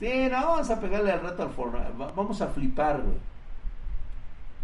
Sí, 0.00 0.28
no, 0.30 0.46
vamos 0.48 0.68
a 0.68 0.80
pegarle 0.80 1.12
al 1.12 1.22
rato 1.22 1.44
al 1.44 1.50
Fortnite. 1.50 1.92
Vamos 1.96 2.42
a 2.42 2.48
flipar, 2.48 3.00
güey. 3.00 3.16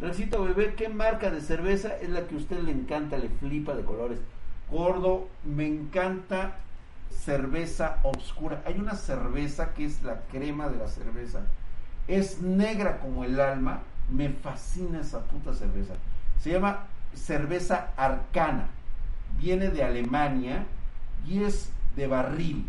Recito 0.01 0.43
bebé, 0.43 0.75
¿qué 0.75 0.89
marca 0.89 1.31
de 1.31 1.41
cerveza 1.41 1.97
es 2.01 2.11
la 2.11 2.27
que 2.27 2.35
a 2.35 2.39
usted 2.39 2.59
le 2.59 2.73
encanta, 2.73 3.17
le 3.17 3.29
flipa 3.29 3.75
de 3.75 3.85
colores? 3.85 4.19
Gordo, 4.73 5.29
me 5.45 5.67
encanta 5.67 6.57
cerveza 7.11 7.99
oscura. 8.05 8.63
Hay 8.65 8.79
una 8.79 8.95
cerveza 8.95 9.75
que 9.75 9.85
es 9.85 10.03
la 10.03 10.23
crema 10.33 10.71
de 10.71 10.79
la 10.79 10.89
cerveza. 10.89 11.43
Es 12.09 12.41
negra 12.41 12.99
como 12.99 13.23
el 13.25 13.39
alma. 13.39 13.83
Me 14.11 14.31
fascina 14.31 15.01
esa 15.01 15.21
puta 15.25 15.53
cerveza. 15.53 15.93
Se 16.41 16.53
llama 16.53 16.87
cerveza 17.15 17.91
arcana. 17.99 18.69
Viene 19.39 19.69
de 19.69 19.85
Alemania 19.85 20.65
y 21.27 21.43
es 21.45 21.71
de 21.95 22.07
barril. 22.07 22.67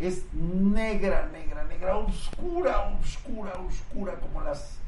Es 0.00 0.24
negra, 0.32 1.28
negra, 1.30 1.64
negra, 1.64 1.96
oscura, 1.98 2.98
oscura, 2.98 3.52
oscura, 3.68 4.14
como 4.14 4.40
las 4.40 4.78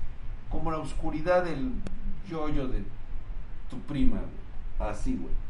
como 0.48 0.70
la 0.70 0.78
oscuridad 0.78 1.44
del 1.44 1.72
yoyo 2.30 2.66
de 2.68 2.82
tu 3.68 3.78
prima. 3.80 4.20
Así, 4.78 5.16
güey. 5.16 5.43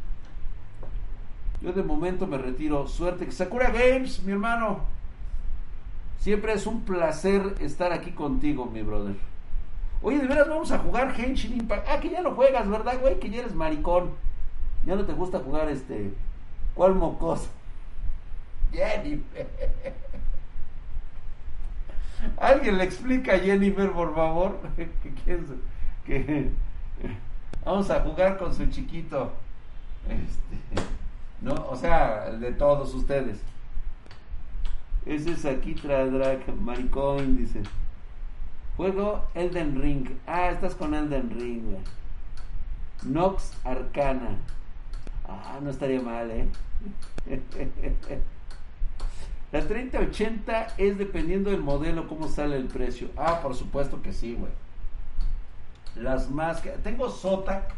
Yo 1.65 1.73
de 1.73 1.83
momento 1.83 2.27
me 2.27 2.37
retiro. 2.37 2.87
Suerte. 2.87 3.33
Sakura 3.33 3.71
Games, 3.71 4.23
mi 4.23 4.33
hermano. 4.33 4.81
Siempre 6.19 6.53
es 6.53 6.67
un 6.67 6.83
placer 6.83 7.55
estar 7.59 7.91
aquí 7.91 8.11
contigo, 8.11 8.67
mi 8.67 8.83
brother. 8.83 9.17
Oye, 10.03 10.19
de 10.19 10.27
veras 10.27 10.47
vamos 10.47 10.71
a 10.73 10.79
jugar 10.79 11.19
Henshin 11.19 11.55
Impact. 11.55 11.89
Ah, 11.89 12.01
que 12.01 12.11
ya 12.11 12.21
lo 12.21 12.35
juegas, 12.35 12.69
¿verdad, 12.69 13.01
güey? 13.01 13.19
Que 13.19 13.31
ya 13.31 13.41
eres 13.41 13.55
maricón. 13.55 14.11
Ya 14.85 14.95
no 14.95 15.07
te 15.07 15.15
gusta 15.15 15.39
jugar 15.39 15.71
este. 15.71 16.13
¿Cuál 16.75 16.97
mocoso? 16.97 17.49
Jennifer. 18.73 19.49
¿Alguien 22.37 22.77
le 22.77 22.85
explica 22.85 23.37
a 23.37 23.39
Jennifer, 23.39 23.91
por 23.91 24.15
favor? 24.15 24.59
que, 24.77 25.41
que 26.05 26.51
vamos 27.65 27.89
a 27.91 28.01
jugar 28.01 28.37
con 28.37 28.55
su 28.55 28.67
chiquito. 28.67 29.33
Este, 30.07 30.95
no, 31.45 31.67
o 31.69 31.77
sea, 31.77 32.31
de 32.31 32.53
todos 32.53 32.95
ustedes. 32.95 33.39
Ese 35.05 35.33
es 35.33 35.45
aquí 35.45 35.75
Drag, 35.75 36.41
maricón, 36.57 37.37
dice. 37.37 37.61
Juego 38.79 39.27
Elden 39.35 39.81
Ring. 39.81 40.09
Ah, 40.27 40.49
estás 40.49 40.75
con 40.75 40.95
Elden 40.95 41.29
Ring, 41.39 41.65
güey. 41.65 41.83
Nox 43.03 43.53
Arcana. 43.63 44.39
Ah, 45.29 45.59
no 45.63 45.69
estaría 45.69 46.01
mal, 46.01 46.31
¿eh? 46.31 46.49
La 49.53 49.61
3080 49.61 50.69
es 50.79 50.97
dependiendo 50.97 51.51
del 51.51 51.61
modelo, 51.61 52.09
cómo 52.09 52.27
sale 52.27 52.57
el 52.57 52.69
precio. 52.69 53.11
Ah, 53.19 53.41
por 53.43 53.55
supuesto 53.55 54.01
que 54.01 54.15
sí, 54.15 54.35
güey. 54.35 54.51
Las 55.95 56.31
más 56.31 56.63
que... 56.63 56.71
Tengo 56.71 57.11
Zotac, 57.11 57.75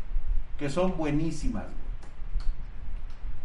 que 0.57 0.71
son 0.71 0.97
buenísimas, 0.97 1.65
güey. 1.65 1.86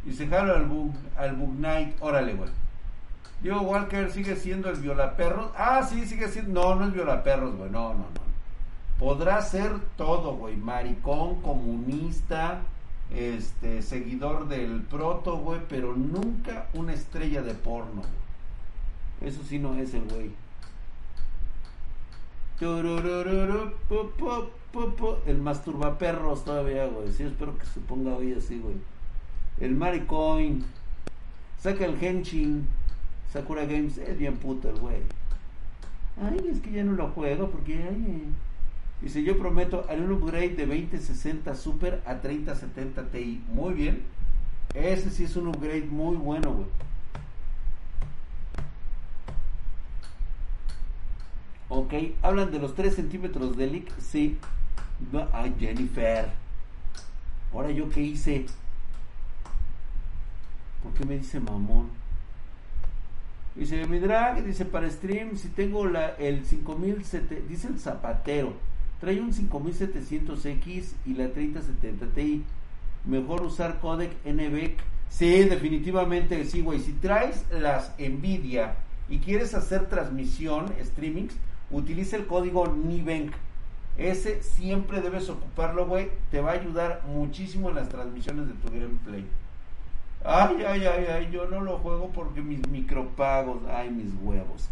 Y 0.06 0.14
se 0.14 0.28
jala 0.28 0.56
al 0.56 0.66
Bug, 0.66 0.94
al 1.18 1.36
Bug 1.36 1.56
Knight. 1.58 1.96
Órale, 2.02 2.34
güey. 2.34 2.50
Diego 3.42 3.62
Walker 3.62 4.12
sigue 4.12 4.36
siendo 4.36 4.70
el 4.70 4.80
violaperros. 4.80 5.52
Ah, 5.56 5.84
sí, 5.84 6.06
sigue 6.06 6.28
siendo. 6.28 6.62
No, 6.62 6.76
no 6.76 6.88
es 6.88 6.94
violaperros, 6.94 7.56
güey. 7.56 7.70
No, 7.70 7.94
no, 7.94 8.00
no. 8.00 8.22
Podrá 9.00 9.42
ser 9.42 9.80
todo, 9.98 10.36
güey. 10.36 10.58
Maricón, 10.58 11.42
comunista, 11.42 12.62
este, 13.10 13.82
seguidor 13.82 14.48
del 14.48 14.82
proto, 14.84 15.38
güey. 15.38 15.60
Pero 15.68 15.96
nunca 15.96 16.68
una 16.74 16.94
estrella 16.94 17.42
de 17.42 17.54
porno, 17.54 18.02
güey. 18.02 19.30
Eso 19.32 19.44
sí 19.44 19.60
no 19.60 19.76
es 19.76 19.94
el 19.94 20.08
güey. 20.08 20.32
El 25.26 25.42
masturbaperros 25.42 26.46
todavía, 26.46 26.86
güey. 26.86 27.12
Sí, 27.12 27.24
espero 27.24 27.58
que 27.58 27.66
se 27.66 27.80
ponga 27.80 28.14
hoy 28.16 28.34
así, 28.34 28.60
güey. 28.60 28.76
El 29.60 29.76
Maricoin. 29.76 30.64
Saca 31.60 31.86
el 31.86 32.02
Henshin. 32.04 32.68
Sakura 33.32 33.66
Games 33.66 33.98
es 33.98 34.18
bien 34.18 34.38
puto 34.38 34.70
el 34.70 34.80
güey. 34.80 35.02
Ay, 36.22 36.50
es 36.52 36.60
que 36.60 36.72
ya 36.72 36.84
no 36.84 36.94
lo 36.94 37.10
juego 37.10 37.50
porque 37.50 37.76
ay, 37.76 38.26
dice 39.02 39.24
yo 39.24 39.38
prometo 39.40 39.86
haré 39.90 40.02
un 40.02 40.12
upgrade 40.12 40.56
de 40.56 40.66
2060 40.66 41.56
Super 41.56 42.02
a 42.06 42.20
3070 42.20 43.10
Ti. 43.12 43.44
Muy 43.54 43.74
bien. 43.74 44.04
Ese 44.74 45.10
sí 45.10 45.24
es 45.24 45.36
un 45.36 45.48
upgrade 45.48 45.86
muy 45.86 46.18
bueno, 46.18 46.54
güey. 46.54 46.68
Ok, 51.70 51.94
hablan 52.22 52.52
de 52.52 52.60
los 52.60 52.76
3 52.76 52.94
centímetros 52.94 53.56
de 53.56 53.68
leak. 53.68 53.98
Sí. 54.00 54.38
Ay, 55.32 55.56
Jennifer. 55.58 56.28
Ahora 57.54 57.72
yo 57.72 57.90
qué 57.90 58.02
hice. 58.02 58.46
¿Por 60.84 60.94
qué 60.94 61.06
me 61.06 61.18
dice 61.18 61.40
mamón? 61.40 61.90
Dice, 63.56 63.86
mi 63.88 64.00
drag, 64.00 64.44
dice, 64.46 64.66
para 64.66 64.90
stream, 64.90 65.36
si 65.36 65.50
tengo 65.50 65.86
la, 65.86 66.12
el 66.12 66.46
5700, 66.46 67.50
dice 67.50 67.68
el 67.68 67.80
zapatero, 67.80 68.54
trae 69.02 69.20
un 69.20 69.34
5700X 69.34 70.94
y 71.06 71.14
la 71.16 71.32
3070 71.32 72.06
Ti. 72.08 72.44
Mejor 73.06 73.42
usar 73.42 73.80
codec 73.80 74.12
NVENC. 74.26 74.78
Sí, 75.10 75.44
definitivamente, 75.44 76.46
sí, 76.46 76.62
güey. 76.62 76.80
Si 76.80 76.94
traes 76.94 77.44
las 77.52 77.92
Nvidia 78.00 78.76
y 79.10 79.18
quieres 79.20 79.54
hacer 79.54 79.90
transmisión, 79.90 80.74
streamings, 80.82 81.36
utiliza 81.70 82.16
el 82.16 82.28
código 82.28 82.68
NIVENC. 82.68 83.34
Ese 83.98 84.42
siempre 84.42 85.02
debes 85.02 85.30
ocuparlo, 85.30 85.86
güey. 85.88 86.10
Te 86.32 86.40
va 86.40 86.52
a 86.52 86.54
ayudar 86.54 87.04
muchísimo 87.08 87.70
en 87.70 87.76
las 87.76 87.90
transmisiones 87.90 88.48
de 88.48 88.54
tu 88.54 88.70
gameplay. 88.70 89.26
Ay, 90.24 90.64
ay, 90.68 90.86
ay, 90.86 91.06
ay, 91.06 91.30
yo 91.32 91.48
no 91.48 91.62
lo 91.62 91.80
juego 91.80 92.12
porque 92.14 92.42
mis 92.42 92.68
micropagos, 92.68 93.58
ay, 93.74 93.90
mis 93.90 94.14
huevos. 94.22 94.70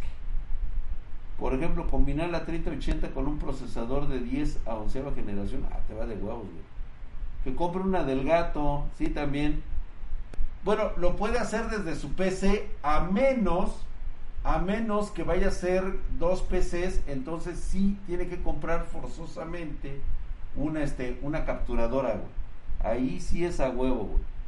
Por 1.40 1.54
ejemplo, 1.56 1.88
combinar 1.88 2.30
la 2.30 2.46
3080 2.46 3.12
con 3.12 3.28
un 3.28 3.40
procesador 3.40 4.08
de 4.08 4.20
10 4.20 4.60
a 4.68 4.76
11 4.76 5.04
generación, 5.16 5.66
ah, 5.72 5.80
te 5.88 5.96
va 5.96 6.06
de 6.06 6.16
huevos, 6.16 6.44
güey. 6.44 6.64
Que 7.44 7.56
compre 7.56 7.82
una 7.82 8.04
del 8.04 8.26
gato, 8.26 8.86
sí, 8.98 9.08
también. 9.08 9.64
Bueno, 10.64 10.92
lo 10.98 11.16
puede 11.16 11.40
hacer 11.40 11.70
desde 11.70 11.96
su 11.96 12.14
PC 12.14 12.70
a 12.84 13.00
menos, 13.00 13.86
a 14.44 14.60
menos 14.60 15.10
que 15.10 15.24
vaya 15.24 15.48
a 15.48 15.52
ser 15.52 15.98
dos 16.20 16.42
PCs, 16.44 17.02
entonces 17.08 17.58
sí 17.58 17.98
tiene 18.06 18.28
que 18.28 18.42
comprar 18.44 18.86
forzosamente 18.86 20.00
una, 20.56 20.84
este, 20.84 21.18
una 21.24 21.46
capturadora, 21.46 22.10
güey. 22.10 22.40
Ahí 22.82 23.20
sí 23.20 23.46
es 23.46 23.60
a 23.60 23.70
huevo, 23.70 24.04
güey. 24.04 24.39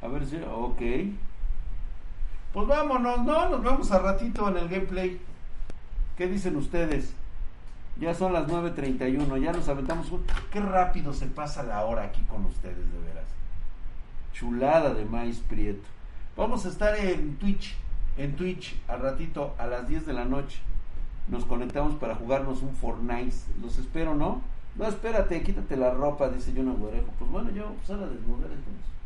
A 0.00 0.08
ver 0.08 0.26
si, 0.26 0.36
ok. 0.36 0.80
Pues 2.52 2.66
vámonos, 2.66 3.24
¿no? 3.24 3.48
Nos 3.50 3.62
vemos 3.62 3.90
a 3.92 3.98
ratito 3.98 4.48
en 4.48 4.56
el 4.56 4.68
gameplay. 4.68 5.20
¿Qué 6.16 6.26
dicen 6.26 6.56
ustedes? 6.56 7.14
Ya 8.00 8.14
son 8.14 8.32
las 8.32 8.46
9.31, 8.46 9.42
ya 9.42 9.52
nos 9.52 9.68
aventamos. 9.68 10.12
Qué 10.52 10.60
rápido 10.60 11.12
se 11.12 11.26
pasa 11.26 11.62
la 11.64 11.84
hora 11.84 12.04
aquí 12.04 12.22
con 12.22 12.44
ustedes, 12.44 12.92
de 12.92 12.98
veras. 13.00 13.26
Chulada 14.32 14.94
de 14.94 15.04
maíz 15.04 15.40
prieto. 15.40 15.86
Vamos 16.36 16.64
a 16.64 16.68
estar 16.68 16.96
en 16.96 17.36
Twitch, 17.36 17.74
en 18.16 18.36
Twitch, 18.36 18.80
al 18.86 19.00
ratito, 19.00 19.54
a 19.58 19.66
las 19.66 19.88
10 19.88 20.06
de 20.06 20.12
la 20.12 20.24
noche. 20.24 20.60
Nos 21.26 21.44
conectamos 21.44 21.96
para 21.96 22.14
jugarnos 22.14 22.62
un 22.62 22.74
Fortnite. 22.76 23.34
Los 23.60 23.78
espero, 23.78 24.14
¿no? 24.14 24.40
No, 24.76 24.86
espérate, 24.86 25.42
quítate 25.42 25.76
la 25.76 25.90
ropa, 25.90 26.28
dice 26.28 26.52
yo 26.52 26.62
un 26.62 26.76
Güerejo. 26.76 27.08
Pues 27.18 27.30
bueno, 27.30 27.50
yo 27.50 27.74
pues 27.74 27.90
a 27.90 27.96
desnudar 27.96 28.50
entonces. 28.52 28.97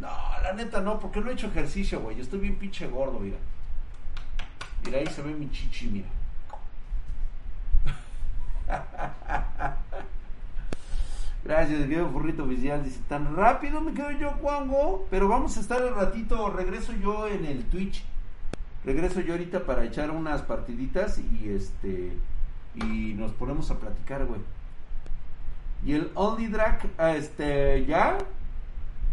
No, 0.00 0.08
la 0.42 0.52
neta 0.52 0.80
no, 0.80 1.00
porque 1.00 1.20
no 1.20 1.30
he 1.30 1.32
hecho 1.32 1.48
ejercicio, 1.48 2.00
güey. 2.00 2.16
Yo 2.16 2.22
estoy 2.22 2.40
bien 2.40 2.56
pinche 2.56 2.86
gordo, 2.86 3.18
mira. 3.18 3.38
Mira, 4.84 4.98
ahí 4.98 5.06
se 5.06 5.22
ve 5.22 5.34
mi 5.34 5.50
chichi, 5.50 5.88
mira. 5.88 6.08
Gracias, 11.44 11.80
querido 11.80 12.10
Furrito 12.10 12.44
Oficial. 12.44 12.84
Dice, 12.84 13.00
tan 13.08 13.34
rápido 13.34 13.80
me 13.80 13.94
quedo 13.94 14.10
yo, 14.12 14.30
Juango. 14.42 15.06
Pero 15.10 15.28
vamos 15.28 15.56
a 15.56 15.60
estar 15.60 15.82
el 15.82 15.94
ratito, 15.94 16.50
regreso 16.50 16.92
yo 16.92 17.26
en 17.26 17.44
el 17.44 17.64
Twitch. 17.64 18.04
Regreso 18.84 19.20
yo 19.20 19.32
ahorita 19.32 19.64
para 19.64 19.84
echar 19.84 20.10
unas 20.10 20.42
partiditas 20.42 21.18
y 21.18 21.48
este 21.48 22.12
y 22.74 23.14
nos 23.14 23.32
ponemos 23.32 23.70
a 23.70 23.78
platicar, 23.78 24.24
güey. 24.26 24.40
Y 25.84 25.92
el 25.94 26.10
Only 26.14 26.48
Drag, 26.48 26.88
este, 26.98 27.84
ya 27.86 28.18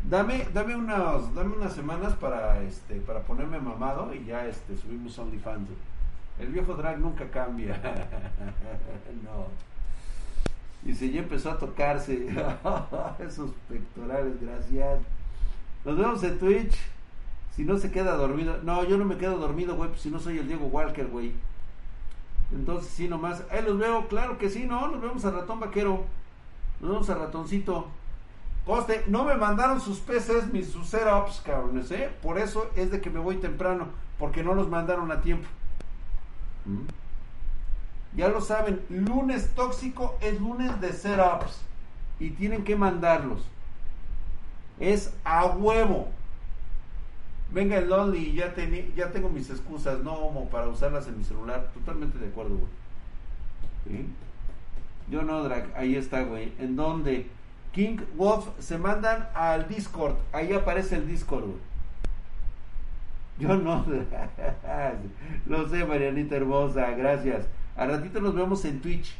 Dame, 0.10 0.48
dame 0.54 0.76
unas, 0.76 1.34
dame 1.34 1.56
unas 1.56 1.74
semanas 1.74 2.14
para 2.14 2.62
este, 2.62 2.96
para 3.02 3.22
ponerme 3.22 3.60
mamado 3.60 4.14
y 4.14 4.24
ya 4.26 4.46
este 4.46 4.78
subimos 4.78 5.18
OnlyFans. 5.18 5.70
El 6.40 6.50
viejo 6.50 6.76
drag 6.76 7.00
nunca 7.00 7.30
cambia. 7.32 7.74
no. 9.24 9.48
Y 10.86 10.94
si 10.94 11.12
ya 11.12 11.22
empezó 11.22 11.52
a 11.52 11.58
tocarse. 11.58 12.28
Esos 13.20 13.52
pectorales, 13.68 14.40
gracias. 14.40 15.00
Nos 15.84 15.98
vemos 15.98 16.24
en 16.24 16.38
Twitch. 16.38 16.78
Si 17.56 17.64
no 17.64 17.78
se 17.80 17.90
queda 17.90 18.16
dormido. 18.16 18.60
No, 18.62 18.84
yo 18.84 18.98
no 18.98 19.06
me 19.06 19.18
quedo 19.18 19.38
dormido, 19.38 19.76
güey, 19.76 19.90
pues 19.90 20.02
si 20.02 20.12
no 20.12 20.20
soy 20.20 20.38
el 20.38 20.48
Diego 20.48 20.68
Walker, 20.68 21.08
güey. 21.08 21.32
Entonces, 22.54 22.92
sí, 22.92 23.08
nomás. 23.08 23.44
Ahí 23.50 23.64
los 23.64 23.80
veo, 23.80 24.08
claro 24.08 24.38
que 24.38 24.50
sí, 24.52 24.68
¿no? 24.68 24.88
Nos 24.88 25.02
vemos 25.02 25.26
al 25.26 25.34
ratón 25.34 25.60
vaquero. 25.60 26.06
Nos 26.80 26.92
vemos 26.92 27.10
al 27.10 27.20
ratoncito. 27.20 27.88
Coste, 28.66 29.04
no 29.08 29.26
me 29.26 29.36
mandaron 29.36 29.80
sus 29.80 30.00
PCs, 30.00 30.52
mis 30.52 30.72
sus 30.72 30.88
setups, 30.88 31.42
cabrones, 31.46 31.92
¿eh? 31.92 32.10
Por 32.24 32.40
eso 32.40 32.70
es 32.76 32.90
de 32.90 33.00
que 33.00 33.12
me 33.12 33.20
voy 33.20 33.38
temprano, 33.38 33.88
porque 34.18 34.44
no 34.44 34.56
los 34.56 34.68
mandaron 34.70 35.12
a 35.12 35.22
tiempo. 35.22 35.48
¿Mm? 36.66 36.88
Ya 38.18 38.30
lo 38.30 38.42
saben, 38.42 38.82
lunes 38.90 39.52
tóxico 39.56 40.18
es 40.22 40.40
lunes 40.40 40.80
de 40.82 40.94
setups 40.94 41.62
y 42.20 42.32
tienen 42.32 42.64
que 42.64 42.76
mandarlos. 42.76 43.44
Es 44.80 45.14
a 45.24 45.46
huevo. 45.46 46.10
Venga 47.52 47.78
el 47.78 47.90
Lonely, 47.90 48.34
ya, 48.34 48.54
ya 48.96 49.12
tengo 49.12 49.30
mis 49.30 49.50
excusas, 49.50 50.00
no 50.00 50.14
homo, 50.14 50.50
para 50.50 50.68
usarlas 50.68 51.08
en 51.08 51.18
mi 51.18 51.24
celular. 51.24 51.70
Totalmente 51.74 52.18
de 52.18 52.28
acuerdo, 52.28 52.58
güey. 52.58 54.06
Yo 55.10 55.22
no, 55.22 55.44
Drag, 55.44 55.72
ahí 55.76 55.96
está, 55.96 56.24
güey. 56.24 56.54
¿En 56.58 56.76
dónde? 56.76 57.30
King 57.76 57.98
Wolf 58.16 58.48
se 58.58 58.78
mandan 58.78 59.28
al 59.34 59.68
Discord. 59.68 60.16
Ahí 60.32 60.54
aparece 60.54 60.96
el 60.96 61.08
Discord, 61.10 61.44
Yo 63.38 63.58
no. 63.58 63.86
Lo 65.46 65.68
sé, 65.68 65.84
Marianita 65.84 66.38
hermosa. 66.38 66.92
Gracias. 66.92 67.46
A 67.76 67.86
ratito 67.86 68.22
nos 68.22 68.34
vemos 68.34 68.64
en 68.64 68.80
Twitch. 68.80 69.18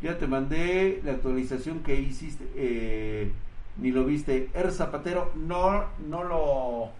Ya 0.00 0.16
te 0.16 0.28
mandé 0.28 1.00
la 1.04 1.10
actualización 1.10 1.80
que 1.80 1.96
hiciste. 1.96 2.48
Eh, 2.54 3.32
ni 3.78 3.90
lo 3.90 4.04
viste. 4.04 4.48
Er 4.54 4.70
Zapatero, 4.70 5.32
no, 5.34 5.86
no 6.06 6.22
lo. 6.22 6.90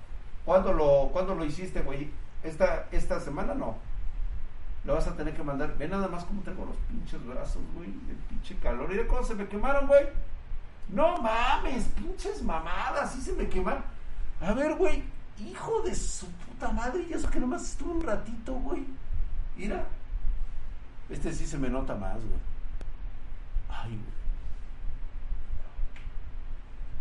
¿Cuándo 0.44 0.72
lo, 0.72 1.10
¿cuándo 1.12 1.36
lo 1.36 1.44
hiciste, 1.44 1.82
güey? 1.82 2.10
Esta, 2.42 2.88
esta 2.90 3.20
semana 3.20 3.54
no. 3.54 3.76
Lo 4.84 4.94
vas 4.94 5.06
a 5.06 5.16
tener 5.16 5.32
que 5.32 5.44
mandar. 5.44 5.78
Ve 5.78 5.86
nada 5.86 6.08
más 6.08 6.24
cómo 6.24 6.42
tengo 6.42 6.64
los 6.64 6.76
pinches 6.88 7.24
brazos, 7.24 7.62
güey. 7.76 7.90
De 7.90 8.14
pinche 8.28 8.56
calor. 8.56 8.92
Y 8.92 8.96
de 8.96 9.06
cómo 9.06 9.22
se 9.22 9.36
me 9.36 9.46
quemaron, 9.46 9.86
güey. 9.86 10.06
No 10.92 11.18
mames, 11.18 11.84
pinches 11.96 12.42
mamadas, 12.42 13.10
así 13.10 13.20
se 13.20 13.32
me 13.32 13.48
queman. 13.48 13.82
A 14.40 14.52
ver, 14.52 14.74
güey, 14.74 15.04
hijo 15.38 15.82
de 15.82 15.94
su 15.94 16.26
puta 16.26 16.72
madre, 16.72 17.06
y 17.08 17.12
eso 17.12 17.30
que 17.30 17.38
nomás 17.40 17.62
estuvo 17.62 17.92
un 17.92 18.02
ratito, 18.02 18.54
güey. 18.54 18.84
Mira. 19.56 19.84
Este 21.08 21.32
sí 21.32 21.46
se 21.46 21.58
me 21.58 21.68
nota 21.68 21.94
más, 21.94 22.16
güey. 22.16 22.40
Ay, 23.68 23.98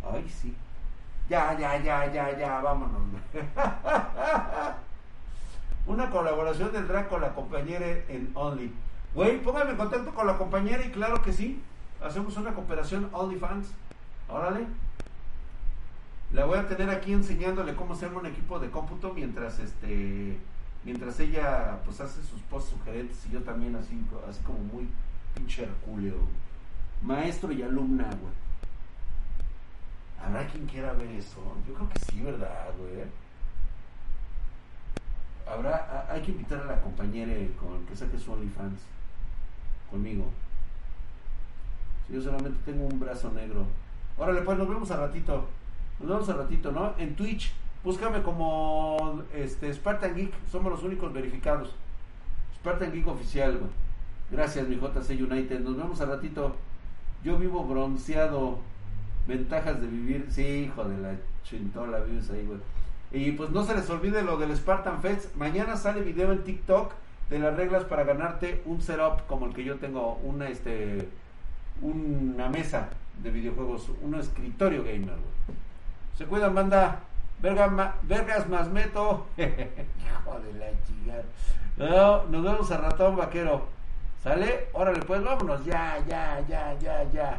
güey. 0.03 0.23
Ay, 0.23 0.29
sí. 0.29 0.55
Ya, 1.29 1.57
ya, 1.57 1.77
ya, 1.77 2.11
ya, 2.11 2.37
ya, 2.37 2.59
vámonos. 2.61 3.01
Una 5.85 6.09
colaboración 6.09 6.71
del 6.71 6.87
drag 6.87 7.07
con 7.07 7.21
la 7.21 7.33
compañera 7.33 7.85
en 8.07 8.31
Only. 8.33 8.73
Güey, 9.13 9.41
póngame 9.41 9.71
en 9.71 9.77
contacto 9.77 10.13
con 10.13 10.27
la 10.27 10.37
compañera 10.37 10.83
y 10.85 10.91
claro 10.91 11.21
que 11.21 11.33
sí. 11.33 11.61
Hacemos 12.03 12.35
una 12.37 12.53
cooperación 12.53 13.09
OnlyFans. 13.11 13.67
Órale. 14.29 14.67
La 16.31 16.45
voy 16.45 16.57
a 16.57 16.67
tener 16.67 16.89
aquí 16.89 17.11
enseñándole 17.11 17.75
cómo 17.75 17.93
hacer 17.93 18.13
un 18.13 18.25
equipo 18.25 18.59
de 18.59 18.69
cómputo 18.69 19.13
mientras 19.13 19.59
este 19.59 20.37
mientras 20.83 21.19
ella 21.19 21.79
pues 21.83 21.99
hace 21.99 22.21
sus 22.23 22.39
posts 22.41 22.69
sugerentes 22.71 23.25
y 23.25 23.33
yo 23.33 23.41
también 23.41 23.75
así, 23.75 23.99
así 24.29 24.41
como 24.43 24.59
muy 24.59 24.87
pinche 25.35 25.63
hercúleo. 25.63 26.17
Maestro 27.01 27.51
y 27.51 27.63
alumna, 27.63 28.05
güey. 28.05 28.33
¿Habrá 30.23 30.47
quien 30.47 30.65
quiera 30.67 30.93
ver 30.93 31.09
eso? 31.11 31.39
Yo 31.67 31.73
creo 31.73 31.89
que 31.89 31.99
sí, 31.99 32.21
¿verdad, 32.21 32.67
güey? 32.77 33.05
Habrá, 35.47 36.07
hay 36.09 36.21
que 36.21 36.31
invitar 36.31 36.61
a 36.61 36.65
la 36.65 36.81
compañera 36.81 37.33
con 37.59 37.85
que 37.85 37.95
saque 37.95 38.19
su 38.19 38.31
OnlyFans 38.31 38.81
conmigo. 39.89 40.29
Yo 42.12 42.22
solamente 42.22 42.60
tengo 42.66 42.86
un 42.86 42.99
brazo 42.99 43.32
negro. 43.32 43.66
Órale, 44.18 44.41
pues 44.41 44.57
nos 44.57 44.68
vemos 44.68 44.91
a 44.91 44.97
ratito. 44.97 45.45
Nos 45.99 46.10
vemos 46.10 46.30
a 46.30 46.34
ratito, 46.34 46.72
¿no? 46.72 46.93
En 46.97 47.16
Twitch. 47.16 47.53
Búscame 47.84 48.22
como 48.22 49.24
este 49.34 49.74
Spartan 49.74 50.16
Geek. 50.16 50.34
Somos 50.51 50.72
los 50.72 50.84
únicos 50.84 51.14
verificados. 51.14 51.76
Spartan 52.55 52.91
Geek 52.91 53.07
oficial, 53.07 53.57
güey. 53.57 53.72
Gracias, 54.32 54.68
mi 54.68 54.76
JC 54.76 55.12
United. 55.22 55.60
Nos 55.62 55.78
vemos 55.78 56.01
a 56.01 56.05
ratito. 56.05 56.55
Yo 57.24 57.38
vivo 57.38 57.64
bronceado. 57.64 58.60
Ventajas 59.28 59.80
de 59.80 59.88
vivir. 59.88 60.28
Sí, 60.30 60.66
hijo 60.66 60.84
de 60.84 60.97
la 60.97 61.16
chintola, 61.43 61.99
vives 61.99 62.30
ahí, 62.32 62.45
güey. 62.45 62.60
Y 63.12 63.32
pues 63.32 63.49
no 63.49 63.64
se 63.64 63.76
les 63.76 63.89
olvide 63.89 64.22
lo 64.24 64.38
del 64.38 64.55
Spartan 64.55 65.01
Fest. 65.01 65.36
Mañana 65.36 65.78
sale 65.78 66.01
video 66.01 66.32
en 66.32 66.43
TikTok 66.43 66.93
de 67.30 67.39
las 67.39 67.55
reglas 67.55 67.84
para 67.86 68.03
ganarte 68.03 68.62
un 68.66 68.82
setup 68.82 69.26
como 69.28 69.45
el 69.45 69.53
que 69.53 69.64
yo 69.64 69.78
tengo, 69.78 70.16
una 70.24 70.49
este 70.49 71.07
una 71.82 72.49
mesa 72.49 72.89
de 73.21 73.32
videojuegos, 73.32 73.89
un 74.01 74.15
escritorio 74.15 74.84
gamer. 74.84 75.15
Güey. 75.15 75.57
Se 76.17 76.25
cuidan, 76.25 76.55
banda. 76.55 76.99
Verga, 77.41 77.95
vergas 78.03 78.49
más 78.49 78.69
meto. 78.69 79.27
Hijo 79.38 80.39
de 80.39 80.59
la 80.59 80.67
chingada. 80.86 81.23
No, 81.77 82.25
nos 82.25 82.43
vemos 82.43 82.71
a 82.71 82.77
ratón 82.77 83.15
vaquero. 83.15 83.67
¿Sale? 84.21 84.67
Órale, 84.73 84.99
pues 84.99 85.23
vámonos. 85.23 85.63
Ya, 85.63 85.97
ya, 86.07 86.43
ya, 86.47 86.77
ya, 86.80 87.03
ya. 87.11 87.38